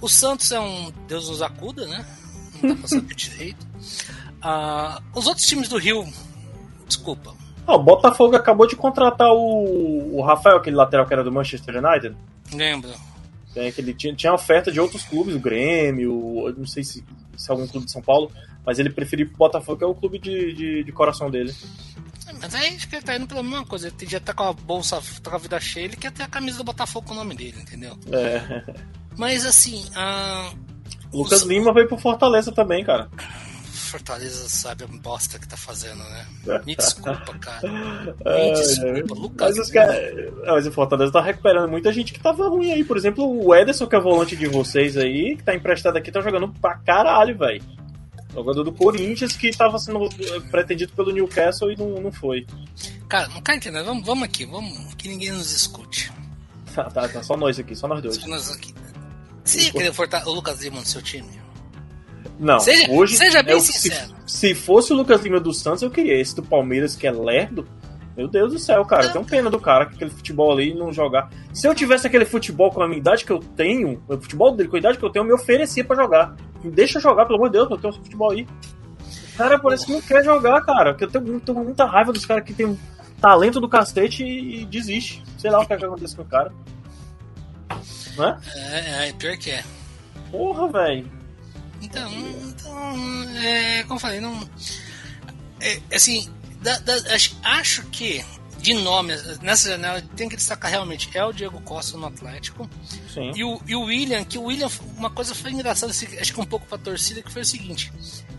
O 0.00 0.08
Santos 0.08 0.50
é 0.50 0.58
um 0.58 0.90
Deus 1.06 1.28
nos 1.28 1.42
acuda, 1.42 1.86
né? 1.86 2.06
Não 2.62 2.74
tá 2.74 2.82
passando 2.82 3.04
direito. 3.14 3.66
Uh, 4.42 5.02
os 5.14 5.26
outros 5.26 5.46
times 5.46 5.68
do 5.68 5.78
Rio 5.78 6.06
Desculpa. 6.90 7.34
Ah, 7.66 7.76
o 7.76 7.82
Botafogo 7.82 8.34
acabou 8.34 8.66
de 8.66 8.74
contratar 8.74 9.32
o, 9.32 10.16
o 10.16 10.22
Rafael, 10.22 10.56
aquele 10.56 10.74
lateral 10.74 11.06
que 11.06 11.12
era 11.12 11.22
do 11.22 11.30
Manchester 11.30 11.76
United. 11.76 12.16
Lembro. 12.52 12.90
É, 13.54 13.70
que 13.70 13.80
ele 13.80 13.94
tinha, 13.94 14.12
tinha 14.14 14.34
oferta 14.34 14.72
de 14.72 14.80
outros 14.80 15.04
clubes, 15.04 15.36
o 15.36 15.38
Grêmio, 15.38 16.52
não 16.56 16.66
sei 16.66 16.82
se, 16.82 17.04
se 17.36 17.50
é 17.50 17.52
algum 17.52 17.66
clube 17.68 17.86
de 17.86 17.92
São 17.92 18.02
Paulo, 18.02 18.30
mas 18.66 18.78
ele 18.78 18.90
preferiu 18.90 19.26
o 19.32 19.36
Botafogo, 19.36 19.78
que 19.78 19.84
é 19.84 19.86
o 19.86 19.94
clube 19.94 20.18
de, 20.18 20.52
de, 20.52 20.84
de 20.84 20.92
coração 20.92 21.30
dele. 21.30 21.54
É, 22.26 22.32
mas 22.40 22.54
aí 22.54 22.74
acho 22.74 22.88
que 22.88 22.96
ele 22.96 23.04
tá 23.04 23.16
indo 23.16 23.28
pela 23.28 23.42
mesma 23.42 23.64
coisa. 23.64 23.88
Ele 23.88 24.10
já 24.10 24.18
tá 24.18 24.34
com 24.34 24.44
a 24.44 24.52
bolsa, 24.52 25.00
tá 25.22 25.30
com 25.30 25.36
a 25.36 25.40
vida 25.40 25.60
cheia, 25.60 25.84
ele 25.84 25.96
quer 25.96 26.10
ter 26.10 26.24
a 26.24 26.28
camisa 26.28 26.58
do 26.58 26.64
Botafogo 26.64 27.06
com 27.06 27.12
o 27.12 27.16
nome 27.16 27.36
dele, 27.36 27.60
entendeu? 27.60 27.96
É. 28.12 28.64
Mas 29.16 29.46
assim. 29.46 29.84
Uh, 29.90 30.58
Lucas 31.12 31.42
os... 31.42 31.48
Lima 31.48 31.72
veio 31.72 31.86
pro 31.86 31.98
Fortaleza 31.98 32.50
também, 32.50 32.84
cara. 32.84 33.08
Fortaleza 33.90 34.48
sabe 34.48 34.84
a 34.84 34.86
bosta 34.86 35.38
que 35.38 35.48
tá 35.48 35.56
fazendo, 35.56 35.98
né? 35.98 36.26
Me 36.64 36.76
desculpa, 36.76 37.36
cara. 37.38 37.60
Me 38.24 38.52
desculpa, 38.52 39.14
Lucas. 39.14 39.56
Mas, 39.56 39.70
cara, 39.70 40.32
mas 40.46 40.66
o 40.66 40.72
Fortaleza 40.72 41.12
tá 41.12 41.20
recuperando 41.20 41.68
muita 41.68 41.92
gente 41.92 42.12
que 42.12 42.20
tava 42.20 42.48
ruim 42.48 42.70
aí. 42.70 42.84
Por 42.84 42.96
exemplo, 42.96 43.24
o 43.24 43.54
Ederson, 43.54 43.86
que 43.86 43.96
é 43.96 44.00
volante 44.00 44.36
de 44.36 44.46
vocês 44.46 44.96
aí, 44.96 45.36
que 45.36 45.42
tá 45.42 45.54
emprestado 45.54 45.96
aqui, 45.96 46.12
tá 46.12 46.20
jogando 46.20 46.48
pra 46.60 46.76
caralho, 46.78 47.36
velho. 47.36 47.62
Jogador 48.32 48.62
do 48.62 48.72
Corinthians 48.72 49.36
que 49.36 49.48
estava 49.48 49.76
sendo 49.78 50.04
eh, 50.04 50.40
pretendido 50.50 50.92
pelo 50.92 51.10
Newcastle 51.10 51.72
e 51.72 51.76
não, 51.76 52.00
não 52.00 52.12
foi. 52.12 52.46
Cara, 53.08 53.26
não 53.28 53.40
tá 53.40 53.56
entendendo? 53.56 53.86
Vamos, 53.86 54.06
vamos 54.06 54.24
aqui, 54.24 54.46
vamos 54.46 54.94
que 54.94 55.08
ninguém 55.08 55.32
nos 55.32 55.52
escute. 55.52 56.12
Tá, 56.72 56.84
tá, 56.84 57.08
tá, 57.08 57.20
só 57.20 57.36
nós 57.36 57.58
aqui, 57.58 57.74
só 57.74 57.88
nós 57.88 58.00
dois. 58.00 58.14
Só 58.14 58.28
nós 58.28 58.48
aqui. 58.52 58.72
Você 59.44 59.62
ia 59.62 59.72
querer 59.72 59.92
o 60.24 60.30
Lucas 60.30 60.60
Lima 60.62 60.78
no 60.78 60.86
seu 60.86 61.02
time? 61.02 61.39
Não, 62.40 62.58
Seja- 62.58 62.90
hoje. 62.90 63.16
seja 63.16 63.42
bem 63.42 63.54
é 63.54 63.56
o- 63.56 63.60
sincero. 63.60 64.14
Se, 64.26 64.38
se 64.48 64.54
fosse 64.54 64.92
o 64.92 64.96
Lucas 64.96 65.20
Lima 65.22 65.38
do 65.38 65.52
Santos, 65.52 65.82
eu 65.82 65.90
queria. 65.90 66.18
Esse 66.18 66.34
do 66.34 66.42
Palmeiras, 66.42 66.96
que 66.96 67.06
é 67.06 67.10
lerdo. 67.12 67.68
Meu 68.16 68.26
Deus 68.26 68.52
do 68.52 68.58
céu, 68.58 68.84
cara. 68.84 69.04
Eu 69.04 69.12
tenho 69.12 69.24
pena 69.24 69.48
do 69.50 69.60
cara 69.60 69.86
que 69.86 69.94
aquele 69.94 70.10
futebol 70.10 70.50
ali 70.50 70.74
não 70.74 70.92
jogar. 70.92 71.30
Se 71.52 71.68
eu 71.68 71.74
tivesse 71.74 72.06
aquele 72.06 72.24
futebol 72.24 72.70
com 72.70 72.82
a 72.82 72.88
minha 72.88 72.98
idade 72.98 73.24
que 73.24 73.30
eu 73.30 73.38
tenho, 73.38 74.02
o 74.08 74.18
futebol 74.18 74.54
dele 74.56 74.68
com 74.68 74.76
a 74.76 74.78
idade 74.78 74.98
que 74.98 75.04
eu 75.04 75.10
tenho, 75.10 75.22
eu 75.22 75.26
me 75.28 75.32
oferecia 75.34 75.84
pra 75.84 75.94
jogar. 75.96 76.34
Me 76.64 76.70
deixa 76.70 76.98
eu 76.98 77.02
jogar, 77.02 77.24
pelo 77.26 77.36
amor 77.36 77.48
de 77.48 77.58
Deus, 77.58 77.70
eu 77.70 77.76
tenho 77.78 77.90
esse 77.92 78.00
futebol 78.00 78.30
aí. 78.32 78.46
Cara 79.36 79.58
parece 79.58 79.86
que 79.86 79.92
não 79.92 80.00
quer 80.00 80.24
jogar, 80.24 80.60
cara. 80.62 80.92
Porque 80.92 81.04
eu 81.04 81.10
tenho, 81.10 81.24
muito- 81.24 81.54
muita 81.54 81.84
raiva 81.84 82.12
dos 82.12 82.26
caras 82.26 82.44
que 82.44 82.52
tem 82.52 82.66
um 82.66 82.76
talento 83.20 83.60
do 83.60 83.68
cacete 83.68 84.24
e, 84.24 84.62
e 84.62 84.64
desiste. 84.66 85.22
Sei 85.38 85.50
lá 85.50 85.60
o 85.60 85.66
que, 85.66 85.72
é 85.72 85.76
que 85.76 85.84
acontece 85.84 86.16
com 86.16 86.22
o 86.22 86.26
cara. 86.26 86.52
Não 88.16 88.24
é? 88.28 88.38
É, 88.56 89.08
é, 89.08 89.12
pior 89.12 89.36
que 89.36 89.50
é. 89.50 89.62
Porra, 90.30 90.68
velho. 90.68 91.19
Então, 91.90 92.10
então 92.12 93.36
é, 93.38 93.82
como 93.82 93.94
eu 93.96 94.00
falei, 94.00 94.20
não. 94.20 94.48
É, 95.60 95.80
assim, 95.94 96.28
da- 96.62 96.78
da- 96.78 97.14
acho, 97.14 97.36
que 97.86 98.24
de 98.58 98.74
nome, 98.74 99.14
nessa 99.42 99.70
janela, 99.70 100.02
tem 100.16 100.28
que 100.28 100.36
destacar 100.36 100.70
realmente 100.70 101.08
é 101.16 101.24
o 101.24 101.32
Diego 101.32 101.60
Costa 101.62 101.96
no 101.96 102.06
Atlético 102.06 102.68
Sim. 103.12 103.32
e 103.34 103.42
o, 103.42 103.60
e 103.66 103.74
o 103.74 103.82
William, 103.84 104.22
que 104.24 104.36
o 104.38 104.44
William, 104.44 104.68
uma 104.96 105.10
coisa 105.10 105.34
foi 105.34 105.50
engraçada, 105.50 105.92
assim, 105.92 106.06
acho 106.18 106.32
que 106.32 106.40
um 106.40 106.44
pouco 106.46 106.66
pra 106.66 106.76
torcida, 106.78 107.22
que 107.22 107.32
foi 107.32 107.42
o 107.42 107.44
seguinte: 107.46 107.90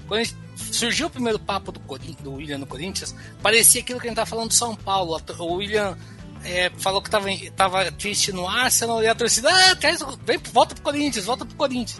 quando 0.07 0.21
a 0.21 0.23
surgiu 0.55 1.07
o 1.07 1.09
primeiro 1.09 1.39
papo 1.39 1.71
do, 1.71 1.79
Corin- 1.81 2.15
do 2.21 2.33
William 2.35 2.59
no 2.59 2.67
Corinthians, 2.67 3.15
parecia 3.41 3.81
aquilo 3.81 3.99
que 3.99 4.07
a 4.07 4.09
gente 4.09 4.15
tava 4.15 4.29
falando 4.29 4.49
do 4.49 4.53
São 4.53 4.75
Paulo. 4.75 5.15
A 5.15 5.19
O 5.43 5.53
William 5.55 5.97
é, 6.43 6.71
falou 6.77 7.01
que 7.01 7.09
tava, 7.09 7.29
em- 7.31 7.51
tava 7.51 7.91
triste 7.91 8.31
no 8.31 8.47
Arsenal 8.47 9.01
e 9.03 9.07
a 9.07 9.15
torcida, 9.15 9.49
ah, 9.51 9.75
o- 10.03 10.17
vem, 10.23 10.37
volta 10.53 10.75
pro 10.75 10.83
Corinthians, 10.83 11.25
volta 11.25 11.45
pro 11.45 11.55
Corinthians. 11.57 11.99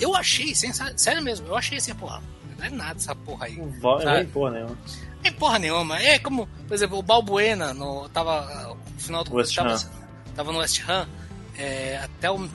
Eu 0.00 0.14
achei, 0.14 0.54
sem- 0.54 0.72
sério 0.96 1.22
mesmo, 1.22 1.46
eu 1.48 1.56
achei 1.56 1.78
assim, 1.78 1.94
porra, 1.94 2.22
não 2.58 2.64
é 2.64 2.70
nada 2.70 2.96
essa 2.98 3.14
porra 3.14 3.46
aí. 3.46 3.56
Não 3.56 3.66
nem 4.14 4.26
porra 4.26 4.50
nenhuma. 4.52 4.78
Não 5.16 5.22
tem 5.22 5.32
porra 5.32 5.58
nenhuma. 5.58 5.98
É 6.00 6.18
como, 6.18 6.46
por 6.68 6.74
exemplo, 6.74 6.98
o 6.98 7.02
Balbuena 7.02 7.72
no, 7.74 8.08
tava 8.10 8.76
no 8.94 9.00
final 9.00 9.24
do 9.24 9.34
West 9.34 9.54
tava, 9.56 9.74
Ham. 9.74 9.90
tava 10.34 10.52
no 10.52 10.58
West 10.58 10.80
Ham 10.88 11.08
é, 11.56 11.98
até 12.02 12.30
o, 12.30 12.48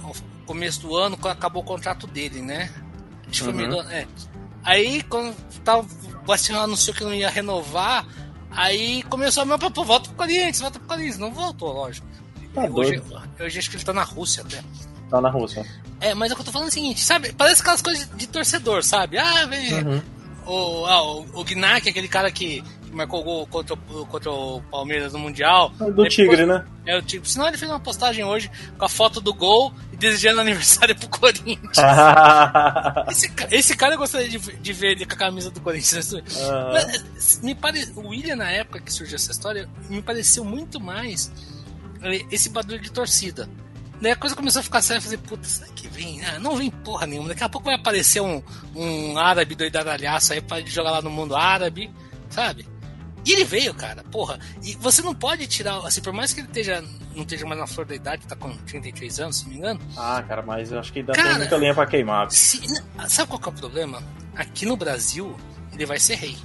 começo 0.45 0.81
do 0.81 0.95
ano, 0.95 1.15
quando 1.17 1.33
acabou 1.33 1.61
o 1.61 1.65
contrato 1.65 2.07
dele, 2.07 2.41
né? 2.41 2.71
Acho 3.29 3.43
que 3.45 3.51
foi 3.51 3.53
Uhum. 3.65 3.79
ano, 3.79 3.91
é. 3.91 4.07
Aí, 4.63 5.03
quando 5.03 5.35
tava, 5.63 5.81
o 6.25 6.31
West 6.31 6.49
Ham 6.49 6.61
anunciou 6.63 6.95
que 6.95 7.03
não 7.03 7.13
ia 7.13 7.29
renovar, 7.29 8.05
aí 8.51 9.03
começou 9.03 9.43
a 9.43 9.45
meu 9.45 9.59
pô, 9.59 9.83
volta 9.83 10.07
pro 10.09 10.17
Corinthians, 10.17 10.59
volta 10.59 10.79
pro 10.79 10.87
Corinthians. 10.87 11.17
Não 11.17 11.31
voltou, 11.31 11.71
lógico. 11.71 12.07
Tá 12.53 12.61
hoje, 12.63 13.01
hoje 13.39 13.59
acho 13.59 13.69
que 13.69 13.75
ele 13.75 13.83
tá 13.83 13.93
na 13.93 14.03
Rússia 14.03 14.41
até. 14.43 14.63
Tá 15.09 15.19
na 15.21 15.29
Rússia. 15.29 15.65
É, 15.99 16.13
mas 16.13 16.31
é 16.31 16.35
que 16.35 16.41
eu 16.41 16.45
tô 16.45 16.51
falando 16.51 16.67
o 16.69 16.71
seguinte, 16.71 17.01
sabe? 17.01 17.33
Parece 17.33 17.61
aquelas 17.61 17.81
coisas 17.81 18.09
de 18.15 18.27
torcedor, 18.27 18.83
sabe? 18.83 19.17
Ah, 19.17 19.45
vem. 19.45 19.73
Uhum. 19.83 20.01
O, 20.45 20.85
ah, 20.85 21.03
o, 21.03 21.25
o 21.33 21.43
Gnac, 21.43 21.87
aquele 21.89 22.07
cara 22.07 22.31
que, 22.31 22.63
marcou 22.91 23.23
gol 23.23 23.45
contra, 23.47 23.75
o- 23.75 24.05
contra 24.07 24.31
o 24.31 24.61
Palmeiras 24.71 25.13
no 25.13 25.19
Mundial. 25.19 25.69
Do 25.77 25.85
Depois- 25.87 26.13
Tigre, 26.13 26.45
né? 26.45 26.65
É 26.85 26.97
o 26.97 27.01
Tigre. 27.03 27.29
Senão 27.29 27.47
ele 27.47 27.57
fez 27.57 27.69
uma 27.69 27.79
postagem 27.79 28.23
hoje 28.23 28.49
com 28.77 28.85
a 28.85 28.89
foto 28.89 29.21
do 29.21 29.31
gol 29.33 29.71
e 29.93 29.97
desejando 29.97 30.41
aniversário 30.41 30.95
pro 30.95 31.07
Corinthians. 31.09 31.77
Esse, 33.09 33.31
esse 33.51 33.75
cara 33.77 33.93
eu 33.95 33.97
gostaria 33.99 34.27
de, 34.29 34.37
de 34.39 34.73
ver 34.73 34.91
ele 34.93 35.05
com 35.05 35.13
a 35.13 35.17
camisa 35.17 35.51
do 35.51 35.59
Corinthians. 35.61 36.13
Ah, 36.49 36.69
Mas, 36.73 37.41
me 37.43 37.53
pare... 37.53 37.87
O 37.95 38.07
William, 38.09 38.35
na 38.35 38.49
época 38.49 38.79
que 38.79 38.91
surgiu 38.91 39.15
essa 39.15 39.31
história, 39.31 39.67
me 39.89 40.01
pareceu 40.01 40.43
muito 40.43 40.79
mais 40.79 41.31
eh, 42.01 42.25
esse 42.31 42.49
barulho 42.49 42.79
de 42.79 42.91
torcida. 42.91 43.47
Daí 44.01 44.11
a 44.11 44.15
coisa 44.15 44.35
começou 44.35 44.61
a 44.61 44.63
ficar 44.63 44.81
séria, 44.81 44.99
eu 44.99 45.03
falei, 45.03 45.17
puta, 45.17 45.43
será 45.47 45.67
que 45.73 45.87
vem? 45.87 46.23
Ah, 46.25 46.39
não 46.39 46.55
vem 46.55 46.69
porra 46.71 47.05
nenhuma. 47.05 47.29
Daqui 47.29 47.43
a 47.43 47.49
pouco 47.49 47.65
vai 47.65 47.75
aparecer 47.75 48.21
um, 48.21 48.41
um 48.75 49.17
árabe 49.17 49.55
doidadalhaço 49.55 50.33
aí 50.33 50.41
pra 50.41 50.61
jogar 50.61 50.91
lá 50.91 51.01
no 51.01 51.09
mundo 51.09 51.35
árabe, 51.35 51.91
sabe? 52.29 52.65
E 53.25 53.33
ele 53.33 53.43
veio, 53.43 53.73
cara, 53.73 54.01
porra. 54.09 54.39
E 54.63 54.73
você 54.75 55.01
não 55.01 55.13
pode 55.13 55.45
tirar, 55.47 55.77
assim, 55.85 56.01
por 56.01 56.13
mais 56.13 56.31
que 56.31 56.39
ele 56.39 56.47
esteja, 56.47 56.81
não 57.13 57.23
esteja 57.23 57.45
mais 57.45 57.59
na 57.59 57.67
flor 57.67 57.85
da 57.85 57.93
idade, 57.93 58.25
tá 58.25 58.35
com 58.35 58.55
33 58.55 59.19
anos, 59.19 59.37
se 59.37 59.43
não 59.43 59.51
me 59.51 59.57
engano. 59.57 59.79
Ah, 59.97 60.23
cara, 60.25 60.41
mas 60.41 60.71
eu 60.71 60.79
acho 60.79 60.93
que 60.93 60.99
ainda 60.99 61.11
Cara- 61.13 61.29
tem 61.29 61.37
muita 61.39 61.57
linha 61.57 61.75
pra 61.75 61.85
queimar. 61.85 62.31
Se, 62.31 62.61
sabe 63.09 63.27
qual 63.29 63.39
que 63.39 63.49
é 63.49 63.51
o 63.51 63.55
problema? 63.55 64.01
Aqui 64.35 64.65
no 64.65 64.77
Brasil, 64.77 65.35
ele 65.73 65.85
vai 65.85 65.99
ser 65.99 66.15
rei. 66.15 66.37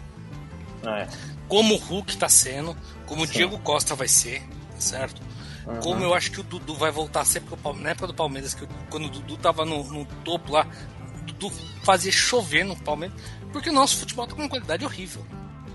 É. 0.87 1.07
como 1.49 1.75
o 1.75 1.79
Hulk 1.79 2.17
tá 2.19 2.29
sendo, 2.29 2.77
como 3.07 3.23
o. 3.23 3.27
Diego 3.27 3.59
Costa 3.61 3.95
vai 3.95 4.09
ser, 4.09 4.43
certo? 4.79 5.23
Uhum. 5.67 5.81
Como 5.81 6.05
eu 6.05 6.13
acho 6.15 6.31
que 6.31 6.41
o 6.41 6.43
Dudu 6.43 6.75
vai 6.75 6.91
voltar 6.91 7.25
Palme- 7.63 7.83
na 7.83 7.91
época 7.91 8.07
do 8.09 8.15
Palmeiras, 8.15 8.53
que 8.55 8.67
quando 8.91 9.07
o 9.07 9.09
Dudu 9.11 9.37
tava 9.39 9.65
no, 9.65 9.83
no 9.85 10.05
topo 10.25 10.53
lá, 10.53 10.67
o 11.21 11.23
Dudu 11.25 11.51
fazia 11.83 12.13
chover 12.13 12.65
no 12.65 12.77
Palmeiras, 12.77 13.17
porque 13.53 13.71
o 13.71 13.73
nosso 13.73 13.97
futebol 13.99 14.27
tá 14.27 14.35
com 14.35 14.43
uma 14.43 14.49
qualidade 14.49 14.85
horrível. 14.85 15.25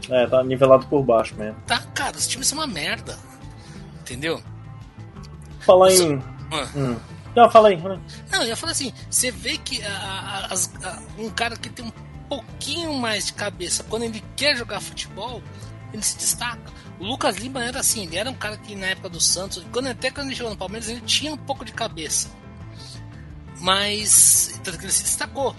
É, 0.10 0.28
tá 0.28 0.44
nivelado 0.44 0.86
por 0.88 1.04
baixo 1.04 1.36
mesmo. 1.36 1.60
Tá, 1.68 1.80
cara, 1.94 2.16
os 2.18 2.28
times 2.28 2.48
são 2.48 2.58
uma 2.60 2.68
merda. 2.68 3.18
Entendeu? 4.02 4.42
Falar 5.62 5.92
em. 5.92 6.22
Ah. 6.52 6.68
Hum. 6.76 6.96
Não, 7.36 7.50
fala 7.50 7.70
aí. 7.70 7.78
Não, 7.78 8.42
eu 8.42 8.48
ia 8.48 8.56
falar 8.56 8.72
assim, 8.72 8.92
você 9.10 9.30
vê 9.32 9.58
que 9.58 9.84
a- 9.84 10.48
a- 10.52 10.54
a- 10.54 11.00
um 11.18 11.30
cara 11.30 11.56
que 11.56 11.70
tem 11.70 11.86
um 11.86 11.92
pouquinho 12.28 12.94
mais 12.94 13.28
de 13.28 13.34
cabeça, 13.34 13.84
quando 13.84 14.04
ele 14.04 14.24
quer 14.36 14.56
jogar 14.56 14.80
futebol, 14.80 15.42
ele 15.94 16.02
se 16.04 16.18
destaca. 16.18 16.72
O 17.00 17.06
Lucas 17.06 17.38
Lima 17.38 17.64
era 17.64 17.80
assim, 17.80 18.04
ele 18.06 18.18
era 18.18 18.30
um 18.30 18.34
cara 18.34 18.58
que 18.58 18.76
na 18.76 18.88
época 18.88 19.10
do 19.10 19.20
Santos, 19.22 19.66
quando, 19.72 19.88
até 19.88 20.12
quando 20.12 20.28
ele 20.28 20.36
chegou 20.36 20.52
no 20.52 20.58
Palmeiras, 20.58 20.90
ele 20.90 21.02
tinha 21.02 21.34
um 21.34 21.38
pouco 21.38 21.64
de 21.66 21.72
cabeça. 21.74 22.30
Mas, 23.62 24.60
tanto 24.64 24.78
que 24.78 24.86
ele 24.86 24.92
se 24.92 25.04
destacou. 25.04 25.56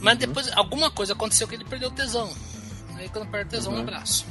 Mas 0.00 0.18
depois, 0.18 0.50
alguma 0.56 0.90
coisa 0.90 1.12
aconteceu 1.12 1.46
que 1.46 1.54
ele 1.54 1.64
perdeu 1.64 1.88
o 1.88 1.92
tesão. 1.92 2.28
Aí 2.96 3.08
quando 3.08 3.28
perde 3.30 3.46
o 3.48 3.50
tesão, 3.50 3.74
um 3.74 3.80
abraço. 3.80 4.26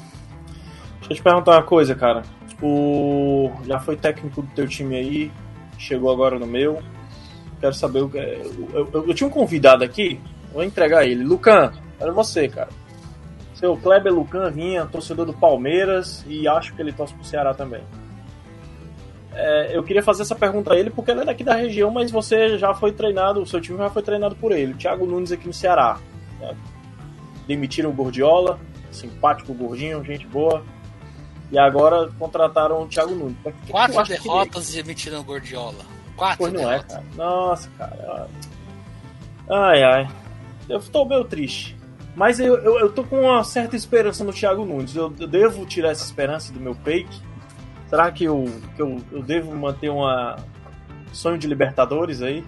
Deixa 0.99 1.13
eu 1.13 1.15
te 1.17 1.23
perguntar 1.23 1.51
uma 1.51 1.63
coisa, 1.63 1.95
cara. 1.95 2.23
O. 2.61 3.51
Já 3.65 3.79
foi 3.79 3.95
técnico 3.95 4.41
do 4.41 4.47
teu 4.53 4.67
time 4.67 4.95
aí, 4.95 5.31
chegou 5.77 6.11
agora 6.11 6.37
no 6.37 6.45
meu. 6.45 6.81
Quero 7.59 7.73
saber 7.73 8.01
o 8.01 8.09
que. 8.09 8.17
é- 8.17 8.41
Eu, 8.73 8.89
eu- 8.93 9.07
eu 9.07 9.13
tinha 9.13 9.27
um 9.27 9.31
convidado 9.31 9.83
aqui, 9.83 10.19
vou 10.53 10.63
entregar 10.63 11.05
ele. 11.05 11.23
Lucan, 11.23 11.71
era 11.99 12.11
você, 12.11 12.47
cara. 12.49 12.69
Seu 13.61 13.77
Kleber 13.77 14.11
Lucan 14.13 14.49
vinha, 14.51 14.85
torcedor 14.85 15.25
do 15.25 15.33
Palmeiras, 15.33 16.25
e 16.27 16.47
acho 16.47 16.73
que 16.73 16.81
ele 16.81 16.91
torce 16.91 17.13
pro 17.13 17.23
Ceará 17.23 17.53
também. 17.53 17.81
É, 19.33 19.77
eu 19.77 19.81
queria 19.83 20.03
fazer 20.03 20.23
essa 20.23 20.35
pergunta 20.35 20.73
a 20.73 20.77
ele 20.77 20.89
porque 20.89 21.11
ele 21.11 21.21
é 21.21 21.25
daqui 21.25 21.43
da 21.43 21.55
região, 21.55 21.89
mas 21.89 22.11
você 22.11 22.57
já 22.57 22.73
foi 22.73 22.91
treinado, 22.91 23.41
o 23.41 23.45
seu 23.45 23.61
time 23.61 23.77
já 23.77 23.89
foi 23.89 24.01
treinado 24.01 24.35
por 24.35 24.51
ele. 24.51 24.73
O 24.73 24.77
Thiago 24.77 25.05
Nunes 25.05 25.31
aqui 25.31 25.47
no 25.47 25.53
Ceará. 25.53 25.97
né? 26.41 26.53
Demitiram 27.47 27.91
o 27.91 27.93
Gordiola, 27.93 28.59
simpático 28.91 29.53
gordinho, 29.53 30.03
gente 30.03 30.27
boa. 30.27 30.63
E 31.51 31.57
agora 31.59 32.09
contrataram 32.19 32.81
o 32.81 32.87
Thiago 32.87 33.13
Nunes. 33.15 33.37
Que 33.65 33.71
Quatro 33.71 34.03
que- 34.03 34.09
derrotas 34.09 34.73
e 34.73 34.79
emitiram 34.79 35.19
o 35.19 35.23
Gordiola. 35.23 35.85
Quatro 36.17 36.37
Pois 36.39 36.53
não 36.53 36.61
é, 36.61 36.79
derrotas. 36.79 36.93
cara. 36.93 37.05
Nossa, 37.15 37.69
cara. 37.77 38.27
Ai, 39.49 39.83
ai. 39.83 40.07
Eu 40.67 40.79
tô 40.81 41.05
meio 41.05 41.23
triste. 41.25 41.77
Mas 42.15 42.39
eu, 42.39 42.55
eu, 42.57 42.79
eu 42.79 42.91
tô 42.91 43.03
com 43.03 43.21
uma 43.21 43.43
certa 43.43 43.75
esperança 43.75 44.23
no 44.23 44.33
Thiago 44.33 44.65
Nunes. 44.65 44.95
Eu, 44.95 45.13
eu 45.19 45.27
devo 45.27 45.65
tirar 45.65 45.89
essa 45.91 46.03
esperança 46.03 46.51
do 46.51 46.59
meu 46.59 46.75
peito? 46.75 47.11
Será 47.89 48.11
que 48.11 48.23
eu, 48.25 48.45
que 48.75 48.81
eu, 48.81 49.01
eu 49.11 49.21
devo 49.23 49.55
manter 49.55 49.89
uma 49.89 50.37
sonho 51.13 51.37
de 51.37 51.47
Libertadores 51.47 52.21
aí? 52.21 52.43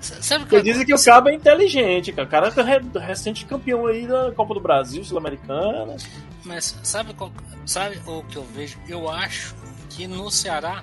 Sabe 0.00 0.44
que 0.44 0.50
Porque 0.50 0.62
dizem 0.62 0.86
que 0.86 0.94
o 0.94 1.04
Cabo 1.04 1.28
é 1.28 1.34
inteligente, 1.34 2.12
cara. 2.12 2.26
O 2.26 2.30
cara 2.30 2.48
é 2.56 2.62
re- 2.62 2.98
recente 3.06 3.44
campeão 3.44 3.86
aí 3.86 4.06
da 4.06 4.30
Copa 4.32 4.54
do 4.54 4.60
Brasil, 4.60 5.04
Sul-Americana. 5.04 5.96
Mas 6.44 6.78
sabe, 6.82 7.12
qual- 7.14 7.32
sabe 7.66 8.00
o 8.06 8.22
que 8.22 8.36
eu 8.36 8.44
vejo? 8.44 8.78
Eu 8.88 9.08
acho 9.10 9.54
que 9.90 10.06
no 10.06 10.30
Ceará 10.30 10.82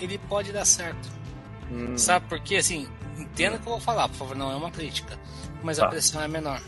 ele 0.00 0.18
pode 0.18 0.52
dar 0.52 0.64
certo. 0.64 1.08
Hum, 1.70 1.96
Sabe 1.96 2.26
por 2.28 2.40
quê? 2.40 2.56
Assim, 2.56 2.88
entenda 3.16 3.56
o 3.56 3.60
que 3.60 3.66
eu 3.66 3.72
vou 3.72 3.80
falar, 3.80 4.08
por 4.08 4.16
favor, 4.16 4.36
não 4.36 4.50
é 4.52 4.56
uma 4.56 4.70
crítica. 4.70 5.16
Mas 5.66 5.78
a 5.78 5.82
Tá. 5.82 5.88
pressão 5.90 6.22
é 6.22 6.28
menor. 6.28 6.62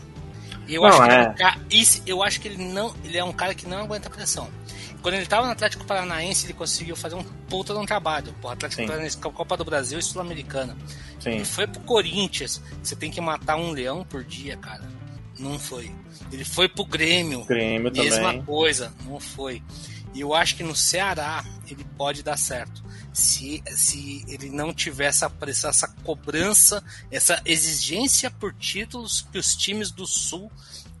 E 0.67 0.75
eu 0.75 0.81
Não, 0.83 0.89
acho 0.89 1.01
que 1.35 1.43
é. 1.43 1.53
ele 1.71 2.01
eu 2.05 2.21
acho 2.21 2.39
que 2.41 2.47
ele 2.49 2.63
não, 2.63 2.93
ele 3.03 3.17
é 3.17 3.23
um 3.23 3.31
cara 3.33 3.55
que 3.55 3.65
não 3.65 3.79
aguenta 3.79 4.09
pressão. 4.09 4.47
Quando 5.01 5.15
ele 5.15 5.25
tava 5.25 5.45
no 5.47 5.53
Atlético 5.53 5.85
Paranaense, 5.85 6.45
ele 6.45 6.53
conseguiu 6.53 6.95
fazer 6.95 7.15
um 7.15 7.23
puta 7.23 7.73
de 7.73 7.79
um 7.79 7.85
trabalho. 7.85 8.33
Pô, 8.41 8.49
Atlético 8.49 8.81
Sim. 8.81 8.87
Paranaense, 8.87 9.17
Copa 9.17 9.55
do 9.57 9.63
Brasil 9.63 9.97
e 9.97 10.03
Sul-Americana. 10.03 10.77
Ele 11.25 11.45
foi 11.45 11.65
pro 11.65 11.79
Corinthians, 11.81 12.61
você 12.83 12.95
tem 12.95 13.09
que 13.09 13.21
matar 13.21 13.55
um 13.55 13.71
leão 13.71 14.03
por 14.03 14.23
dia, 14.23 14.57
cara. 14.57 14.83
Não 15.39 15.57
foi. 15.57 15.89
Ele 16.31 16.43
foi 16.43 16.67
pro 16.67 16.83
Grêmio, 16.85 17.45
Grêmio 17.45 17.89
mesma 17.91 18.27
também. 18.27 18.43
coisa, 18.43 18.93
não 19.05 19.19
foi. 19.19 19.63
E 20.13 20.19
eu 20.19 20.33
acho 20.33 20.55
que 20.57 20.63
no 20.63 20.75
Ceará 20.75 21.43
ele 21.69 21.85
pode 21.97 22.21
dar 22.21 22.37
certo. 22.37 22.83
Se, 23.13 23.63
se 23.67 24.23
ele 24.27 24.49
não 24.49 24.73
tiver 24.73 25.05
essa 25.05 25.29
pressão, 25.29 25.69
essa 25.69 25.87
cobrança, 26.03 26.83
essa 27.11 27.41
exigência 27.45 28.29
por 28.31 28.53
títulos 28.53 29.27
que 29.31 29.37
os 29.37 29.55
times 29.55 29.91
do 29.91 30.05
Sul 30.05 30.51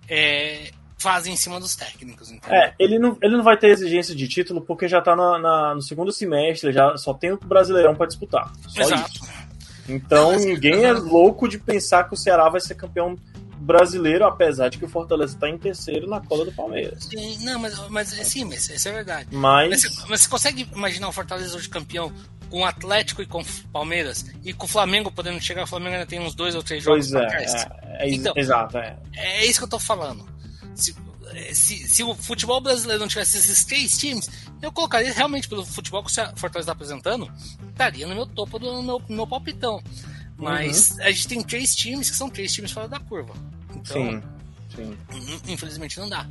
é, 0.07 0.71
fazem 0.97 1.33
em 1.33 1.37
cima 1.37 1.59
dos 1.59 1.75
técnicos. 1.75 2.29
Entendeu? 2.29 2.57
É, 2.57 2.73
ele 2.77 2.99
não, 2.99 3.17
ele 3.21 3.37
não 3.37 3.43
vai 3.43 3.57
ter 3.57 3.69
exigência 3.69 4.15
de 4.15 4.27
título 4.27 4.61
porque 4.61 4.87
já 4.87 5.01
tá 5.01 5.15
na, 5.15 5.39
na 5.39 5.75
no 5.75 5.81
segundo 5.81 6.11
semestre, 6.11 6.73
já 6.73 6.95
só 6.97 7.13
tem 7.13 7.31
o 7.31 7.37
Brasileirão 7.37 7.95
para 7.95 8.07
disputar. 8.07 8.51
Só 8.67 8.81
Exato. 8.81 9.11
Isso. 9.11 9.39
Então 9.87 10.33
não, 10.33 10.39
ninguém 10.39 10.85
é 10.85 10.91
louco 10.91 11.47
de 11.47 11.57
pensar 11.57 12.07
que 12.07 12.13
o 12.13 12.17
Ceará 12.17 12.47
vai 12.49 12.61
ser 12.61 12.75
campeão 12.75 13.15
brasileiro, 13.59 14.25
apesar 14.25 14.69
de 14.69 14.77
que 14.77 14.85
o 14.85 14.89
Fortaleza 14.89 15.35
está 15.35 15.49
em 15.49 15.57
terceiro 15.57 16.07
na 16.07 16.21
cola 16.21 16.45
do 16.45 16.51
Palmeiras. 16.51 17.05
Sim, 17.05 17.43
não, 17.43 17.59
mas, 17.59 17.77
mas 17.89 18.07
sim, 18.09 18.45
mas 18.45 18.69
isso 18.69 18.87
é 18.87 18.91
verdade. 18.91 19.27
Mas... 19.31 19.69
Mas, 19.83 20.05
mas 20.07 20.21
você 20.21 20.29
consegue 20.29 20.67
imaginar 20.73 21.09
o 21.09 21.11
Fortaleza 21.11 21.55
hoje 21.55 21.69
campeão 21.69 22.11
com 22.49 22.61
o 22.61 22.65
Atlético 22.65 23.21
e 23.21 23.25
com 23.25 23.41
o 23.41 23.45
Palmeiras 23.71 24.25
e 24.43 24.53
com 24.53 24.65
o 24.65 24.69
Flamengo 24.69 25.11
podendo 25.11 25.39
chegar, 25.39 25.63
o 25.63 25.67
Flamengo 25.67 25.95
ainda 25.95 26.05
tem 26.05 26.19
uns 26.19 26.33
dois 26.33 26.55
ou 26.55 26.63
três 26.63 26.83
jogos 26.83 27.11
pois 27.11 27.21
é, 27.21 27.27
é, 27.27 28.05
é, 28.05 28.09
então, 28.09 28.33
exato, 28.35 28.77
é. 28.77 28.97
é 29.15 29.45
isso 29.45 29.59
que 29.59 29.65
eu 29.65 29.69
tô 29.69 29.79
falando. 29.79 30.25
Se, 30.73 30.95
se, 31.53 31.87
se, 31.87 32.03
o 32.03 32.15
futebol 32.15 32.59
brasileiro 32.59 33.01
não 33.01 33.07
tivesse 33.07 33.37
esses 33.37 33.63
três 33.65 33.91
times, 33.97 34.29
eu 34.61 34.71
colocaria 34.71 35.13
realmente 35.13 35.47
pelo 35.47 35.63
futebol 35.65 36.03
que 36.03 36.09
o 36.09 36.13
Fortaleza 36.35 36.59
está 36.59 36.71
apresentando, 36.71 37.31
estaria 37.69 38.07
no 38.07 38.15
meu 38.15 38.25
topo 38.25 38.57
do 38.57 38.81
meu, 38.81 39.01
meu 39.07 39.27
palpitão. 39.27 39.81
Mas 40.39 40.91
uhum. 40.91 41.03
a 41.03 41.11
gente 41.11 41.27
tem 41.27 41.43
três 41.43 41.75
times 41.75 42.09
que 42.09 42.15
são 42.15 42.29
três 42.29 42.53
times 42.53 42.71
fora 42.71 42.87
da 42.87 42.99
curva. 42.99 43.33
Então, 43.75 43.83
sim, 43.83 44.23
sim. 44.75 44.97
Infelizmente 45.47 45.99
não 45.99 46.09
dá. 46.09 46.25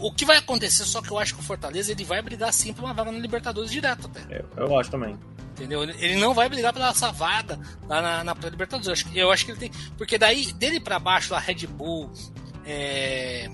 O 0.00 0.10
que 0.10 0.24
vai 0.24 0.38
acontecer, 0.38 0.84
só 0.84 1.00
que 1.00 1.10
eu 1.10 1.18
acho 1.18 1.34
que 1.34 1.40
o 1.40 1.44
Fortaleza 1.44 1.92
ele 1.92 2.02
vai 2.02 2.20
brigar 2.20 2.52
sim 2.52 2.72
por 2.72 2.84
uma 2.84 2.94
vaga 2.94 3.12
na 3.12 3.18
Libertadores 3.18 3.70
direto 3.70 4.06
até. 4.06 4.44
Eu, 4.56 4.66
eu 4.66 4.78
acho 4.78 4.90
também. 4.90 5.16
Entendeu? 5.52 5.84
Ele 5.84 6.16
não 6.16 6.34
vai 6.34 6.48
brigar 6.48 6.72
pela 6.72 6.88
essa 6.88 7.12
vaga 7.12 7.58
lá 7.88 8.02
na, 8.02 8.24
na 8.24 8.32
Libertadores. 8.50 8.86
Eu 8.86 8.92
acho, 8.92 9.18
eu 9.18 9.30
acho 9.30 9.44
que 9.44 9.50
ele 9.52 9.60
tem. 9.60 9.70
Porque 9.96 10.18
daí, 10.18 10.52
dele 10.52 10.80
para 10.80 10.98
baixo, 10.98 11.32
lá, 11.32 11.38
Red 11.38 11.66
Bull, 11.66 12.10
é, 12.64 13.48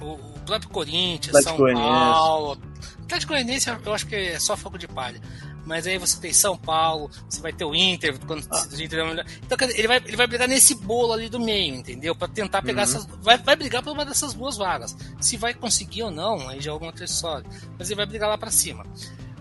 o, 0.00 0.12
o 0.12 0.40
próprio 0.46 0.70
Corinthians, 0.70 1.42
São 1.42 1.56
Paulo. 1.56 2.58
Atlético 3.02 3.32
Goianiense 3.34 3.68
eu 3.68 3.94
acho 3.94 4.06
que 4.06 4.16
é 4.16 4.38
só 4.40 4.56
fogo 4.56 4.76
de 4.76 4.88
palha 4.88 5.20
mas 5.66 5.84
aí 5.84 5.98
você 5.98 6.18
tem 6.20 6.32
São 6.32 6.56
Paulo, 6.56 7.10
você 7.28 7.40
vai 7.40 7.52
ter 7.52 7.64
o 7.64 7.74
Inter, 7.74 8.16
quando 8.24 8.46
ah. 8.50 8.68
o 8.70 8.80
Inter 8.80 9.00
é 9.00 9.24
Então 9.42 9.68
ele 9.68 9.88
vai, 9.88 9.96
ele 9.96 10.16
vai 10.16 10.26
brigar 10.28 10.48
nesse 10.48 10.76
bolo 10.76 11.12
ali 11.12 11.28
do 11.28 11.40
meio, 11.40 11.74
entendeu? 11.74 12.14
Para 12.14 12.28
tentar 12.28 12.62
pegar 12.62 12.82
uhum. 12.82 12.88
essas. 12.88 13.06
Vai, 13.20 13.36
vai 13.36 13.56
brigar 13.56 13.82
por 13.82 13.92
uma 13.92 14.04
dessas 14.04 14.32
boas 14.32 14.56
vagas. 14.56 14.96
Se 15.20 15.36
vai 15.36 15.52
conseguir 15.52 16.04
ou 16.04 16.10
não, 16.10 16.48
aí 16.48 16.60
já 16.60 16.70
é 16.70 16.72
alguma 16.72 16.92
outra 16.92 17.04
história. 17.04 17.44
Mas 17.76 17.90
ele 17.90 17.96
vai 17.96 18.06
brigar 18.06 18.28
lá 18.28 18.38
para 18.38 18.50
cima. 18.50 18.86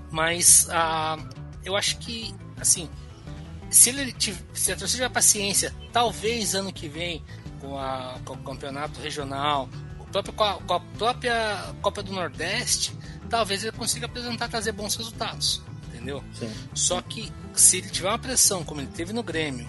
Mas 0.10 0.68
ah, 0.72 1.18
eu 1.64 1.76
acho 1.76 2.00
que, 2.00 2.34
assim, 2.60 2.90
se 3.70 3.90
ele 3.90 4.12
tiver, 4.12 4.44
se 4.52 4.72
a 4.72 4.76
torcida 4.76 5.04
tiver 5.04 5.14
paciência, 5.14 5.76
talvez 5.94 6.56
ano 6.56 6.74
que 6.74 6.88
vem, 6.88 7.24
com, 7.62 7.78
a, 7.78 8.18
com 8.26 8.34
o 8.34 8.38
campeonato 8.38 9.00
regional, 9.00 9.70
o 10.00 10.06
próprio, 10.06 10.34
com 10.34 10.74
a 10.74 10.80
própria 10.80 11.76
Copa 11.84 12.02
do 12.02 12.12
Nordeste, 12.12 12.98
talvez 13.30 13.64
ele 13.64 13.74
consiga 13.74 14.08
apresentar, 14.08 14.50
trazer 14.50 14.72
bons 14.72 14.96
resultados 14.96 15.62
entendeu? 16.06 16.24
Sim. 16.34 16.52
Só 16.74 17.02
que 17.02 17.32
se 17.54 17.78
ele 17.78 17.90
tiver 17.90 18.10
uma 18.10 18.20
pressão, 18.20 18.64
como 18.64 18.82
ele 18.82 18.90
teve 18.94 19.12
no 19.12 19.24
Grêmio, 19.24 19.68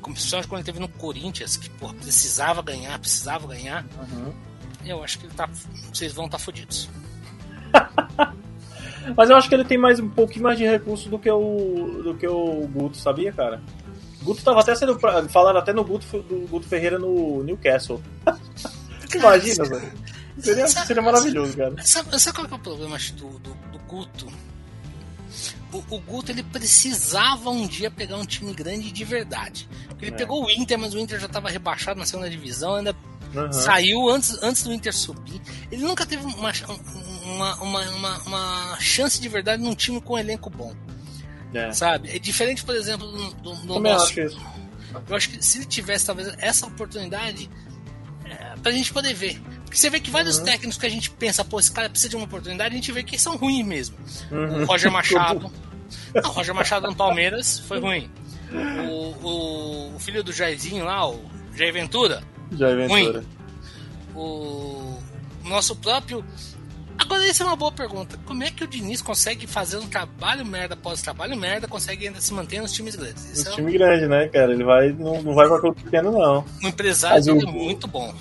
como 0.00 0.14
principalmente 0.14 0.48
quando 0.48 0.58
ele 0.60 0.66
teve 0.66 0.80
no 0.80 0.88
Corinthians, 0.88 1.56
que 1.56 1.68
porra, 1.70 1.94
precisava 1.94 2.62
ganhar, 2.62 2.98
precisava 2.98 3.46
ganhar, 3.46 3.84
uhum. 3.98 4.32
eu 4.84 5.04
acho 5.04 5.18
que 5.18 5.26
ele 5.26 5.34
tá, 5.34 5.48
vocês 5.92 6.12
vão 6.12 6.26
estar 6.26 6.38
tá 6.38 6.44
fodidos. 6.44 6.88
Mas 9.16 9.30
eu 9.30 9.36
acho 9.36 9.48
que 9.48 9.54
ele 9.54 9.64
tem 9.64 9.78
mais 9.78 10.00
um 10.00 10.08
pouquinho 10.08 10.42
mais 10.42 10.58
de 10.58 10.64
recurso 10.64 11.08
do 11.08 11.16
que 11.16 11.30
o 11.30 12.02
do 12.02 12.16
que 12.16 12.26
o 12.26 12.66
Guto, 12.66 12.96
sabia, 12.96 13.32
cara? 13.32 13.62
Guto 14.22 14.42
tava 14.42 14.60
até 14.60 14.74
sendo 14.74 14.98
falando 15.28 15.58
até 15.58 15.72
no 15.72 15.84
Guto 15.84 16.22
do 16.22 16.48
Guto 16.48 16.66
Ferreira 16.66 16.98
no 16.98 17.44
Newcastle. 17.44 18.02
Imagina, 19.14 19.64
velho. 19.64 19.92
Seria, 20.38 20.66
seria 20.66 21.02
maravilhoso, 21.02 21.56
cara. 21.56 21.74
Sabe, 21.84 22.18
sabe 22.18 22.36
qual 22.36 22.48
é 22.50 22.54
o 22.54 22.58
problema 22.58 22.98
do, 23.14 23.38
do, 23.38 23.54
do 23.54 23.78
Guto? 23.86 24.26
O, 25.72 25.78
o 25.78 26.00
Guto 26.00 26.32
ele 26.32 26.42
precisava 26.42 27.50
um 27.50 27.66
dia 27.66 27.90
pegar 27.90 28.16
um 28.16 28.24
time 28.24 28.52
grande 28.52 28.92
de 28.92 29.04
verdade. 29.04 29.68
Ele 30.00 30.10
é. 30.10 30.14
pegou 30.14 30.44
o 30.44 30.50
Inter, 30.50 30.78
mas 30.78 30.94
o 30.94 30.98
Inter 30.98 31.18
já 31.18 31.26
estava 31.26 31.48
rebaixado 31.48 31.98
na 31.98 32.06
segunda 32.06 32.30
divisão, 32.30 32.76
ainda 32.76 32.94
uhum. 33.34 33.52
saiu 33.52 34.08
antes, 34.08 34.42
antes 34.42 34.62
do 34.62 34.72
Inter 34.72 34.94
subir. 34.94 35.40
Ele 35.70 35.82
nunca 35.82 36.06
teve 36.06 36.24
uma, 36.24 36.52
uma, 37.24 37.54
uma, 37.62 37.90
uma, 37.90 38.18
uma 38.22 38.76
chance 38.80 39.20
de 39.20 39.28
verdade 39.28 39.62
num 39.62 39.74
time 39.74 40.00
com 40.00 40.14
um 40.14 40.18
elenco 40.18 40.50
bom. 40.50 40.74
É. 41.54 41.72
Sabe? 41.72 42.10
É 42.14 42.18
diferente, 42.18 42.64
por 42.64 42.74
exemplo, 42.74 43.06
do, 43.06 43.34
do, 43.34 43.56
do 43.56 43.80
nosso. 43.80 44.06
Acho 44.06 44.20
isso. 44.20 44.40
Eu 45.08 45.16
acho 45.16 45.30
que 45.30 45.44
se 45.44 45.58
ele 45.58 45.66
tivesse 45.66 46.06
talvez 46.06 46.34
essa 46.38 46.66
oportunidade, 46.66 47.50
é, 48.24 48.54
pra 48.62 48.72
gente 48.72 48.92
poder 48.92 49.14
ver. 49.14 49.40
Porque 49.66 49.76
você 49.76 49.90
vê 49.90 50.00
que 50.00 50.10
vários 50.10 50.38
uhum. 50.38 50.44
técnicos 50.44 50.78
que 50.78 50.86
a 50.86 50.88
gente 50.88 51.10
pensa, 51.10 51.44
pô, 51.44 51.60
esse 51.60 51.70
cara 51.70 51.90
precisa 51.90 52.08
de 52.08 52.16
uma 52.16 52.24
oportunidade, 52.24 52.72
a 52.72 52.76
gente 52.76 52.90
vê 52.92 53.02
que 53.02 53.18
são 53.18 53.36
ruins 53.36 53.66
mesmo. 53.66 53.96
Uhum. 54.30 54.62
O 54.62 54.64
Roger 54.64 54.90
Machado. 54.90 55.52
Não, 56.14 56.30
o 56.30 56.32
Roger 56.32 56.54
Machado 56.54 56.86
no 56.86 56.96
Palmeiras 56.96 57.58
foi 57.60 57.78
ruim. 57.78 58.10
O, 58.88 59.26
o, 59.26 59.96
o, 59.96 59.98
filho 59.98 60.22
do 60.22 60.32
Jairzinho 60.32 60.84
lá, 60.84 61.08
o 61.08 61.20
Jair 61.54 61.72
Ventura. 61.72 62.22
Jair 62.52 62.76
Ventura. 62.76 63.20
Ruim. 63.20 63.26
O 64.14 64.98
nosso 65.44 65.76
próprio 65.76 66.24
Agora, 67.06 67.24
essa 67.24 67.44
é 67.44 67.46
uma 67.46 67.54
boa 67.54 67.70
pergunta. 67.70 68.18
Como 68.26 68.42
é 68.42 68.50
que 68.50 68.64
o 68.64 68.66
Diniz 68.66 69.00
consegue 69.00 69.46
fazer 69.46 69.76
um 69.76 69.86
trabalho 69.86 70.44
merda 70.44 70.74
após 70.74 71.00
trabalho 71.00 71.36
merda, 71.36 71.68
consegue 71.68 72.08
ainda 72.08 72.20
se 72.20 72.34
manter 72.34 72.60
nos 72.60 72.72
times 72.72 72.96
grandes? 72.96 73.30
Isso 73.30 73.48
é 73.48 73.52
um 73.52 73.54
time 73.54 73.72
grande, 73.72 74.08
né, 74.08 74.26
cara? 74.26 74.52
Ele 74.52 74.64
vai, 74.64 74.92
não, 74.92 75.22
não 75.22 75.32
vai 75.32 75.46
pra 75.46 75.60
clube 75.60 75.80
pequeno, 75.80 76.10
não. 76.10 76.44
Um 76.64 76.66
empresário 76.66 77.32
o... 77.32 77.40
é 77.40 77.46
muito 77.46 77.86
bom. 77.86 78.12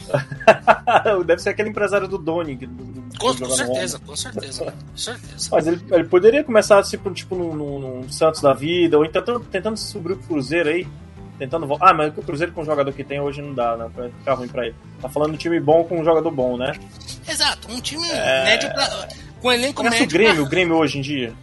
Deve 1.26 1.42
ser 1.42 1.50
aquele 1.50 1.70
empresário 1.70 2.08
do 2.08 2.20
Doni. 2.20 2.56
Do, 2.58 2.68
do 2.68 3.18
com, 3.18 3.36
com 3.36 3.50
certeza, 3.50 4.00
com 4.00 4.16
certeza, 4.16 4.66
com 4.66 4.98
certeza. 4.98 5.50
Mas 5.52 5.66
ele, 5.66 5.82
ele 5.92 6.04
poderia 6.04 6.44
começar 6.44 6.84
tipo, 6.84 7.12
tipo 7.12 7.36
num, 7.36 7.56
num, 7.56 7.80
num 7.80 8.10
Santos 8.10 8.40
da 8.40 8.54
vida, 8.54 9.00
ou 9.00 9.04
então 9.04 9.40
tentando 9.40 9.78
subir 9.78 10.14
o 10.14 10.18
Cruzeiro 10.18 10.70
aí 10.70 10.88
tentando 11.38 11.68
voltar. 11.68 11.90
Ah, 11.90 11.94
mas 11.94 12.18
o 12.18 12.22
Cruzeiro 12.22 12.52
com 12.52 12.62
o 12.62 12.66
jogador 12.66 12.92
que 12.94 13.04
tem 13.04 13.20
hoje 13.20 13.42
não 13.42 13.54
dá, 13.54 13.76
né? 13.76 13.90
Vai 13.96 14.10
ficar 14.10 14.34
ruim 14.34 14.48
pra 14.48 14.66
ele. 14.68 14.76
Tá 15.02 15.10
falando 15.10 15.34
de 15.34 15.38
time 15.38 15.60
bom 15.60 15.84
com 15.84 16.00
um 16.00 16.04
jogador 16.04 16.32
bom, 16.32 16.58
né? 16.58 16.74
Exato, 17.28 17.72
um 17.72 17.80
time 17.80 18.08
é... 18.10 18.44
médio 18.46 18.74
pra... 18.74 19.08
com 19.42 19.52
elenco 19.52 19.84
Parece 19.84 20.02
médio. 20.02 20.16
o 20.16 20.20
Grêmio, 20.20 20.36
pra... 20.36 20.44
o 20.44 20.50
Grêmio 20.50 20.76
hoje 20.76 20.98
em 21.00 21.02
dia. 21.02 21.34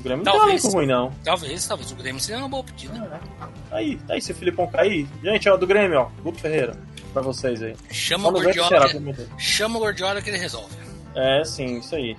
O 0.00 0.02
Grêmio 0.02 0.24
talvez, 0.24 0.44
não 0.44 0.46
tá 0.46 0.62
muito 0.62 0.76
ruim, 0.76 0.86
não. 0.86 1.12
Talvez, 1.24 1.66
talvez 1.66 1.90
o 1.90 1.96
Grêmio 1.96 2.20
seja 2.20 2.38
uma 2.38 2.48
boa 2.48 2.64
pedida. 2.64 3.20
É. 3.72 3.76
Aí, 3.76 3.96
tá 3.96 4.14
aí, 4.14 4.20
se 4.20 4.32
o 4.32 4.34
Filipão 4.34 4.66
cair. 4.66 5.08
Gente, 5.22 5.48
ó, 5.48 5.56
do 5.56 5.66
Grêmio, 5.66 6.00
ó. 6.00 6.22
Guto 6.22 6.38
Ferreira. 6.38 6.76
Pra 7.12 7.22
vocês 7.22 7.62
aí. 7.62 7.76
Chama 7.90 8.28
o 8.28 8.32
Gordiola. 8.32 8.88
Que... 8.88 9.26
Chama 9.38 9.76
o 9.76 9.80
Gordiola 9.80 10.20
que 10.20 10.30
ele 10.30 10.38
resolve. 10.38 10.74
É, 11.14 11.44
sim, 11.44 11.78
isso 11.78 11.94
aí. 11.94 12.16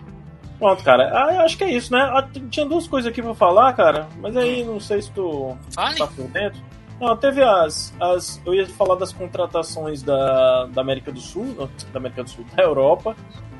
Pronto, 0.58 0.84
cara. 0.84 1.10
Ah, 1.10 1.44
acho 1.44 1.58
que 1.58 1.66
é 1.66 1.72
isso, 1.72 1.92
né? 1.92 2.00
Ah, 2.00 2.26
tinha 2.50 2.66
duas 2.66 2.88
coisas 2.88 3.12
aqui 3.12 3.22
pra 3.22 3.36
falar, 3.36 3.74
cara. 3.74 4.08
Mas 4.22 4.38
aí 4.38 4.64
não 4.64 4.80
sei 4.80 5.02
se 5.02 5.12
tu 5.12 5.56
Fale. 5.72 5.98
tá 5.98 6.08
por 6.08 6.28
dentro. 6.30 6.60
Não, 7.00 7.16
teve 7.18 7.44
as, 7.44 7.94
as. 8.00 8.42
Eu 8.46 8.54
ia 8.54 8.68
falar 8.68 8.96
das 8.96 9.12
contratações 9.12 10.02
da, 10.02 10.66
da 10.68 10.82
América 10.82 11.12
do 11.12 11.20
Sul, 11.20 11.70
da 11.92 12.00
América 12.00 12.24
do 12.24 12.30
Sul, 12.30 12.46
da 12.56 12.64
Europa. 12.64 13.16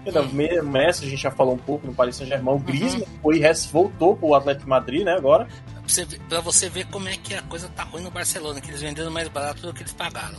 O 0.06 0.66
Messi, 0.66 1.06
a 1.06 1.10
gente 1.10 1.22
já 1.22 1.32
falou 1.32 1.56
um 1.56 1.58
pouco 1.58 1.88
no 1.88 1.94
Paris 1.94 2.16
Saint-Germain. 2.16 2.56
O 2.56 2.60
Griezmann 2.60 3.02
uhum. 3.02 3.22
foi, 3.24 3.42
voltou 3.72 4.16
pro 4.16 4.36
Atlético 4.36 4.70
Madrid, 4.70 5.04
né, 5.04 5.14
agora. 5.14 5.46
Pra 5.46 5.82
você, 5.88 6.06
pra 6.30 6.42
você 6.42 6.70
ver 6.70 6.86
como 6.88 7.10
é 7.10 7.18
que 7.18 7.34
a 7.34 7.42
coisa 7.42 7.68
tá 7.70 7.84
ruim 7.84 8.04
no 8.04 8.12
Barcelona, 8.12 8.62
que 8.62 8.70
eles 8.70 8.82
venderam 8.82 9.10
mais 9.10 9.28
barato 9.28 9.64
do 9.64 9.74
que 9.74 9.82
eles 9.82 9.94
pagaram. 9.94 10.38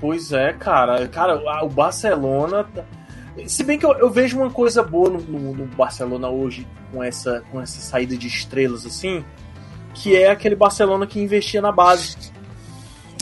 Pois 0.00 0.32
é, 0.32 0.52
cara. 0.52 1.06
Cara, 1.08 1.64
o 1.64 1.68
Barcelona. 1.68 2.64
Tá, 2.64 2.84
se 3.46 3.64
bem 3.64 3.78
que 3.78 3.84
eu, 3.84 3.92
eu 3.94 4.10
vejo 4.10 4.38
uma 4.38 4.50
coisa 4.50 4.82
boa 4.82 5.10
no, 5.10 5.20
no, 5.20 5.54
no, 5.54 5.66
Barcelona 5.66 6.28
hoje, 6.28 6.66
com 6.92 7.02
essa, 7.02 7.42
com 7.50 7.60
essa 7.60 7.80
saída 7.80 8.16
de 8.16 8.26
estrelas 8.26 8.86
assim, 8.86 9.24
que 9.94 10.16
é 10.16 10.30
aquele 10.30 10.54
Barcelona 10.54 11.06
que 11.06 11.20
investia 11.20 11.60
na 11.60 11.72
base. 11.72 12.16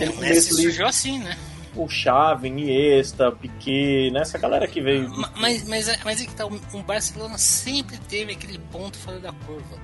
Ele 0.01 0.12
o 0.12 0.16
Messi 0.19 0.55
surgiu 0.55 0.87
assim, 0.87 1.19
né? 1.19 1.37
O 1.75 1.89
Xavi, 1.89 2.49
Iniesta, 2.49 3.31
Piquet, 3.31 4.11
né? 4.11 4.21
Essa 4.21 4.39
galera 4.39 4.66
que 4.66 4.81
veio. 4.81 5.09
Mas, 5.37 5.66
mas, 5.69 6.05
mas 6.05 6.21
é 6.21 6.27
que 6.27 6.35
tá, 6.35 6.47
o 6.47 6.83
Barcelona 6.83 7.39
sempre 7.39 7.99
teve 8.09 8.33
aquele 8.33 8.59
ponto 8.59 8.97
fora 8.97 9.19
da 9.19 9.33
curva. 9.33 9.79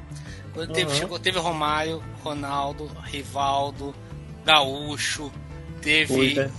Quando 0.53 0.73
teve, 0.73 0.91
uhum. 0.91 0.97
chegou, 0.97 1.19
teve 1.19 1.39
Romário, 1.39 2.03
Ronaldo, 2.23 2.87
Rivaldo, 3.05 3.95
Gaúcho, 4.45 5.33
teve 5.83 6.39
é. 6.39 6.51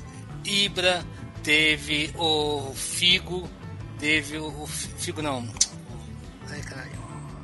Ibra, 0.44 1.04
teve 1.42 2.12
o 2.18 2.74
Figo, 2.74 3.50
teve 3.98 4.38
o, 4.38 4.48
o 4.48 4.68
Figo 4.68 5.22
não. 5.22 5.48
Ai, 6.50 6.62
caralho. 6.62 6.85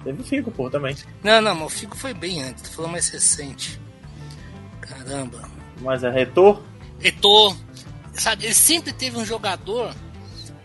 Teve 0.04 0.22
o 0.22 0.26
Figo, 0.26 0.52
pô, 0.52 0.70
também. 0.70 0.96
Não, 1.24 1.42
não, 1.42 1.56
mas 1.56 1.66
o 1.68 1.70
Figo 1.70 1.96
foi 1.96 2.14
bem 2.14 2.42
antes, 2.44 2.64
tu 2.64 2.76
falou 2.76 2.92
mais 2.92 3.10
recente. 3.10 3.80
Caramba. 4.82 5.50
Mas 5.80 6.04
é 6.04 6.10
retor? 6.10 6.62
Retor. 7.00 7.56
Sabe, 8.14 8.46
ele 8.46 8.54
sempre 8.54 8.92
teve 8.92 9.18
um 9.18 9.26
jogador 9.26 9.94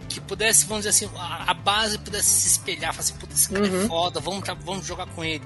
que 0.08 0.20
pudesse, 0.20 0.66
vamos 0.66 0.84
dizer 0.84 1.06
assim, 1.06 1.14
a, 1.18 1.54
base 1.54 1.98
pudesse 1.98 2.28
se 2.40 2.48
espelhar, 2.48 2.92
falar 2.92 3.00
assim, 3.00 3.14
puta, 3.14 3.34
esse 3.34 3.48
cara 3.48 3.66
é 3.66 3.70
uhum. 3.70 3.84
é 3.84 3.86
foda, 3.86 4.20
vamos, 4.20 4.42
vamos 4.64 4.86
jogar 4.86 5.06
com 5.06 5.24
ele. 5.24 5.44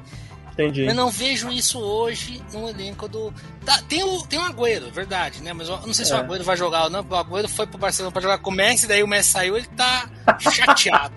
Entendi. 0.52 0.84
Eu 0.84 0.94
não 0.94 1.10
vejo 1.10 1.50
isso 1.50 1.78
hoje 1.78 2.42
no 2.52 2.68
elenco 2.68 3.08
do. 3.08 3.32
Tá, 3.64 3.80
tem, 3.88 4.02
o, 4.02 4.22
tem 4.26 4.38
o 4.38 4.42
Agüero, 4.42 4.90
verdade, 4.90 5.40
né? 5.42 5.52
Mas 5.52 5.68
eu 5.68 5.78
não 5.86 5.94
sei 5.94 6.04
se 6.04 6.12
É. 6.12 6.16
o 6.16 6.18
Agüero 6.18 6.44
vai 6.44 6.56
jogar 6.56 6.84
ou 6.84 6.90
não. 6.90 7.02
porque 7.02 7.14
O 7.14 7.18
Agüero 7.18 7.48
foi 7.48 7.66
pro 7.66 7.78
Barcelona 7.78 8.12
pra 8.12 8.20
jogar 8.20 8.38
com 8.38 8.50
o 8.50 8.52
Messi, 8.52 8.86
daí 8.86 9.02
o 9.02 9.08
Messi 9.08 9.30
saiu, 9.30 9.56
ele 9.56 9.66
tá 9.68 10.10
chateado. 10.38 11.14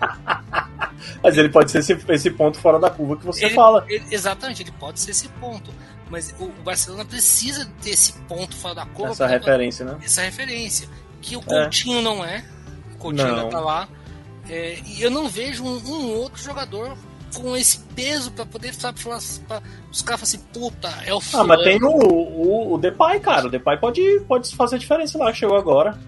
Mas 1.22 1.36
ele 1.36 1.48
pode 1.48 1.70
ser 1.70 1.78
esse, 1.78 1.96
esse 2.08 2.30
ponto 2.30 2.58
fora 2.58 2.78
da 2.78 2.90
curva 2.90 3.16
que 3.16 3.24
você 3.26 3.46
Ele- 3.46 3.54
fala. 3.54 3.84
ele- 3.88 4.04
exatamente, 4.10 4.62
ele 4.62 4.72
pode 4.72 5.00
ser 5.00 5.10
esse 5.12 5.28
ponto. 5.28 5.70
Mas 6.10 6.34
o, 6.38 6.44
o 6.44 6.62
Barcelona 6.62 7.04
precisa 7.04 7.66
ter 7.82 7.90
esse 7.90 8.12
ponto 8.28 8.54
fora 8.56 8.74
da 8.74 8.86
curva. 8.86 9.12
Essa 9.12 9.26
referência, 9.26 9.84
né? 9.84 9.96
essa 10.04 10.22
referência. 10.22 10.88
Que 11.22 11.36
o 11.36 11.40
Coutinho 11.42 12.02
não 12.02 12.24
é. 12.24 12.44
O 12.94 12.98
Coutinho 12.98 13.26
Não. 13.28 13.36
ainda 13.38 13.50
tá 13.50 13.60
lá. 13.60 13.88
É, 14.48 14.78
e 14.86 15.02
eu 15.02 15.10
não 15.10 15.26
vejo 15.28 15.64
um, 15.64 15.78
um 15.78 16.14
outro 16.16 16.42
jogador 16.42 16.94
com 17.34 17.56
esse 17.56 17.78
peso 17.96 18.30
pra 18.30 18.44
poder, 18.44 18.74
sabe, 18.74 19.00
falar, 19.00 19.18
pra, 19.48 19.62
os 19.90 20.02
caras 20.02 20.20
falam 20.20 20.22
assim, 20.22 20.38
puta, 20.52 20.88
é 21.06 21.12
o 21.14 21.20
Ah, 21.32 21.42
mas 21.44 21.62
tem 21.64 21.82
o, 21.82 21.88
o, 21.88 22.74
o 22.74 22.78
Depay, 22.78 23.18
cara. 23.20 23.46
O 23.46 23.50
Depay 23.50 23.76
pode, 23.78 24.02
pode 24.28 24.54
fazer 24.54 24.76
a 24.76 24.78
diferença 24.78 25.16
lá, 25.18 25.32
chegou 25.32 25.56
agora. 25.56 25.98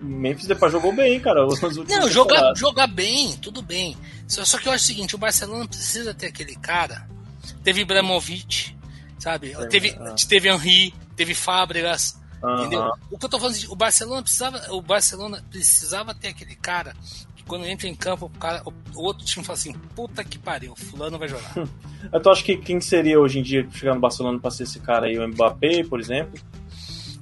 Memphis 0.00 0.46
Depay 0.46 0.70
jogou 0.70 0.94
bem, 0.94 1.18
cara. 1.20 1.46
Não, 1.46 2.08
jogar, 2.08 2.54
jogar 2.56 2.86
bem, 2.86 3.36
tudo 3.36 3.62
bem. 3.62 3.96
Só, 4.26 4.44
só 4.44 4.58
que 4.58 4.68
eu 4.68 4.72
acho 4.72 4.84
o 4.84 4.86
seguinte, 4.86 5.14
o 5.14 5.18
Barcelona 5.18 5.66
precisa 5.66 6.14
ter 6.14 6.26
aquele 6.26 6.54
cara. 6.56 7.08
Teve 7.64 7.80
Ibrahimovic, 7.80 8.76
sabe? 9.18 9.52
É, 9.52 9.66
teve, 9.66 9.88
é. 9.88 10.14
teve 10.28 10.48
Henry, 10.48 10.94
teve 11.16 11.34
Fábregas. 11.34 12.18
Entendeu? 12.42 12.92
O 13.10 13.18
que 13.18 13.24
eu 13.24 13.28
tô 13.28 13.38
falando, 13.38 13.56
é 13.56 13.68
o 13.68 13.74
Barcelona 13.74 14.22
precisava, 14.22 14.72
o 14.72 14.80
Barcelona 14.80 15.44
precisava 15.50 16.14
ter 16.14 16.28
aquele 16.28 16.54
cara 16.54 16.94
que 17.34 17.42
quando 17.42 17.66
entra 17.66 17.88
em 17.88 17.94
campo, 17.96 18.26
o, 18.26 18.30
cara, 18.30 18.62
o, 18.64 19.02
outro 19.02 19.26
time 19.26 19.44
fala 19.44 19.58
assim, 19.58 19.72
puta 19.72 20.22
que 20.22 20.38
pariu, 20.38 20.76
fulano 20.76 21.18
vai 21.18 21.28
jogar. 21.28 21.52
Eu 22.12 22.22
tô 22.22 22.30
acho 22.30 22.44
que 22.44 22.56
quem 22.56 22.80
seria 22.80 23.18
hoje 23.18 23.40
em 23.40 23.42
dia 23.42 23.68
chegar 23.72 23.94
no 23.94 24.00
Barcelona 24.00 24.38
pra 24.38 24.52
ser 24.52 24.62
esse 24.62 24.78
cara 24.78 25.06
aí? 25.06 25.18
O 25.18 25.26
Mbappé, 25.26 25.82
por 25.82 25.98
exemplo? 25.98 26.40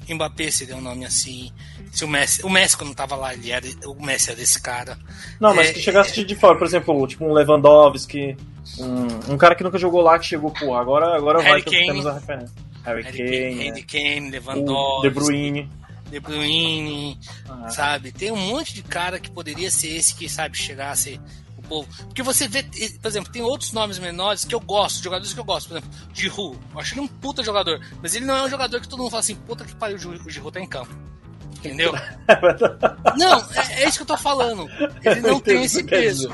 Mbappé 0.07 0.51
seria 0.51 0.77
um 0.77 0.83
nome 0.83 1.07
assim. 1.07 1.51
Se 1.97 2.05
o 2.05 2.09
Messi, 2.09 2.45
o 2.45 2.51
Messi 2.51 2.77
quando 2.77 2.95
tava 2.95 3.17
lá, 3.17 3.33
ele 3.33 3.51
era, 3.51 3.67
o 3.87 4.05
Messi 4.05 4.31
era 4.31 4.43
esse 4.43 4.61
cara. 4.61 4.99
Não, 5.41 5.55
mas 5.55 5.71
É, 5.71 5.73
que 5.73 5.81
chegasse 5.81 6.23
de 6.25 6.35
fora, 6.35 6.59
por 6.59 6.67
exemplo, 6.67 7.07
tipo 7.07 7.25
um 7.25 7.33
Lewandowski, 7.33 8.37
um, 8.79 9.33
um 9.33 9.39
cara 9.39 9.55
que 9.55 9.65
nunca 9.65 9.79
jogou 9.79 10.03
lá, 10.03 10.19
que 10.19 10.27
chegou, 10.27 10.51
pô, 10.51 10.75
agora, 10.75 11.17
agora 11.17 11.39
vai 11.39 11.53
Harry 11.53 11.63
que 11.63 11.71
Kane. 11.71 11.87
temos 11.87 12.07
a 12.07 12.13
referência. 12.13 12.55
Harry 12.85 13.03
Harry 13.03 13.17
Kane, 13.17 13.31
Kane? 13.31 13.65
Harry 13.65 13.83
Kane, 13.83 14.29
o 14.29 14.31
Lewandowski, 14.31 15.09
De 15.09 15.15
Bruyne. 15.15 15.71
De 16.11 16.21
Bruyne, 16.21 17.19
Ah, 17.49 17.69
sabe? 17.71 18.13
Tem 18.13 18.31
um 18.31 18.37
monte 18.37 18.75
de 18.75 18.83
cara 18.83 19.19
que 19.19 19.31
poderia 19.31 19.71
ser 19.71 19.97
esse 19.97 20.15
que 20.15 20.29
sabe 20.29 20.57
ser 20.59 21.19
o 21.57 21.63
povo. 21.63 21.89
Porque 22.05 22.23
você 22.23 22.47
vê, 22.47 22.63
por 23.01 23.09
exemplo, 23.09 23.33
tem 23.33 23.41
outros 23.41 23.73
nomes 23.73 23.99
menores 23.99 24.45
que 24.45 24.55
eu 24.55 24.61
gosto, 24.61 25.03
jogadores 25.03 25.33
que 25.33 25.41
eu 25.41 25.45
gosto, 25.45 25.69
por 25.69 25.79
exemplo, 25.79 25.91
Giroud. 26.13 26.59
Eu 26.75 26.79
acho 26.81 26.93
ele 26.93 27.01
um 27.01 27.09
puta 27.09 27.43
jogador, 27.43 27.81
mas 28.03 28.15
ele 28.15 28.27
não 28.27 28.37
é 28.37 28.43
um 28.45 28.51
jogador 28.51 28.83
que 28.83 28.87
todo 28.89 28.99
mundo 28.99 29.11
fala 29.11 29.21
assim, 29.21 29.35
puta 29.35 29.65
que 29.65 29.75
pariu, 29.75 29.97
o 29.97 30.31
Giroud 30.31 30.53
tá 30.53 30.61
em 30.61 30.67
campo. 30.69 30.95
Entendeu? 31.67 31.93
Não, 33.17 33.39
é, 33.55 33.83
é 33.83 33.89
isso 33.89 33.99
que 33.99 34.03
eu 34.03 34.07
tô 34.07 34.17
falando. 34.17 34.69
Ele 35.05 35.21
não 35.21 35.41
tem 35.41 35.63
esse 35.65 35.81
o 35.81 35.87
peso. 35.87 36.29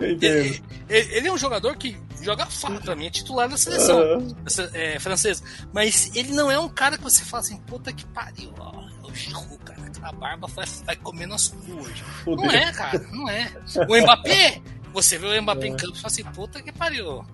Ele, 0.00 0.62
ele- 0.88 1.28
é 1.28 1.32
um 1.32 1.38
jogador 1.38 1.76
que 1.76 1.96
joga 2.22 2.46
fato, 2.46 2.80
pra 2.82 2.96
mim, 2.96 3.06
é 3.06 3.10
titular 3.10 3.48
da 3.48 3.56
seleção 3.56 4.34
essa- 4.46 4.70
é, 4.74 4.98
francesa. 4.98 5.42
Mas 5.72 6.10
ele 6.14 6.32
não 6.32 6.50
é 6.50 6.58
um 6.58 6.68
cara 6.68 6.96
que 6.96 7.04
você 7.04 7.24
fala 7.24 7.42
assim, 7.42 7.58
puta 7.60 7.92
que 7.92 8.04
pariu, 8.06 8.52
ó, 8.58 8.82
é 9.06 9.10
o 9.10 9.14
Giroud, 9.14 9.58
cara, 9.64 9.80
aquela 9.86 10.12
barba 10.12 10.46
vai, 10.48 10.66
vai 10.84 10.96
comer 10.96 11.26
nosso 11.26 11.54
cu 11.56 11.72
hoje. 11.80 12.02
Não 12.26 12.50
é, 12.50 12.72
cara, 12.72 12.98
não 13.12 13.28
é. 13.28 13.50
O 13.88 13.96
Mbappé, 14.02 14.60
você 14.92 15.18
vê 15.18 15.26
o 15.38 15.42
Mbappé 15.42 15.66
em 15.68 15.76
campo 15.76 15.94
e 15.96 16.00
fala 16.00 16.06
assim, 16.12 16.24
puta 16.24 16.60
que 16.62 16.72
pariu. 16.72 17.24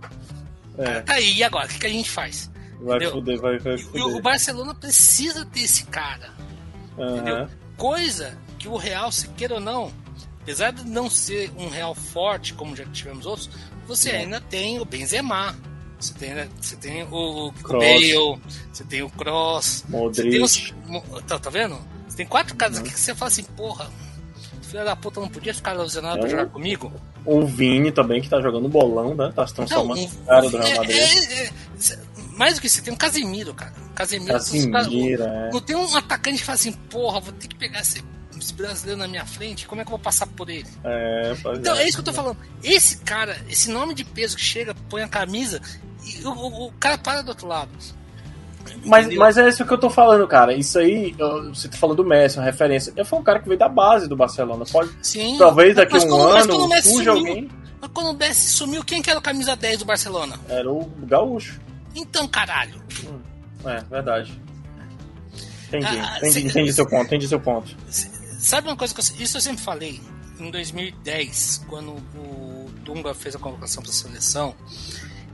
É, 0.76 1.00
Tá 1.02 1.14
aí, 1.14 1.34
e 1.36 1.44
agora? 1.44 1.66
O 1.66 1.68
que, 1.68 1.78
que 1.78 1.86
a 1.86 1.90
gente 1.90 2.10
faz? 2.10 2.50
vai 2.80 2.96
Entendeu? 2.96 3.12
fuder, 3.12 3.40
vai, 3.40 3.58
vai 3.58 3.74
E 3.74 3.76
o 3.76 3.90
fuder. 4.08 4.22
Barcelona 4.22 4.74
precisa 4.74 5.44
ter 5.46 5.60
esse 5.60 5.84
cara. 5.86 6.30
Entendeu? 6.98 7.48
Coisa 7.76 8.36
que 8.58 8.68
o 8.68 8.76
Real, 8.76 9.10
se 9.12 9.28
queira 9.28 9.54
ou 9.54 9.60
não, 9.60 9.92
apesar 10.42 10.70
de 10.72 10.84
não 10.84 11.08
ser 11.10 11.50
um 11.58 11.68
Real 11.68 11.94
forte, 11.94 12.54
como 12.54 12.74
já 12.76 12.84
tivemos 12.86 13.26
outros, 13.26 13.50
você 13.86 14.12
Não. 14.12 14.18
ainda 14.20 14.40
tem 14.40 14.78
o 14.80 14.84
Benzema. 14.84 15.56
Você 15.98 16.12
tem, 16.14 16.34
né, 16.34 16.48
você 16.60 16.76
tem 16.76 17.02
o, 17.04 17.48
o. 17.48 17.52
Bale, 17.52 18.38
você 18.72 18.84
tem 18.84 19.02
o 19.02 19.08
Cross. 19.10 19.84
Você 19.88 20.22
tem 20.22 20.38
Modric. 20.40 20.74
mo- 20.86 21.02
tá, 21.26 21.38
tá 21.38 21.48
vendo? 21.50 21.78
Você 22.08 22.16
tem 22.18 22.26
quatro 22.26 22.54
caras 22.56 22.76
Uhum. 22.76 22.82
aqui 22.82 22.92
que 22.92 23.00
você 23.00 23.14
fala 23.14 23.28
assim, 23.30 23.44
porra, 23.44 23.90
filha 24.62 24.84
da 24.84 24.94
puta 24.96 25.20
não 25.20 25.28
podia 25.28 25.54
ficar 25.54 25.72
lesionado 25.72 26.18
pra 26.18 26.26
É. 26.26 26.30
jogar 26.30 26.46
comigo? 26.46 26.92
O 27.24 27.46
Vini 27.46 27.90
também, 27.90 28.20
que 28.20 28.28
tá 28.28 28.40
jogando 28.40 28.68
bolão, 28.68 29.14
né? 29.14 29.32
Tá 29.34 29.46
tão 29.46 29.62
Não, 29.64 29.68
salvando 29.68 30.00
um- 30.02 30.08
cara 30.26 30.42
do 30.50 30.56
Real 30.58 30.66
é- 30.68 30.76
Madrid. 30.78 30.96
é- 30.98 31.44
é- 31.46 31.50
cê- 31.78 31.98
mais 32.36 32.54
do 32.56 32.60
que 32.60 32.66
isso, 32.66 32.76
você 32.76 32.82
tem 32.82 32.92
um 32.92 32.96
Casemiro, 32.96 33.54
cara. 33.54 33.72
Casemiro, 33.94 34.32
Casimiro, 34.72 35.22
é. 35.22 35.50
Não 35.52 35.60
tem 35.60 35.76
um 35.76 35.96
atacante 35.96 36.38
que 36.38 36.44
fala 36.44 36.56
assim, 36.56 36.72
porra, 36.72 37.20
vou 37.20 37.32
ter 37.32 37.48
que 37.48 37.54
pegar 37.56 37.80
esse, 37.80 38.02
brasileiro 38.56 38.98
na 39.00 39.08
minha 39.08 39.24
frente, 39.24 39.66
como 39.66 39.80
é 39.80 39.84
que 39.84 39.88
eu 39.88 39.96
vou 39.96 39.98
passar 39.98 40.26
por 40.26 40.50
ele? 40.50 40.66
É, 40.84 41.32
Então, 41.56 41.74
é. 41.76 41.82
é 41.82 41.88
isso 41.88 41.96
que 41.96 42.00
eu 42.00 42.04
tô 42.04 42.12
falando. 42.12 42.36
Esse 42.62 42.98
cara, 42.98 43.36
esse 43.48 43.70
nome 43.70 43.94
de 43.94 44.04
peso 44.04 44.36
que 44.36 44.42
chega, 44.42 44.74
põe 44.90 45.02
a 45.02 45.08
camisa, 45.08 45.60
e 46.04 46.22
o, 46.26 46.30
o- 46.30 46.66
o 46.68 46.72
cara 46.72 46.98
para 46.98 47.22
do 47.22 47.28
outro 47.28 47.46
lado. 47.46 47.70
Mas, 48.84 49.04
Entendeu? 49.06 49.20
mas 49.20 49.36
é 49.38 49.48
isso 49.48 49.64
que 49.64 49.72
eu 49.72 49.78
tô 49.78 49.88
falando, 49.90 50.26
cara. 50.26 50.52
Isso 50.54 50.78
aí, 50.78 51.14
eu- 51.18 51.54
você 51.54 51.68
tá 51.68 51.76
falando 51.76 51.98
do 51.98 52.04
Messi, 52.04 52.38
uma 52.38 52.44
referência. 52.44 52.92
Eu 52.96 53.04
fui 53.04 53.18
um 53.18 53.22
cara 53.22 53.38
que 53.38 53.46
veio 53.46 53.58
da 53.58 53.68
base 53.68 54.08
do 54.08 54.16
Barcelona. 54.16 54.64
Pode, 54.70 54.90
Sim. 55.02 55.36
talvez 55.38 55.74
daqui 55.76 55.92
a 55.92 56.00
Mas 56.00 56.04
um 56.04 56.08
quando- 56.08 56.52
ano 56.52 56.82
surja 56.82 57.12
sumiu- 57.12 57.12
alguém. 57.12 57.50
Mas 57.80 57.90
quando 57.92 58.10
o 58.10 58.14
Messi 58.14 58.50
sumiu, 58.50 58.82
quem 58.84 59.00
que 59.02 59.10
era 59.10 59.18
o 59.18 59.22
camisa 59.22 59.54
10 59.54 59.78
do 59.78 59.84
Barcelona? 59.84 60.38
Era 60.48 60.70
o 60.70 60.84
Gaúcho. 61.06 61.60
Então, 61.94 62.26
caralho. 62.26 62.82
É, 63.64 63.80
verdade. 63.90 64.40
Entendi, 65.68 65.86
Ah, 65.86 66.16
entendi, 66.18 66.32
cê- 66.32 66.40
entendi 66.40 66.72
seu 66.72 66.86
ponto, 66.86 67.06
entendi 67.06 67.26
seu 67.28 67.40
ponto. 67.40 67.74
Sabe 68.38 68.68
uma 68.68 68.76
coisa 68.76 68.94
que 68.94 69.00
eu, 69.00 69.04
isso 69.24 69.36
eu 69.36 69.40
sempre 69.40 69.62
falei? 69.62 70.00
Em 70.38 70.50
2010, 70.50 71.64
quando 71.68 71.90
o 72.16 72.70
Dunga 72.84 73.14
fez 73.14 73.34
a 73.34 73.38
convocação 73.38 73.82
para 73.82 73.90
a 73.90 73.94
seleção, 73.94 74.54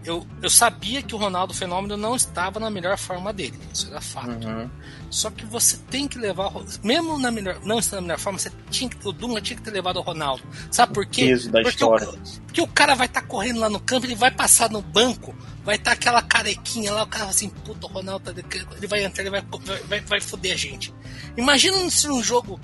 eu, 0.05 0.27
eu 0.43 0.49
sabia 0.49 1.03
que 1.03 1.15
o 1.15 1.19
Ronaldo 1.19 1.53
Fenômeno 1.53 1.97
não 1.97 2.15
estava 2.17 2.59
na 2.61 2.71
melhor 2.71 2.97
forma 2.97 3.33
dele. 3.33 3.59
Isso 3.73 3.89
era 3.89 4.01
fato. 4.01 4.47
Uhum. 4.47 4.71
Só 5.11 5.31
que 5.31 5.45
você 5.45 5.77
tem 5.91 6.07
que 6.09 6.19
levar, 6.19 6.47
o 6.57 6.65
mesmo 6.83 7.19
na 7.19 7.31
melhor, 7.31 7.59
não 7.65 7.79
estando 7.79 8.01
na 8.01 8.07
melhor 8.09 8.19
forma, 8.19 8.39
você 8.39 8.51
tinha, 8.71 8.89
que- 8.89 9.07
o 9.07 9.13
Dunga 9.13 9.41
tinha 9.41 9.57
que 9.59 9.63
ter 9.63 9.71
levado 9.73 9.97
o 9.99 10.03
Ronaldo. 10.03 10.43
Sabe 10.71 10.95
por 10.95 11.05
quê? 11.05 11.27
Peso 11.27 11.51
da 11.51 11.61
porque, 11.61 11.69
história. 11.71 12.09
O, 12.09 12.19
porque 12.47 12.61
o 12.63 12.69
cara 12.69 12.95
vai 12.95 13.07
estar 13.07 13.23
correndo 13.23 13.61
lá 13.61 13.69
no 13.69 13.81
campo, 13.81 14.07
ele 14.07 14.15
vai 14.15 14.31
passar 14.31 14.71
no 14.71 14.81
banco, 14.81 15.35
vai 15.71 15.77
estar 15.77 15.93
aquela 15.93 16.21
carequinha 16.21 16.93
lá, 16.93 17.05
o 17.05 17.07
cara 17.07 17.27
assim, 17.27 17.49
puta, 17.49 17.87
o 17.87 17.89
Ronaldo 17.91 18.33
tá 18.33 18.41
ele 18.77 18.87
vai 18.89 19.05
entrar, 19.05 19.23
ele 19.23 19.31
vai, 19.31 19.41
vai, 19.87 20.01
vai, 20.01 20.21
foder 20.21 20.53
a 20.53 20.57
gente. 20.57 20.93
Imagina 21.37 21.89
se 21.89 22.09
um 22.11 22.21
jogo 22.21 22.61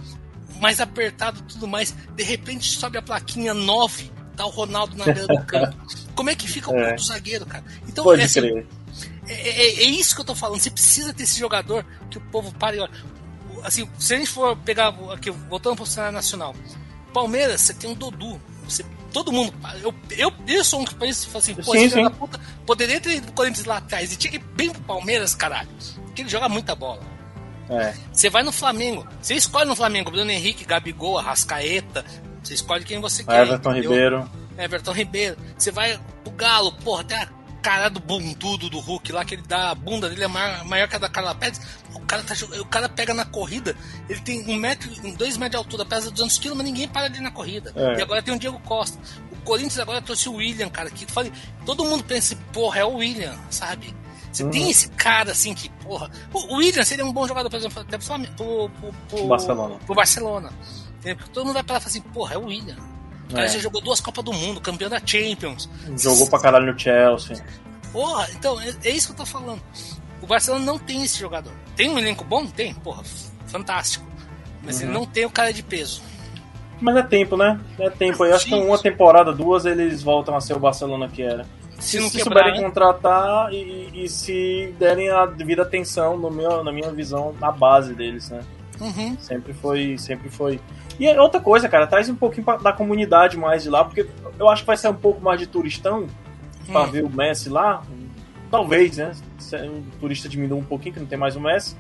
mais 0.60 0.80
apertado 0.80 1.38
e 1.38 1.42
tudo 1.44 1.68
mais, 1.68 1.94
de 2.16 2.24
repente 2.24 2.68
sobe 2.68 2.98
a 2.98 3.02
plaquinha 3.02 3.54
9, 3.54 4.10
tá 4.36 4.44
o 4.44 4.48
Ronaldo 4.50 4.96
na 4.96 5.04
beira 5.04 5.28
do 5.28 5.40
campo. 5.44 5.76
Como 6.16 6.30
é 6.30 6.34
que 6.34 6.48
fica 6.48 6.68
o 6.68 6.76
É. 6.76 6.98
zagueiro, 6.98 7.46
cara? 7.46 7.62
Então, 7.86 8.02
Pode 8.02 8.22
é 8.22 8.24
assim, 8.24 8.40
crer. 8.40 8.66
é, 9.28 9.32
é- 9.32 9.84
é 9.84 9.88
isso 9.88 10.12
que 10.16 10.20
eu 10.22 10.24
tô 10.24 10.34
falando. 10.34 10.58
Você 10.58 10.70
precisa 10.70 11.14
ter 11.14 11.22
esse 11.22 11.38
jogador 11.38 11.86
que 12.10 12.18
o 12.18 12.20
povo 12.22 12.52
pare 12.54 12.78
e 12.78 12.80
olha. 12.80 12.90
Assim, 13.62 13.88
se 14.00 14.14
a 14.14 14.18
gente 14.18 14.30
for 14.30 14.56
pegar 14.56 14.88
aqui, 15.12 15.30
voltando 15.30 15.76
pro 15.76 15.86
cenário 15.86 16.12
nacional, 16.14 16.56
Palmeiras, 17.14 17.60
você 17.60 17.72
tem 17.72 17.88
um 17.88 17.94
Dodô. 17.94 18.40
Você, 18.64 18.84
todo 19.16 19.32
mundo. 19.32 19.54
Eu, 19.82 19.94
eu, 20.10 20.30
eu 20.46 20.62
sou 20.62 20.82
um 20.82 20.84
que 20.84 20.94
pensa 20.94 21.38
assim, 21.38 21.54
pô, 21.54 21.72
Sim, 21.72 21.88
sim. 21.88 22.10
puta 22.10 22.38
poderia 22.66 23.00
ter 23.00 23.16
ido 23.16 23.24
pro 23.28 23.32
Corinthians 23.32 23.64
lá 23.64 23.78
atrás 23.78 24.12
e 24.12 24.16
tinha 24.16 24.30
que 24.30 24.36
ir 24.36 24.44
bem 24.54 24.68
pro 24.70 24.82
Palmeiras, 24.82 25.34
caralho. 25.34 25.70
Porque 26.04 26.20
ele 26.20 26.28
joga 26.28 26.50
muita 26.50 26.74
bola. 26.74 27.00
É. 27.70 27.94
Você 28.12 28.28
vai 28.28 28.42
no 28.42 28.52
Flamengo, 28.52 29.08
você 29.20 29.34
escolhe 29.34 29.64
no 29.64 29.74
Flamengo 29.74 30.10
Bruno 30.10 30.30
Henrique, 30.30 30.66
Gabigol, 30.66 31.18
Arrascaeta, 31.18 32.04
você 32.42 32.52
escolhe 32.52 32.84
quem 32.84 33.00
você 33.00 33.24
quer. 33.24 33.46
Everton? 33.46 33.72
Ribeiro. 33.72 34.30
Everton 34.58 34.92
Ribeiro. 34.92 35.36
Você 35.56 35.70
vai 35.70 35.98
pro 36.22 36.32
Galo, 36.32 36.72
porra, 36.72 37.02
tem 37.04 37.16
a 37.66 37.70
cara 37.70 37.88
do 37.90 38.00
bundudo 38.00 38.70
do 38.70 38.78
Hulk 38.78 39.12
lá, 39.12 39.24
que 39.24 39.34
ele 39.34 39.42
dá 39.42 39.70
a 39.70 39.74
bunda 39.74 40.08
dele 40.08 40.24
é 40.24 40.28
maior, 40.28 40.64
maior 40.64 40.88
que 40.88 40.96
a 40.96 40.98
da 40.98 41.08
Carla 41.08 41.34
Pérez. 41.34 41.60
O 41.94 42.00
cara, 42.00 42.22
tá, 42.22 42.34
o 42.60 42.64
cara 42.66 42.88
pega 42.88 43.12
na 43.12 43.24
corrida, 43.24 43.76
ele 44.08 44.20
tem 44.20 44.48
um 44.48 44.54
metro, 44.56 44.88
dois 45.16 45.36
metros 45.36 45.50
de 45.50 45.56
altura, 45.56 45.84
pesa 45.84 46.10
200 46.10 46.38
quilos, 46.38 46.56
mas 46.56 46.66
ninguém 46.66 46.88
para 46.88 47.08
dele 47.08 47.24
na 47.24 47.30
corrida. 47.30 47.72
É. 47.74 47.98
E 47.98 48.02
agora 48.02 48.22
tem 48.22 48.34
o 48.34 48.38
Diego 48.38 48.58
Costa. 48.60 48.98
O 49.32 49.36
Corinthians 49.42 49.78
agora 49.78 50.00
trouxe 50.00 50.28
o 50.28 50.34
William, 50.34 50.68
cara, 50.68 50.90
que 50.90 51.06
falei, 51.10 51.32
todo 51.64 51.84
mundo 51.84 52.04
pensa, 52.04 52.36
porra, 52.52 52.80
é 52.80 52.84
o 52.84 52.96
William, 52.96 53.36
sabe? 53.50 53.94
Você 54.32 54.44
Uhum. 54.44 54.50
tem 54.50 54.70
esse 54.70 54.88
cara 54.90 55.32
assim 55.32 55.54
que, 55.54 55.68
porra. 55.70 56.10
O 56.32 56.56
William 56.56 56.84
seria 56.84 57.04
um 57.04 57.12
bom 57.12 57.26
jogador, 57.26 57.48
por 57.48 57.56
exemplo, 57.56 57.80
até 57.80 57.96
pro, 57.96 58.18
pro, 58.36 58.68
pro, 58.70 58.92
pro, 59.08 59.26
Barcelona. 59.26 59.76
pro 59.86 59.94
Barcelona. 59.94 60.52
Porque 61.02 61.30
todo 61.32 61.44
mundo 61.46 61.54
vai 61.54 61.62
pra 61.62 61.74
lá 61.74 61.78
e 61.78 61.82
fala 61.82 61.90
assim, 61.90 62.00
porra, 62.02 62.34
é 62.34 62.38
o 62.38 62.44
William. 62.46 62.76
O 63.30 63.34
cara 63.34 63.46
É. 63.46 63.48
já 63.48 63.58
jogou 63.58 63.80
duas 63.80 64.00
Copas 64.00 64.24
do 64.24 64.32
Mundo, 64.32 64.60
campeão 64.60 64.88
da 64.88 65.00
Champions. 65.04 65.68
Jogou 65.98 66.28
pra 66.28 66.38
caralho 66.40 66.72
no 66.72 66.78
Chelsea. 66.78 67.44
Porra, 67.92 68.28
então, 68.32 68.60
é, 68.60 68.74
é 68.84 68.90
isso 68.90 69.08
que 69.08 69.12
eu 69.12 69.16
tô 69.18 69.26
falando. 69.26 69.60
O 70.22 70.26
Barcelona 70.26 70.64
não 70.64 70.78
tem 70.78 71.02
esse 71.02 71.18
jogador. 71.18 71.52
Tem 71.74 71.88
um 71.90 71.98
elenco 71.98 72.24
bom? 72.24 72.46
Tem, 72.46 72.72
porra, 72.74 73.02
fantástico. 73.46 74.06
Mas 74.62 74.76
Uhum. 74.76 74.82
ele 74.84 74.92
não 74.92 75.06
tem 75.06 75.24
o 75.24 75.30
cara 75.30 75.52
de 75.52 75.62
peso. 75.62 76.02
Mas 76.80 76.96
é 76.96 77.02
tempo, 77.02 77.36
né? 77.36 77.58
É 77.78 77.88
tempo. 77.88 78.24
Eu 78.24 78.34
acho 78.34 78.46
que 78.46 78.54
uma 78.54 78.78
temporada, 78.78 79.32
duas, 79.32 79.64
eles 79.64 80.02
voltam 80.02 80.36
a 80.36 80.40
ser 80.40 80.54
o 80.54 80.60
Barcelona 80.60 81.08
que 81.08 81.22
era. 81.22 81.46
Se, 81.78 82.00
se, 82.00 82.10
se 82.10 82.20
souberem 82.20 82.62
contratar 82.62 83.52
e, 83.52 83.90
e, 84.04 84.08
se 84.08 84.74
derem 84.78 85.10
a 85.10 85.26
devida 85.26 85.62
atenção 85.62 86.16
no 86.16 86.30
meu, 86.30 86.64
na 86.64 86.72
minha 86.72 86.90
visão, 86.90 87.34
na 87.40 87.50
base 87.52 87.94
deles, 87.94 88.30
né? 88.30 88.40
Uhum. 88.80 89.16
Sempre 89.18 89.52
foi, 89.52 89.98
sempre 89.98 90.28
foi. 90.28 90.60
E 90.98 91.06
é 91.06 91.20
outra 91.20 91.40
coisa, 91.40 91.68
cara, 91.68 91.86
traz 91.86 92.08
um 92.08 92.14
pouquinho 92.14 92.46
da 92.58 92.72
comunidade 92.72 93.36
mais 93.36 93.62
de 93.62 93.70
lá, 93.70 93.84
porque 93.84 94.08
eu 94.38 94.48
acho 94.48 94.62
que 94.62 94.66
vai 94.66 94.76
ser 94.76 94.88
um 94.88 94.94
pouco 94.94 95.20
mais 95.22 95.38
de 95.38 95.46
turistão 95.46 96.06
pra 96.66 96.82
hum. 96.82 96.90
ver 96.90 97.04
o 97.04 97.10
Messi 97.10 97.48
lá. 97.48 97.82
Talvez, 98.50 98.96
né? 98.96 99.12
O 99.64 99.98
turista 99.98 100.28
diminua 100.28 100.58
um 100.58 100.64
pouquinho, 100.64 100.94
que 100.94 101.00
não 101.00 101.06
tem 101.06 101.18
mais 101.18 101.36
o 101.36 101.40
Messi. 101.40 101.76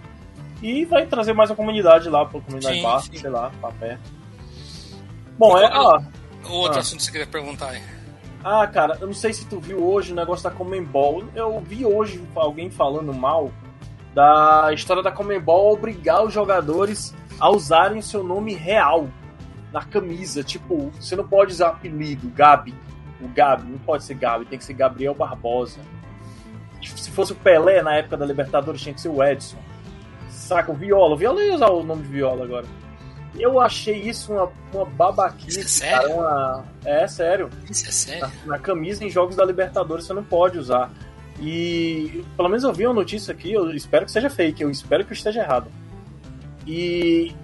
E 0.62 0.84
vai 0.84 1.06
trazer 1.06 1.32
mais 1.32 1.50
a 1.50 1.54
comunidade 1.54 2.08
lá, 2.08 2.24
pra 2.24 2.40
comunidade 2.40 2.82
baixa, 2.82 3.10
sei 3.14 3.30
lá, 3.30 3.50
pra 3.60 3.70
perto. 3.72 4.10
Bom, 5.38 5.58
é. 5.58 5.70
Ó, 5.72 6.02
outro 6.48 6.78
ah. 6.78 6.80
assunto 6.80 6.98
que 6.98 7.04
você 7.04 7.12
queria 7.12 7.26
perguntar 7.26 7.70
aí. 7.70 7.82
Ah, 8.42 8.66
cara, 8.66 8.96
eu 9.00 9.06
não 9.06 9.14
sei 9.14 9.32
se 9.32 9.44
tu 9.46 9.58
viu 9.58 9.84
hoje 9.84 10.12
o 10.12 10.14
negócio 10.14 10.44
da 10.44 10.50
Comembol. 10.50 11.24
Eu 11.34 11.60
vi 11.60 11.84
hoje 11.84 12.22
alguém 12.34 12.70
falando 12.70 13.12
mal 13.12 13.50
da 14.16 14.70
história 14.72 15.02
da 15.02 15.12
Comembol 15.12 15.74
obrigar 15.74 16.24
os 16.24 16.32
jogadores 16.32 17.14
a 17.38 17.50
usarem 17.50 18.00
seu 18.00 18.24
nome 18.24 18.54
real 18.54 19.10
na 19.70 19.84
camisa. 19.84 20.42
Tipo, 20.42 20.90
você 20.98 21.14
não 21.14 21.28
pode 21.28 21.52
usar 21.52 21.68
apelido, 21.68 22.26
Gabi. 22.30 22.74
O 23.20 23.28
Gabi, 23.28 23.70
não 23.70 23.78
pode 23.78 24.04
ser 24.04 24.14
Gabi, 24.14 24.46
tem 24.46 24.58
que 24.58 24.64
ser 24.64 24.72
Gabriel 24.72 25.14
Barbosa. 25.14 25.80
Se 26.82 27.10
fosse 27.10 27.32
o 27.32 27.34
Pelé 27.34 27.82
na 27.82 27.96
época 27.96 28.16
da 28.16 28.24
Libertadores, 28.24 28.80
tinha 28.80 28.94
que 28.94 29.02
ser 29.02 29.10
o 29.10 29.22
Edson. 29.22 29.58
Saca, 30.30 30.72
o 30.72 30.74
Viola. 30.74 31.14
O 31.14 31.18
Viola 31.18 31.42
ia 31.42 31.54
usar 31.54 31.68
o 31.68 31.82
nome 31.82 32.02
de 32.04 32.08
Viola 32.08 32.42
agora. 32.42 32.64
Eu 33.38 33.60
achei 33.60 34.00
isso 34.00 34.32
uma, 34.32 34.50
uma 34.72 34.86
babaquice, 34.86 35.60
isso 35.60 35.84
é 35.84 35.88
sério? 35.88 36.08
Cara, 36.08 36.14
uma... 36.14 36.64
É 36.86 37.06
sério. 37.06 37.50
Isso 37.68 37.86
é 37.86 37.92
sério? 37.92 38.32
Na, 38.46 38.56
na, 38.56 38.58
camisa 38.58 39.04
em 39.04 39.10
jogos 39.10 39.36
da 39.36 39.44
Libertadores 39.44 40.06
você 40.06 40.14
não 40.14 40.24
pode 40.24 40.58
usar. 40.58 40.90
E 41.40 42.24
pelo 42.36 42.48
menos 42.48 42.64
eu 42.64 42.72
vi 42.72 42.86
uma 42.86 42.94
notícia 42.94 43.32
aqui, 43.32 43.52
eu 43.52 43.70
espero 43.70 44.06
que 44.06 44.12
seja 44.12 44.30
fake, 44.30 44.62
eu 44.62 44.70
espero 44.70 45.04
que 45.04 45.12
eu 45.12 45.16
esteja 45.16 45.40
errado. 45.40 45.70
E, 46.66 47.34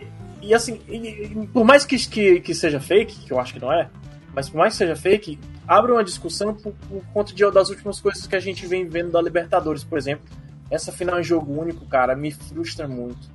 e 0.41 0.55
assim, 0.55 0.81
e, 0.89 1.49
por 1.53 1.65
mais 1.65 1.85
que, 1.85 1.97
que, 2.09 2.41
que, 2.41 2.55
seja 2.55 2.81
fake, 2.81 3.21
que 3.27 3.33
eu 3.33 3.39
acho 3.39 3.53
que 3.53 3.61
não 3.61 3.73
é, 3.73 3.89
mas 4.35 4.49
por 4.49 4.59
mais 4.59 4.75
que 4.75 4.79
seja 4.79 4.97
fake, 4.97 5.39
abre 5.69 5.93
uma 5.93 6.03
discussão 6.03 6.55
por, 6.55 6.73
por 6.73 7.05
conta 7.13 7.35
de, 7.35 7.51
das 7.51 7.69
últimas 7.69 8.01
coisas 8.01 8.27
que 8.27 8.35
a 8.35 8.41
gente 8.41 8.67
vem 8.67 8.89
vendo 8.89 9.11
da 9.11 9.21
Libertadores, 9.21 9.85
por 9.85 9.99
exemplo. 9.99 10.25
Essa 10.71 10.91
final 10.91 11.21
em 11.21 11.25
jogo 11.25 11.61
único, 11.61 11.85
cara, 11.87 12.17
me 12.17 12.33
frustra 12.33 12.89
muito. 12.89 13.31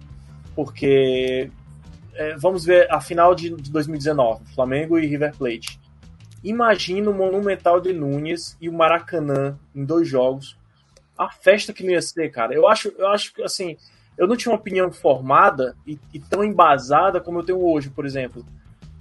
Porque 0.55 1.51
é, 2.15 2.35
vamos 2.35 2.65
ver 2.65 2.91
a 2.91 2.99
final 2.99 3.35
de, 3.35 3.51
de 3.51 3.71
2019, 3.71 4.43
Flamengo 4.55 4.97
e 4.97 5.05
River 5.05 5.35
Plate. 5.37 5.79
Imagina 6.47 7.09
o 7.09 7.13
Monumental 7.13 7.81
de 7.81 7.91
Nunes 7.91 8.55
e 8.61 8.69
o 8.69 8.73
Maracanã 8.73 9.59
em 9.75 9.83
dois 9.83 10.07
jogos. 10.07 10.57
A 11.17 11.29
festa 11.29 11.73
que 11.73 11.83
não 11.83 11.91
ia 11.91 12.01
ser, 12.01 12.29
cara. 12.29 12.53
Eu 12.53 12.65
acho, 12.69 12.87
eu 12.97 13.07
acho 13.09 13.33
que 13.33 13.43
assim, 13.43 13.75
eu 14.17 14.25
não 14.27 14.37
tinha 14.37 14.53
uma 14.53 14.57
opinião 14.57 14.89
formada 14.89 15.75
e, 15.85 15.99
e 16.13 16.19
tão 16.19 16.45
embasada 16.45 17.19
como 17.19 17.39
eu 17.39 17.43
tenho 17.43 17.61
hoje, 17.61 17.89
por 17.89 18.05
exemplo. 18.05 18.45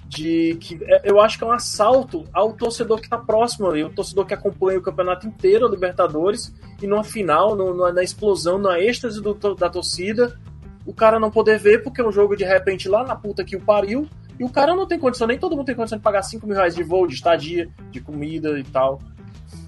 De 0.08 0.56
que 0.60 0.76
é, 0.82 1.02
eu 1.04 1.20
acho 1.20 1.38
que 1.38 1.44
é 1.44 1.46
um 1.46 1.52
assalto 1.52 2.24
ao 2.32 2.52
torcedor 2.52 2.98
que 2.98 3.06
está 3.06 3.18
próximo 3.18 3.68
ali, 3.68 3.84
o 3.84 3.90
torcedor 3.90 4.26
que 4.26 4.34
acompanha 4.34 4.80
o 4.80 4.82
campeonato 4.82 5.28
inteiro, 5.28 5.66
a 5.66 5.70
Libertadores, 5.70 6.52
e 6.82 6.86
numa 6.88 7.04
final, 7.04 7.54
no, 7.54 7.92
na 7.92 8.02
explosão, 8.02 8.58
na 8.58 8.80
êxtase 8.80 9.22
do, 9.22 9.34
da 9.54 9.70
torcida, 9.70 10.36
o 10.84 10.92
cara 10.92 11.20
não 11.20 11.30
poder 11.30 11.60
ver 11.60 11.84
porque 11.84 12.00
é 12.00 12.04
um 12.04 12.10
jogo 12.10 12.36
de 12.36 12.44
repente 12.44 12.88
lá 12.88 13.04
na 13.04 13.14
puta 13.14 13.44
que 13.44 13.54
o 13.54 13.60
pariu, 13.60 14.08
e 14.38 14.44
o 14.44 14.48
cara 14.48 14.74
não 14.74 14.86
tem 14.86 14.98
condição, 14.98 15.26
nem 15.26 15.38
todo 15.38 15.56
mundo 15.56 15.66
tem 15.66 15.74
condição 15.74 15.98
de 15.98 16.04
pagar 16.04 16.22
5 16.22 16.46
mil 16.46 16.56
reais 16.56 16.74
de 16.74 16.82
voo, 16.82 17.06
de 17.06 17.14
estadia, 17.14 17.68
de 17.90 18.00
comida 18.00 18.58
e 18.58 18.64
tal. 18.64 19.00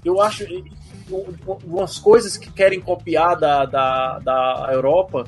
Eu 0.05 0.21
acho 0.21 0.45
umas 1.65 1.97
coisas 1.97 2.37
que 2.37 2.51
querem 2.51 2.79
copiar 2.79 3.35
da, 3.35 3.65
da, 3.65 4.19
da 4.19 4.69
Europa 4.71 5.25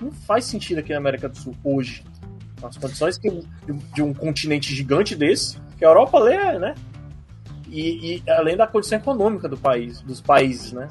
não 0.00 0.10
faz 0.10 0.44
sentido 0.44 0.78
aqui 0.78 0.92
na 0.92 0.98
América 0.98 1.28
do 1.28 1.38
Sul 1.38 1.54
hoje. 1.62 2.04
As 2.62 2.76
condições 2.76 3.18
que, 3.18 3.28
de 3.94 4.02
um 4.02 4.12
continente 4.12 4.74
gigante 4.74 5.16
desse, 5.16 5.58
que 5.78 5.84
a 5.84 5.88
Europa 5.88 6.18
é, 6.30 6.58
né? 6.58 6.74
E, 7.68 8.16
e, 8.16 8.30
além 8.30 8.56
da 8.56 8.66
condição 8.66 8.98
econômica 8.98 9.48
do 9.48 9.56
país, 9.56 10.00
dos 10.02 10.20
países, 10.20 10.72
né? 10.72 10.88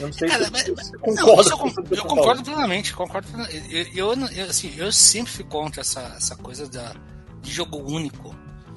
Eu 0.00 0.06
não 0.06 0.12
sei 0.12 0.28
Cara, 0.28 0.44
se 0.44 0.50
mas, 0.50 0.66
você 0.66 0.98
concorda. 0.98 1.22
Não, 1.22 1.28
eu, 1.28 1.74
eu, 1.90 1.96
eu 1.96 2.04
concordo 2.04 2.42
plenamente, 2.42 2.94
concordo 2.94 3.28
plenamente. 3.28 3.96
Eu, 3.96 4.14
eu, 4.14 4.50
assim, 4.50 4.74
eu 4.76 4.92
sempre 4.92 5.32
fui 5.32 5.44
contra 5.44 5.82
essa, 5.82 6.00
essa 6.16 6.36
coisa 6.36 6.68
da, 6.68 6.94
de 7.40 7.52
jogo 7.52 7.78
único. 7.78 8.34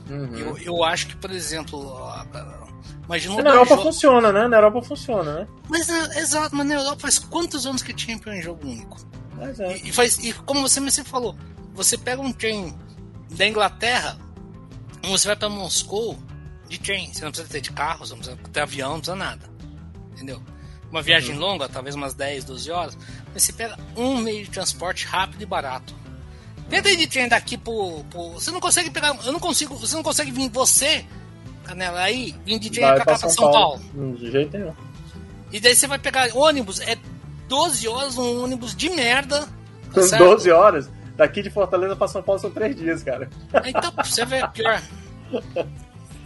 Uhum. 0.09 0.35
Eu, 0.37 0.57
eu 0.57 0.83
acho 0.83 1.07
que, 1.07 1.17
por 1.17 1.31
exemplo, 1.31 1.99
imagina 3.05 3.41
Na 3.41 3.49
Europa 3.49 3.75
jogo... 3.75 3.81
funciona, 3.83 4.31
né? 4.31 4.47
Na 4.47 4.57
Europa 4.57 4.81
funciona, 4.83 5.39
né? 5.39 5.47
Mas, 5.67 5.89
é, 5.89 6.19
exato, 6.19 6.55
mas 6.55 6.67
na 6.67 6.75
Europa 6.75 7.01
faz 7.01 7.19
quantos 7.19 7.65
anos 7.65 7.81
que 7.81 7.97
Champion 7.97 8.33
é 8.33 8.41
jogo 8.41 8.65
único? 8.65 8.97
É. 9.39 9.77
E, 9.77 9.89
e, 9.89 9.91
faz, 9.91 10.17
e 10.19 10.33
como 10.33 10.61
você 10.61 10.79
me 10.79 10.91
falou, 10.91 11.35
você 11.73 11.97
pega 11.97 12.21
um 12.21 12.31
trem 12.31 12.77
da 13.31 13.47
Inglaterra, 13.47 14.17
você 15.03 15.27
vai 15.27 15.35
para 15.35 15.49
Moscou 15.49 16.17
de 16.67 16.79
trem, 16.79 17.13
você 17.13 17.23
não 17.23 17.31
precisa 17.31 17.51
ter 17.51 17.61
de 17.61 17.71
carro, 17.71 18.05
você 18.05 18.13
não 18.13 18.19
precisa 18.19 18.37
ter 18.51 18.59
avião, 18.61 18.91
não 18.91 18.99
precisa 18.99 19.15
nada. 19.15 19.49
Entendeu? 20.13 20.41
Uma 20.91 21.01
viagem 21.01 21.35
uhum. 21.35 21.41
longa, 21.41 21.67
talvez 21.67 21.95
umas 21.95 22.13
10, 22.13 22.45
12 22.45 22.71
horas, 22.71 22.97
você 23.33 23.51
pega 23.51 23.77
um 23.95 24.17
meio 24.17 24.45
de 24.45 24.51
transporte 24.51 25.05
rápido 25.05 25.41
e 25.41 25.45
barato. 25.45 25.93
Tenta 26.69 26.89
ir 26.89 26.97
de 26.97 27.07
trem 27.07 27.27
daqui 27.27 27.57
pro, 27.57 28.03
pro, 28.09 28.31
Você 28.31 28.51
não 28.51 28.59
consegue 28.59 28.89
pegar. 28.89 29.17
Eu 29.25 29.31
não 29.31 29.39
consigo. 29.39 29.75
Você 29.77 29.95
não 29.95 30.03
consegue 30.03 30.31
vir 30.31 30.49
você, 30.49 31.05
Canela, 31.63 32.01
aí, 32.01 32.35
vir 32.45 32.59
de 32.59 32.69
trem 32.69 32.85
pra 32.85 32.97
cá 32.97 33.05
pra 33.05 33.17
São, 33.17 33.29
São 33.29 33.51
Paulo. 33.51 33.79
Paulo. 33.79 34.17
De 34.17 34.31
jeito 34.31 34.57
nenhum. 34.57 34.73
E 35.51 35.59
daí 35.59 35.75
você 35.75 35.87
vai 35.87 35.97
pegar 35.97 36.27
ônibus, 36.35 36.81
é 36.81 36.97
12 37.47 37.87
horas 37.87 38.17
um 38.17 38.43
ônibus 38.43 38.75
de 38.75 38.89
merda. 38.89 39.47
Tá 39.93 40.17
12 40.17 40.51
horas? 40.51 40.89
Daqui 41.15 41.41
de 41.41 41.49
Fortaleza 41.49 41.95
pra 41.95 42.07
São 42.07 42.21
Paulo 42.21 42.39
são 42.39 42.51
3 42.51 42.75
dias, 42.75 43.01
cara. 43.01 43.29
Então, 43.65 43.91
pra 43.93 44.03
você 44.03 44.25
ver, 44.25 44.47
pior. 44.49 44.81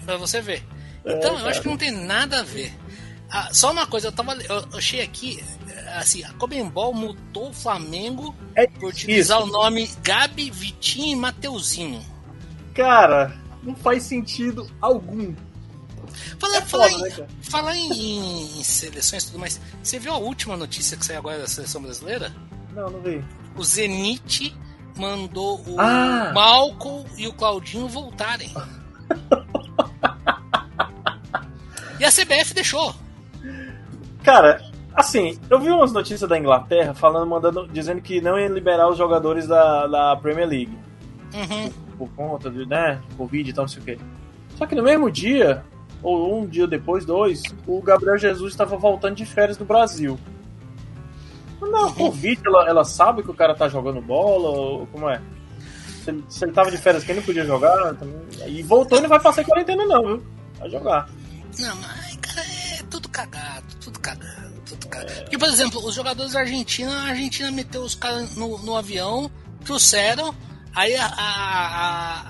pra 0.06 0.18
você 0.18 0.42
ver. 0.42 0.64
Então, 1.06 1.38
é, 1.38 1.42
eu 1.42 1.48
acho 1.48 1.62
que 1.62 1.68
não 1.68 1.78
tem 1.78 1.92
nada 1.92 2.40
a 2.40 2.44
ver. 2.44 2.74
Ah, 3.32 3.50
só 3.54 3.72
uma 3.72 3.88
coisa, 3.88 4.10
eu, 4.10 4.12
tava, 4.12 4.34
eu 4.34 4.66
achei 4.74 5.02
aqui, 5.02 5.42
assim, 5.96 6.22
a 6.22 6.34
Comembol 6.34 6.94
multou 6.94 7.50
o 7.50 7.54
Flamengo 7.54 8.36
é 8.54 8.68
por 8.68 8.90
utilizar 8.90 9.40
isso. 9.40 9.48
o 9.48 9.52
nome 9.52 9.90
Gabi, 10.04 10.52
Vitinho 10.52 11.14
e 11.14 11.16
Mateuzinho. 11.16 12.06
Cara, 12.74 13.34
não 13.64 13.74
faz 13.74 14.04
sentido 14.04 14.70
algum. 14.82 15.34
Fala, 16.38 16.58
é 16.58 16.62
fala, 16.62 16.90
foda, 17.42 17.74
em, 17.74 17.90
né, 17.90 17.96
em, 17.96 18.60
em, 18.60 18.64
seleções 18.64 19.24
e 19.24 19.28
tudo 19.28 19.40
mais. 19.40 19.62
Você 19.82 19.98
viu 19.98 20.12
a 20.12 20.18
última 20.18 20.58
notícia 20.58 20.98
que 20.98 21.06
saiu 21.06 21.20
agora 21.20 21.40
da 21.40 21.48
seleção 21.48 21.82
brasileira? 21.82 22.36
Não, 22.74 22.90
não 22.90 23.02
vi. 23.02 23.24
O 23.56 23.64
Zenit 23.64 24.54
mandou 24.98 25.64
o 25.66 25.80
ah. 25.80 26.34
Malcolm 26.34 27.06
e 27.18 27.30
o 27.30 27.34
Claudinho 27.34 27.88
voltarem. 27.88 28.52
e 31.98 32.04
a 32.04 32.12
CBF 32.12 32.54
deixou. 32.54 32.94
Cara, 34.24 34.62
assim, 34.94 35.40
eu 35.50 35.60
vi 35.60 35.70
umas 35.70 35.92
notícias 35.92 36.30
da 36.30 36.38
Inglaterra 36.38 36.94
falando, 36.94 37.28
mandando, 37.28 37.68
dizendo 37.68 38.02
que 38.02 38.22
não 38.22 38.40
ia 38.40 38.48
liberar 38.48 38.90
os 38.90 38.98
jogadores 38.98 39.48
da, 39.48 39.88
da 39.88 40.16
Premier 40.16 40.48
League. 40.48 40.78
Uhum. 41.34 41.70
Por, 41.98 42.08
por, 42.08 42.10
conta 42.16 42.50
de, 42.50 42.66
né, 42.66 43.02
Covid 43.18 43.50
e 43.50 43.54
tal, 43.54 43.64
não 43.64 43.70
sei 43.70 43.82
o 43.82 43.86
quê. 43.86 43.98
Só 44.56 44.66
que 44.66 44.76
no 44.76 44.84
mesmo 44.84 45.10
dia, 45.10 45.64
ou 46.04 46.40
um 46.40 46.46
dia 46.46 46.68
depois, 46.68 47.06
dois, 47.06 47.42
o 47.66 47.82
Gabriel 47.82 48.18
Jesus 48.18 48.52
estava 48.52 48.76
voltando 48.78 49.16
de 49.16 49.26
férias 49.26 49.58
do 49.58 49.66
Brasil. 49.66 50.20
Não, 51.60 51.88
uhum. 51.88 51.94
Covid, 51.94 52.42
ela, 52.46 52.68
ela 52.68 52.84
sabe 52.84 53.24
que 53.24 53.32
o 53.32 53.36
cara 53.36 53.56
tá 53.56 53.68
jogando 53.68 54.02
bola, 54.02 54.50
ou 54.50 54.88
como 54.88 55.10
é? 55.10 55.22
Se 56.04 56.10
ele, 56.10 56.24
se 56.28 56.44
ele 56.44 56.52
tava 56.52 56.72
de 56.72 56.78
férias, 56.78 57.04
quem 57.04 57.16
não 57.16 57.22
podia 57.22 57.46
jogar, 57.46 57.94
também, 57.96 58.20
e 58.48 58.64
voltou, 58.64 58.98
ele 58.98 59.04
não 59.04 59.10
vai 59.10 59.20
passar 59.20 59.46
quarentena 59.46 59.86
não, 59.86 60.02
viu? 60.04 60.24
Vai 60.58 60.70
jogar. 60.70 61.08
Não, 61.60 61.76
mas, 61.76 62.18
cara, 62.18 62.48
é 62.80 62.84
tudo 62.90 63.08
cagado, 63.10 63.71
tudo 63.82 64.00
cagado, 64.00 64.62
tudo 64.66 64.88
cagado. 64.88 65.22
Porque, 65.22 65.38
por 65.38 65.50
exemplo, 65.50 65.86
os 65.86 65.96
jogadores 65.96 66.34
da 66.34 66.42
Argentina, 66.42 66.92
a 66.92 67.10
Argentina 67.10 67.52
meteu 67.52 67.82
os 67.82 67.96
caras 67.96 68.36
no, 68.36 68.58
no 68.60 68.76
avião, 68.78 69.30
trouxeram, 69.66 70.34
aí 70.74 70.96
a, 70.96 71.06
a, 71.06 72.22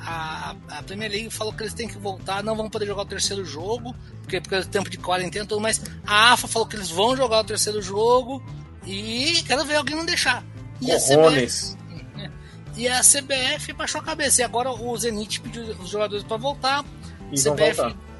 a, 0.50 0.56
a, 0.80 0.84
Premier 0.84 1.12
League 1.12 1.30
falou 1.30 1.54
que 1.54 1.64
eles 1.64 1.74
têm 1.74 1.88
que 1.88 1.98
voltar, 1.98 2.44
não 2.44 2.56
vão 2.56 2.70
poder 2.70 2.88
jogar 2.88 3.04
o 3.04 3.06
terceiro 3.06 3.46
jogo, 3.46 3.94
porque, 4.22 4.42
porque 4.42 4.56
é 4.56 4.64
tempo 4.64 4.90
de 4.90 4.98
quarentena 4.98 5.46
e 5.46 5.48
tudo 5.48 5.62
mais. 5.62 5.82
A 6.08 6.34
AFA 6.34 6.48
falou 6.48 6.68
que 6.68 6.76
eles 6.76 6.90
vão 6.90 7.16
jogar 7.16 7.42
o 7.42 7.44
terceiro 7.44 7.82
jogo 7.82 8.42
e 8.86 9.44
quero 9.46 9.66
ver 9.66 9.76
alguém 9.76 9.96
não 9.96 10.06
deixar. 10.06 10.44
E 10.80 10.92
a 10.92 10.98
CBF, 10.98 11.78
e 12.76 12.88
a 12.88 13.02
CBF 13.02 13.74
baixou 13.74 14.02
a 14.02 14.04
cabeça. 14.04 14.42
E 14.42 14.44
agora 14.44 14.72
o 14.72 14.98
Zenit 14.98 15.42
pediu 15.42 15.64
os 15.64 15.90
jogadores 15.90 16.24
para 16.24 16.38
voltar. 16.38 16.84
E 17.32 17.36
CBF 17.36 17.76
voltar 17.76 18.12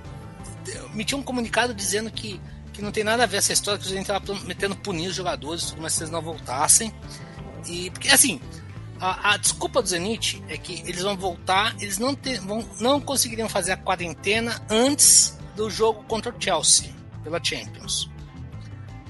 emitiu 0.94 1.18
um 1.18 1.24
comunicado 1.24 1.74
dizendo 1.74 2.12
que, 2.12 2.40
que 2.82 2.86
não 2.86 2.92
tem 2.92 3.04
nada 3.04 3.24
a 3.24 3.26
ver 3.28 3.38
essa 3.38 3.54
história, 3.54 3.80
que 3.80 3.86
a 3.86 3.90
gente 3.90 4.02
estava 4.02 4.20
prometendo 4.20 4.76
punir 4.76 5.08
os 5.08 5.16
jogadores, 5.16 5.76
mas 5.80 5.94
se 5.94 6.02
eles 6.02 6.12
não 6.12 6.22
voltassem. 6.22 6.92
E, 7.68 7.92
porque, 7.92 8.10
assim, 8.10 8.42
a, 9.00 9.34
a, 9.34 9.38
desculpa 9.38 9.82
do 9.82 9.88
Zenit 9.88 10.44
é 10.50 10.58
que 10.58 10.82
eles 10.82 11.04
vão 11.04 11.16
voltar, 11.16 11.76
eles 11.80 12.00
não, 12.00 12.16
ter, 12.16 12.40
vão, 12.40 12.68
não 12.80 13.00
conseguiriam 13.00 13.48
fazer 13.48 13.74
a 13.74 13.78
quarentena 13.78 14.60
antes 14.70 15.38
do 15.56 15.70
jogo 15.70 16.04
contra 16.06 16.32
o 16.36 16.36
Chelsea, 16.42 16.90
pela 17.24 17.42
Champions. 17.44 18.10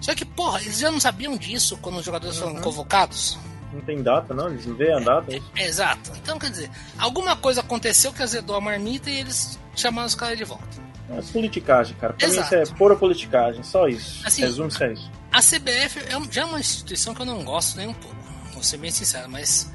Só 0.01 0.13
que, 0.13 0.25
porra, 0.25 0.61
eles 0.61 0.79
já 0.79 0.91
não 0.91 0.99
sabiam 0.99 1.37
disso 1.37 1.77
quando 1.77 1.99
os 1.99 2.05
jogadores 2.05 2.37
foram 2.37 2.55
Uhum. 2.55 2.61
convocados? 2.61 3.37
Não 3.71 3.79
tem 3.81 4.03
data, 4.03 4.33
não? 4.33 4.49
Eles 4.49 4.65
não 4.65 4.75
veem 4.75 4.93
a 4.93 4.99
data? 4.99 5.31
é 5.31 5.37
isso? 5.37 5.51
Exato. 5.55 6.11
Então, 6.21 6.37
quer 6.37 6.49
dizer, 6.49 6.69
alguma 6.97 7.37
coisa 7.37 7.61
aconteceu 7.61 8.11
que 8.11 8.21
azedou 8.21 8.57
a 8.57 8.59
marmita 8.61 9.09
e 9.09 9.19
eles 9.19 9.57
chamaram 9.77 10.07
os 10.07 10.15
caras 10.15 10.37
de 10.37 10.43
volta. 10.43 10.90
É 11.09 11.21
politicagem, 11.21 11.95
cara. 11.97 12.13
Pra 12.13 12.27
Exato. 12.27 12.55
mim 12.55 12.61
isso 12.63 12.71
é 12.73 12.77
pura 12.77 12.95
politicagem, 12.95 13.63
só 13.63 13.87
isso. 13.87 14.25
Assim, 14.25 14.41
Resume-se 14.43 14.83
a 14.83 14.91
isso. 14.93 15.11
A 15.31 15.39
CBF 15.41 15.99
é 15.99 16.31
já 16.31 16.41
é 16.41 16.45
uma 16.45 16.59
instituição 16.59 17.13
que 17.13 17.21
eu 17.21 17.25
não 17.25 17.43
gosto 17.43 17.77
nem 17.77 17.87
um 17.87 17.93
pouco, 17.93 18.15
vou 18.53 18.63
ser 18.63 18.77
bem 18.77 18.91
sincero, 18.91 19.29
mas 19.29 19.71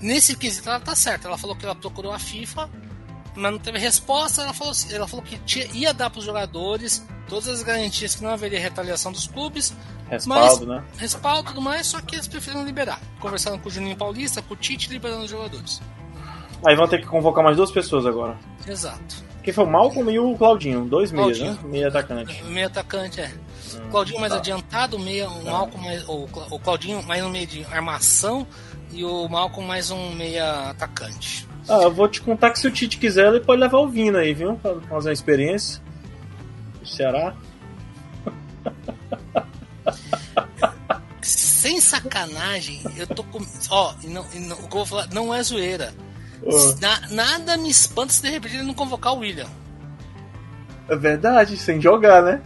nesse 0.00 0.36
quesito 0.36 0.68
ela 0.68 0.80
tá 0.80 0.94
certa. 0.94 1.26
Ela 1.28 1.38
falou 1.38 1.56
que 1.56 1.64
ela 1.64 1.74
procurou 1.74 2.12
a 2.12 2.18
FIFA, 2.18 2.68
mas 3.34 3.52
não 3.52 3.58
teve 3.58 3.78
resposta. 3.78 4.42
Ela 4.42 4.52
falou, 4.52 4.72
ela 4.92 5.08
falou 5.08 5.24
que 5.24 5.38
tinha- 5.38 5.66
ia 5.72 5.92
dar 5.94 6.10
para 6.10 6.18
os 6.20 6.24
jogadores 6.24 7.04
todas 7.28 7.48
as 7.48 7.62
garantias 7.62 8.14
que 8.14 8.22
não 8.22 8.30
haveria 8.30 8.60
retaliação 8.60 9.10
dos 9.10 9.26
clubes, 9.26 9.74
Respaldo, 10.08 10.66
né? 10.66 10.84
respaldo 10.96 11.42
e 11.42 11.52
tudo 11.54 11.60
mais, 11.60 11.86
só 11.88 12.00
que 12.00 12.14
eles 12.14 12.28
preferiram 12.28 12.64
liberar. 12.64 13.00
Conversaram 13.18 13.58
com 13.58 13.68
o 13.68 13.72
Juninho 13.72 13.96
Paulista, 13.96 14.40
com 14.40 14.54
o 14.54 14.56
Tite, 14.56 14.88
liberando 14.90 15.24
os 15.24 15.30
jogadores. 15.30 15.80
Aí 16.64 16.76
vão 16.76 16.86
ter 16.86 17.00
que 17.00 17.06
convocar 17.06 17.42
mais 17.42 17.56
duas 17.56 17.70
pessoas 17.72 18.06
agora. 18.06 18.36
Exato. 18.66 19.24
Quem 19.46 19.54
foi 19.54 19.62
o 19.64 19.70
Malcolm 19.70 20.10
e 20.10 20.18
o 20.18 20.36
Claudinho. 20.36 20.86
Dois 20.86 21.12
meias, 21.12 21.38
né? 21.38 21.56
Meia 21.62 21.86
atacante. 21.86 22.42
O 22.42 22.46
meio 22.46 22.66
atacante 22.66 23.20
é. 23.20 23.30
O 23.86 23.90
Claudinho 23.90 24.18
mais 24.18 24.32
tá. 24.32 24.38
adiantado, 24.40 24.96
o 24.96 24.98
meia, 24.98 25.28
o 25.30 25.44
Malcolm 25.44 25.84
mais. 25.86 26.02
O, 26.08 26.24
o 26.50 26.58
Claudinho 26.58 27.00
mais 27.04 27.22
um 27.24 27.30
meio 27.30 27.46
de 27.46 27.64
armação 27.66 28.44
e 28.90 29.04
o 29.04 29.28
Malcolm 29.28 29.64
mais 29.64 29.92
um 29.92 30.10
meia 30.16 30.70
atacante. 30.70 31.46
Ah, 31.68 31.82
eu 31.84 31.92
vou 31.94 32.08
te 32.08 32.20
contar 32.22 32.50
que 32.50 32.58
se 32.58 32.66
o 32.66 32.72
Tite 32.72 32.98
quiser, 32.98 33.28
ele 33.28 33.38
pode 33.38 33.60
levar 33.60 33.78
o 33.78 33.86
Vina 33.88 34.18
aí, 34.18 34.34
viu? 34.34 34.56
Pra 34.56 34.80
fazer 34.80 35.10
uma 35.10 35.12
experiência. 35.14 35.80
O 36.82 36.86
Ceará. 36.86 37.32
Sem 41.22 41.80
sacanagem, 41.80 42.82
eu 42.96 43.06
tô 43.06 43.22
com. 43.22 43.38
Ó, 43.70 43.94
não, 44.02 44.26
não- 44.34 44.56
o 44.56 44.68
que 44.68 44.76
eu 44.76 44.84
vou 44.84 44.86
falar 44.86 45.06
não 45.12 45.32
é 45.32 45.40
zoeira. 45.40 45.94
Na- 46.80 47.00
nada 47.10 47.56
me 47.56 47.70
espanta 47.70 48.12
se 48.12 48.22
de 48.22 48.30
repente 48.30 48.54
ele 48.56 48.62
não 48.64 48.74
convocar 48.74 49.12
o 49.14 49.18
William. 49.18 49.46
é 50.88 50.94
verdade, 50.94 51.56
sem 51.56 51.80
jogar, 51.80 52.22
né? 52.22 52.40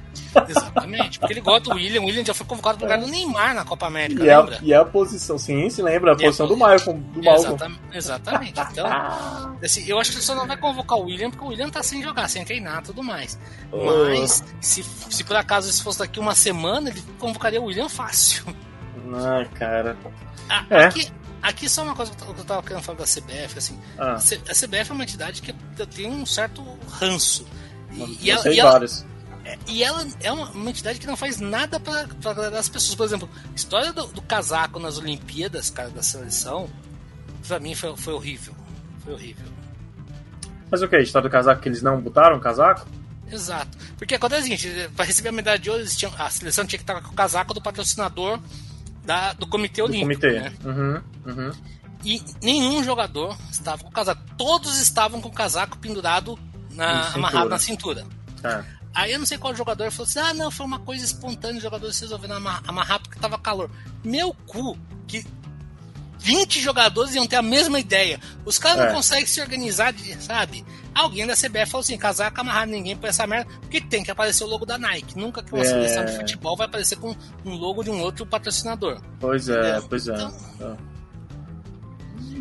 Exatamente, 0.48 1.18
porque 1.18 1.34
ele 1.34 1.40
gosta 1.42 1.68
do 1.70 1.76
William. 1.76 2.00
O 2.00 2.06
William 2.06 2.24
já 2.24 2.32
foi 2.32 2.46
convocado 2.46 2.78
pro 2.78 2.86
lugar 2.86 2.98
do 2.98 3.06
Neymar 3.06 3.54
na 3.54 3.64
Copa 3.64 3.86
América, 3.86 4.24
E 4.24 4.28
é, 4.28 4.38
lembra? 4.38 4.58
e 4.62 4.72
é 4.72 4.76
a 4.76 4.84
posição, 4.84 5.36
sim, 5.36 5.68
se 5.68 5.82
lembra? 5.82 6.12
A 6.12 6.14
E 6.14 6.22
é 6.22 6.24
posição 6.26 6.46
po- 6.46 6.54
do 6.54 6.58
Malcolm. 6.58 7.00
Do 7.12 7.22
Malcolm. 7.22 7.52
Exatamente, 7.54 7.80
exatamente. 7.92 8.60
Então, 8.72 8.86
assim, 9.62 9.84
eu 9.86 9.98
acho 9.98 10.10
que 10.12 10.16
ele 10.16 10.24
só 10.24 10.34
não 10.34 10.46
vai 10.46 10.56
convocar 10.56 10.96
o 10.98 11.02
William 11.04 11.30
porque 11.30 11.44
o 11.44 11.48
William 11.48 11.68
tá 11.68 11.82
sem 11.82 12.02
jogar, 12.02 12.28
sem 12.28 12.42
treinar 12.44 12.78
e 12.78 12.82
tudo 12.84 13.02
mais. 13.02 13.38
Mas, 13.72 14.42
se, 14.60 14.82
se 14.82 15.22
por 15.24 15.36
acaso 15.36 15.68
isso 15.68 15.82
fosse 15.82 15.98
daqui 15.98 16.18
uma 16.18 16.34
semana, 16.34 16.88
ele 16.88 17.02
convocaria 17.18 17.60
o 17.60 17.64
William 17.64 17.88
fácil. 17.90 18.44
Ai, 19.14 19.44
cara. 19.58 19.96
Ah, 20.48 20.64
É. 20.70 20.84
aqui, 20.84 21.10
aqui 21.42 21.68
só 21.68 21.82
uma 21.82 21.94
coisa 21.94 22.12
que 22.12 22.22
eu 22.22 22.44
tava 22.44 22.62
querendo 22.62 22.82
falar 22.82 22.98
da 22.98 23.04
CBF, 23.04 23.58
assim. 23.58 23.78
Ah, 23.98 24.14
A 24.14 24.18
CBF 24.54 24.90
é 24.90 24.92
uma 24.94 25.04
entidade 25.04 25.42
que 25.42 25.52
tem 25.86 26.06
um 26.08 26.24
certo 26.26 26.62
ranço. 26.88 27.46
E, 27.92 28.18
e 28.26 28.30
ela, 28.30 28.42
sei 28.42 28.54
e 28.54 28.60
ela- 28.60 28.70
e 29.66 29.82
é 30.22 30.30
uma, 30.32 30.48
uma 30.50 30.70
entidade 30.70 31.00
que 31.00 31.06
não 31.06 31.16
faz 31.16 31.40
nada 31.40 31.80
pra 31.80 32.06
pra 32.20 32.30
agradar 32.30 32.60
as 32.60 32.68
pessoas. 32.68 32.94
Por 32.94 33.04
exemplo, 33.04 33.28
a 33.50 33.54
história 33.54 33.92
do, 33.92 34.06
do 34.08 34.22
casaco 34.22 34.78
nas 34.78 34.96
Olimpíadas, 34.98 35.70
cara, 35.70 35.90
da 35.90 36.02
seleção, 36.02 36.68
pra 37.48 37.58
mim 37.58 37.74
foi, 37.74 37.96
foi 37.96 38.12
horrível. 38.14 38.54
Foi 39.02 39.14
horrível. 39.14 39.46
Mas 40.70 40.82
o 40.82 40.88
que? 40.88 40.94
A 40.96 41.00
história 41.00 41.28
do 41.28 41.32
casaco 41.32 41.60
que 41.62 41.68
eles 41.68 41.82
não 41.82 42.00
botaram 42.00 42.36
o 42.36 42.40
casaco? 42.40 42.86
Exato. 43.30 43.76
Porque 43.96 44.14
acontece 44.14 44.42
o 44.42 44.44
seguinte, 44.44 44.90
para 44.94 45.04
receber 45.04 45.30
a 45.30 45.32
medalha 45.32 45.58
de 45.58 45.68
ouro, 45.70 45.82
eles 45.82 45.96
tinham, 45.96 46.12
a 46.18 46.28
seleção 46.30 46.64
tinha 46.66 46.78
que 46.78 46.82
estar 46.84 47.00
com 47.00 47.10
o 47.10 47.14
casaco 47.14 47.52
do 47.54 47.60
patrocinador 47.62 48.38
da, 49.04 49.32
do 49.32 49.46
Comitê 49.46 49.82
Do 49.82 49.88
Olímpico. 49.88 50.20
comitê. 50.20 50.40
né? 50.40 50.52
Uhum, 50.64 51.02
uhum. 51.32 51.50
E 52.04 52.22
nenhum 52.42 52.82
jogador 52.82 53.36
estava 53.50 53.82
com 53.82 53.88
o 53.88 53.92
casaco. 53.92 54.22
Todos 54.38 54.80
estavam 54.80 55.20
com 55.20 55.28
o 55.28 55.32
casaco 55.32 55.76
pendurado, 55.78 56.38
Na 56.70 57.02
cintura. 57.04 57.14
amarrado 57.18 57.50
na 57.50 57.58
cintura. 57.58 58.06
É. 58.42 58.64
Aí 58.94 59.12
eu 59.12 59.18
não 59.18 59.26
sei 59.26 59.36
qual 59.38 59.54
jogador 59.54 59.90
falou 59.90 60.08
assim: 60.08 60.18
ah, 60.18 60.32
não, 60.34 60.50
foi 60.50 60.64
uma 60.66 60.78
coisa 60.78 61.04
espontânea, 61.04 61.56
os 61.58 61.62
jogadores 61.62 61.98
resolveram 62.00 62.36
amarrar, 62.36 62.62
amarrar 62.66 63.00
porque 63.00 63.18
tava 63.20 63.38
calor. 63.38 63.70
Meu 64.02 64.32
cu, 64.46 64.76
que 65.06 65.24
20 66.20 66.60
jogadores 66.60 67.14
iam 67.14 67.26
ter 67.26 67.36
a 67.36 67.42
mesma 67.42 67.80
ideia. 67.80 68.20
Os 68.44 68.58
caras 68.58 68.78
É. 68.84 68.86
não 68.86 68.94
conseguem 68.94 69.26
se 69.26 69.40
organizar, 69.40 69.94
sabe? 70.20 70.64
Alguém 70.94 71.26
da 71.26 71.34
CBF 71.34 71.70
falou 71.70 71.80
assim: 71.82 71.96
casaco 71.96 72.40
amarrar 72.40 72.66
ninguém 72.66 72.96
por 72.96 73.08
essa 73.08 73.26
merda, 73.26 73.50
porque 73.60 73.80
tem 73.80 74.02
que 74.04 74.10
aparecer 74.10 74.44
o 74.44 74.46
logo 74.46 74.66
da 74.66 74.76
Nike. 74.76 75.18
Nunca 75.18 75.42
que 75.42 75.52
uma 75.52 75.62
É. 75.62 75.64
seleção 75.64 76.04
de 76.04 76.12
futebol 76.16 76.56
vai 76.56 76.66
aparecer 76.66 76.96
com 76.96 77.14
um 77.44 77.54
logo 77.54 77.82
de 77.82 77.90
um 77.90 78.00
outro 78.00 78.26
patrocinador. 78.26 79.00
Pois 79.18 79.48
é, 79.48 79.80
pois 79.88 80.06
é. 80.08 80.14
Então- 80.14 80.34
É. 80.60 80.90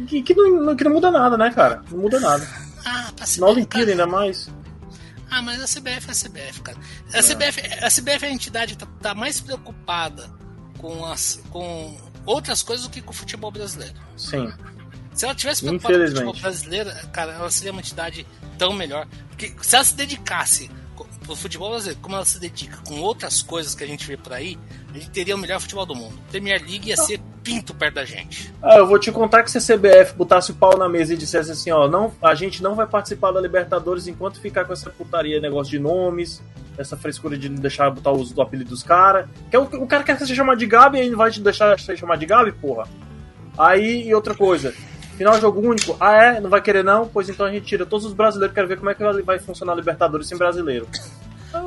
Que, 0.07 0.21
que, 0.23 0.33
não, 0.33 0.75
que 0.75 0.83
não 0.83 0.91
muda 0.93 1.11
nada, 1.11 1.37
né, 1.37 1.51
cara? 1.51 1.83
Não 1.91 1.99
muda 1.99 2.19
nada. 2.19 2.47
Ah, 2.85 3.11
pra 3.15 3.25
CBF. 3.25 3.39
Na 3.41 3.47
Olimpíada 3.47 3.91
ainda 3.91 4.07
mais. 4.07 4.49
Ah, 5.29 5.41
mas 5.41 5.61
a 5.61 5.67
CBF 5.67 6.07
é 6.07 6.11
a 6.11 6.15
CBF, 6.15 6.61
cara. 6.61 6.77
A, 7.13 7.17
É. 7.17 7.21
CBF, 7.21 7.61
a 7.83 7.89
CBF 7.91 8.25
é 8.25 8.29
a 8.29 8.31
entidade 8.31 8.73
que 8.75 8.79
tá, 8.79 8.87
tá 9.01 9.13
mais 9.13 9.39
preocupada 9.39 10.27
com, 10.79 11.05
as, 11.05 11.39
com 11.51 11.95
outras 12.29 12.61
coisas 12.61 12.85
do 12.85 12.91
que 12.91 13.01
com 13.01 13.11
o 13.11 13.13
futebol 13.13 13.51
brasileiro. 13.51 13.95
Sim. 14.15 14.51
Se 15.13 15.25
ela 15.25 15.33
tivesse 15.33 15.65
preocupada 15.65 15.97
com 15.97 16.03
o 16.03 16.07
futebol 16.07 16.33
brasileiro, 16.33 16.91
cara, 17.11 17.33
ela 17.33 17.49
seria 17.49 17.71
uma 17.71 17.81
entidade 17.81 18.25
tão 18.57 18.71
melhor. 18.71 19.07
Porque 19.29 19.51
se 19.61 19.75
ela 19.75 19.83
se 19.83 19.95
dedicasse 19.95 20.69
pro 21.23 21.35
futebol 21.35 21.71
brasileiro, 21.71 21.99
como 22.01 22.15
ela 22.15 22.25
se 22.25 22.39
dedica 22.39 22.77
com 22.77 22.99
outras 22.99 23.41
coisas 23.41 23.73
que 23.73 23.83
a 23.83 23.87
gente 23.87 24.05
vê 24.05 24.15
por 24.15 24.31
aí, 24.31 24.59
gente 24.93 25.09
teria 25.11 25.35
o 25.35 25.37
melhor 25.37 25.59
futebol 25.59 25.85
do 25.85 25.95
mundo. 25.95 26.17
Premier 26.31 26.61
League 26.61 26.89
ia 26.89 26.97
ser 26.97 27.19
pinto 27.43 27.73
perto 27.73 27.95
da 27.95 28.05
gente. 28.05 28.53
Ah, 28.61 28.77
eu 28.77 28.87
vou 28.87 28.99
te 28.99 29.11
contar 29.11 29.43
que 29.43 29.51
se 29.51 29.57
a 29.57 29.77
CBF 29.77 30.13
botasse 30.15 30.51
o 30.51 30.55
pau 30.55 30.77
na 30.77 30.89
mesa 30.89 31.13
e 31.13 31.17
dissesse 31.17 31.51
assim, 31.51 31.71
ó, 31.71 31.87
não, 31.87 32.11
a 32.21 32.35
gente 32.35 32.61
não 32.61 32.75
vai 32.75 32.87
participar 32.87 33.31
da 33.31 33.39
Libertadores 33.39 34.07
enquanto 34.07 34.39
ficar 34.39 34.65
com 34.65 34.73
essa 34.73 34.89
putaria, 34.89 35.39
negócio 35.39 35.71
de 35.71 35.79
nomes, 35.79 36.41
essa 36.77 36.95
frescura 36.95 37.37
de 37.37 37.49
não 37.49 37.61
deixar 37.61 37.89
botar 37.89 38.11
o 38.11 38.19
uso 38.19 38.33
do 38.33 38.41
apelido 38.41 38.69
dos 38.69 38.83
caras. 38.83 39.27
É 39.51 39.59
o, 39.59 39.63
o 39.63 39.87
cara 39.87 40.03
quer 40.03 40.17
ser 40.17 40.27
chamado 40.35 40.57
de 40.57 40.65
Gabi 40.65 40.97
e 40.97 41.01
ele 41.01 41.15
vai 41.15 41.31
te 41.31 41.41
deixar 41.41 41.79
ser 41.79 41.97
chamado 41.97 42.19
de 42.19 42.25
Gabi, 42.25 42.51
porra. 42.53 42.87
Aí, 43.57 44.07
e 44.07 44.13
outra 44.13 44.33
coisa, 44.33 44.73
final 45.17 45.33
de 45.33 45.41
jogo 45.41 45.59
único, 45.59 45.97
ah 45.99 46.13
é? 46.13 46.39
Não 46.39 46.49
vai 46.49 46.61
querer 46.61 46.83
não? 46.83 47.07
Pois 47.07 47.27
então 47.29 47.45
a 47.45 47.51
gente 47.51 47.65
tira 47.65 47.85
todos 47.85 48.05
os 48.05 48.13
brasileiros, 48.13 48.55
quero 48.55 48.67
ver 48.67 48.77
como 48.77 48.89
é 48.89 48.95
que 48.95 49.03
vai 49.21 49.39
funcionar 49.39 49.73
a 49.73 49.75
Libertadores 49.75 50.27
sem 50.27 50.37
brasileiro. 50.37 50.87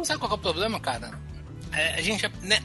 Sabe 0.04 0.18
qual 0.18 0.28
que 0.28 0.34
é 0.34 0.38
o 0.38 0.38
problema, 0.38 0.80
cara? 0.80 1.10
É, 1.74 1.94
a 1.94 2.00
gente. 2.02 2.30
né, 2.42 2.58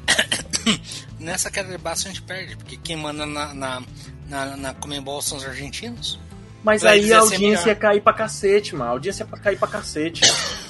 nessa 1.20 1.50
queda 1.50 1.70
de 1.70 1.78
braço 1.78 2.08
a 2.08 2.10
gente 2.10 2.22
perde, 2.22 2.56
porque 2.58 2.78
quem 2.78 2.96
manda 2.96 3.26
na, 3.26 3.54
na, 3.54 3.82
na, 4.28 4.58
na 4.58 4.74
Comembol 4.74 5.22
são 5.22 5.38
os 5.38 5.46
argentinos. 5.46 6.20
Mas 6.64 6.82
Pra 6.82 6.92
aí 6.92 7.14
a 7.14 7.20
audiência 7.20 7.70
ia 7.70 7.76
cair 7.76 8.02
pra 8.02 8.12
cacete, 8.14 8.76
mano. 8.76 8.90
A 8.90 8.94
audiência 8.94 9.24
ia 9.32 9.40
cair 9.40 9.58
pra 9.58 9.68
cacete. 9.68 10.22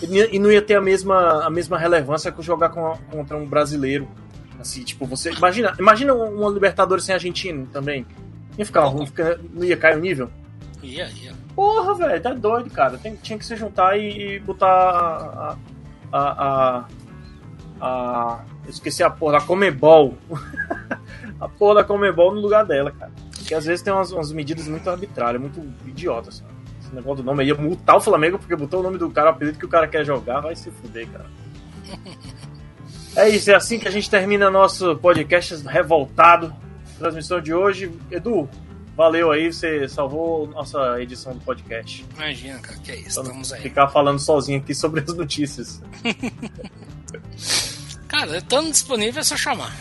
E 0.01 0.05
não 0.07 0.15
ia- 0.15 0.35
e 0.35 0.39
não 0.39 0.51
ia 0.51 0.61
ter 0.61 0.75
a 0.75 0.81
mesma, 0.81 1.43
a 1.45 1.49
mesma 1.49 1.77
relevância 1.77 2.31
que 2.31 2.41
jogar 2.43 2.69
com- 2.69 2.95
contra 3.09 3.35
um 3.35 3.45
brasileiro. 3.47 4.07
Assim, 4.59 4.83
tipo, 4.83 5.05
você. 5.05 5.31
Imagina, 5.31 5.73
imagina 5.79 6.13
uma 6.13 6.49
Libertadores 6.49 7.03
sem 7.05 7.15
argentino 7.15 7.65
também. 7.67 8.05
Ia 8.57 8.65
ficar 8.65 8.85
ruim, 8.85 9.05
fica- 9.07 9.39
não 9.53 9.63
ia 9.63 9.77
cair 9.77 9.97
o 9.97 9.99
nível? 9.99 10.29
Ia, 10.83 11.09
ia. 11.09 11.33
Porra, 11.55 11.95
velho, 11.95 12.21
tá 12.21 12.33
doido, 12.33 12.69
cara. 12.69 12.97
Tem- 12.99 13.15
tinha 13.15 13.39
que 13.39 13.45
se 13.45 13.55
juntar 13.55 13.97
e, 13.97 14.35
e 14.35 14.39
botar 14.39 14.67
a. 14.67 15.57
a. 16.11 16.19
a. 16.77 16.85
a- 17.81 18.43
eu 18.65 18.69
esqueci 18.69 19.03
a 19.03 19.09
porra 19.09 19.39
da 19.39 19.45
Comebol. 19.45 20.17
a 21.39 21.47
porra 21.49 21.75
da 21.75 21.83
Comebol 21.83 22.33
no 22.33 22.41
lugar 22.41 22.65
dela, 22.65 22.91
cara. 22.91 23.11
Porque 23.37 23.53
às 23.53 23.65
vezes 23.65 23.81
tem 23.81 23.93
umas, 23.93 24.11
umas 24.11 24.31
medidas 24.31 24.67
muito 24.67 24.89
arbitrárias, 24.89 25.41
muito 25.41 25.61
idiotas, 25.85 26.37
sabe? 26.37 26.51
Esse 26.81 26.93
negócio 26.95 27.23
do 27.23 27.25
nome 27.25 27.43
aí 27.43 27.49
ia 27.49 27.55
multar 27.55 27.97
o 27.97 28.01
Flamengo 28.01 28.37
porque 28.39 28.55
botou 28.55 28.79
o 28.79 28.83
nome 28.83 28.97
do 28.97 29.09
cara, 29.09 29.27
o 29.27 29.33
apelido 29.33 29.57
que 29.59 29.65
o 29.65 29.69
cara 29.69 29.87
quer 29.87 30.05
jogar, 30.05 30.39
vai 30.41 30.55
se 30.55 30.69
fuder, 30.71 31.07
cara. 31.09 31.25
É 33.15 33.27
isso, 33.29 33.49
é 33.49 33.55
assim 33.55 33.79
que 33.79 33.87
a 33.87 33.91
gente 33.91 34.09
termina 34.09 34.49
nosso 34.49 34.95
podcast 34.97 35.55
revoltado. 35.65 36.53
Transmissão 36.99 37.41
de 37.41 37.53
hoje. 37.53 37.91
Edu, 38.11 38.47
valeu 38.95 39.31
aí, 39.31 39.51
você 39.51 39.87
salvou 39.87 40.47
nossa 40.47 41.01
edição 41.01 41.33
do 41.33 41.39
podcast. 41.39 42.05
Imagina, 42.15 42.59
cara, 42.59 42.77
que 42.79 42.91
é 42.91 42.95
isso. 42.97 43.15
Pra 43.21 43.23
Estamos 43.23 43.53
aí. 43.53 43.61
ficar 43.61 43.87
falando 43.87 44.19
sozinho 44.19 44.59
aqui 44.59 44.73
sobre 44.75 45.01
as 45.01 45.13
notícias. 45.15 45.81
Cara, 48.19 48.37
estando 48.37 48.71
disponível 48.71 49.19
é 49.21 49.23
só 49.23 49.37
chamar. 49.37 49.75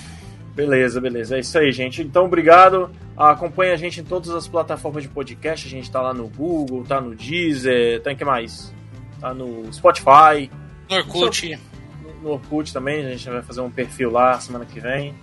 Beleza, 0.54 1.00
beleza. 1.00 1.36
É 1.36 1.40
isso 1.40 1.56
aí, 1.58 1.70
gente. 1.72 2.02
Então, 2.02 2.24
obrigado. 2.26 2.90
Acompanhe 3.16 3.72
a 3.72 3.76
gente 3.76 4.00
em 4.00 4.04
todas 4.04 4.30
as 4.30 4.46
plataformas 4.46 5.02
de 5.02 5.08
podcast. 5.08 5.66
A 5.66 5.70
gente 5.70 5.90
tá 5.90 6.00
lá 6.02 6.12
no 6.12 6.28
Google, 6.28 6.84
tá 6.84 7.00
no 7.00 7.14
Deezer, 7.14 8.02
tá 8.02 8.12
em 8.12 8.16
que 8.16 8.24
mais? 8.24 8.72
Tá 9.20 9.32
no 9.32 9.72
Spotify, 9.72 10.50
No 10.90 10.96
Orkut, 10.96 11.58
no- 12.22 12.30
Orkut 12.30 12.72
também. 12.72 13.06
A 13.06 13.10
gente 13.10 13.28
vai 13.28 13.42
fazer 13.42 13.60
um 13.62 13.70
perfil 13.70 14.10
lá 14.10 14.38
semana 14.40 14.64
que 14.66 14.80
vem. 14.80 15.14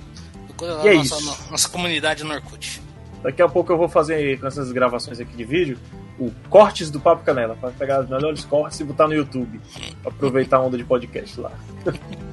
lá 0.59 0.83
E 0.85 0.87
é 0.89 0.93
nossa, 0.95 1.15
isso. 1.15 1.25
no- 1.45 1.51
nossa 1.51 1.69
comunidade 1.69 2.23
no 2.23 2.33
Orkut. 2.33 2.81
Daqui 3.21 3.41
a 3.41 3.47
pouco 3.47 3.71
eu 3.71 3.77
vou 3.77 3.87
fazer 3.87 4.39
com 4.39 4.47
essas 4.47 4.71
gravações 4.71 5.19
aqui 5.19 5.35
de 5.37 5.43
vídeo. 5.43 5.77
o 6.19 6.31
Cortes 6.47 6.91
do 6.91 6.99
Papo 6.99 7.23
Canela, 7.23 7.55
para 7.59 7.71
pegar 7.71 8.01
os 8.01 8.07
melhores 8.09 8.45
cortes 8.45 8.79
e 8.79 8.83
botar 8.83 9.07
no 9.07 9.15
YouTube. 9.15 9.59
Aproveitar 10.05 10.57
a 10.57 10.61
onda 10.61 10.77
de 10.77 10.83
podcast 10.83 11.39
lá. 11.39 11.51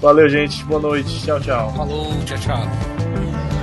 Valeu, 0.00 0.28
gente. 0.28 0.64
Boa 0.64 0.80
noite. 0.80 1.22
Tchau, 1.24 1.38
tchau. 1.40 1.72
Falou, 1.74 2.06
tchau, 2.24 2.38
tchau. 2.38 3.59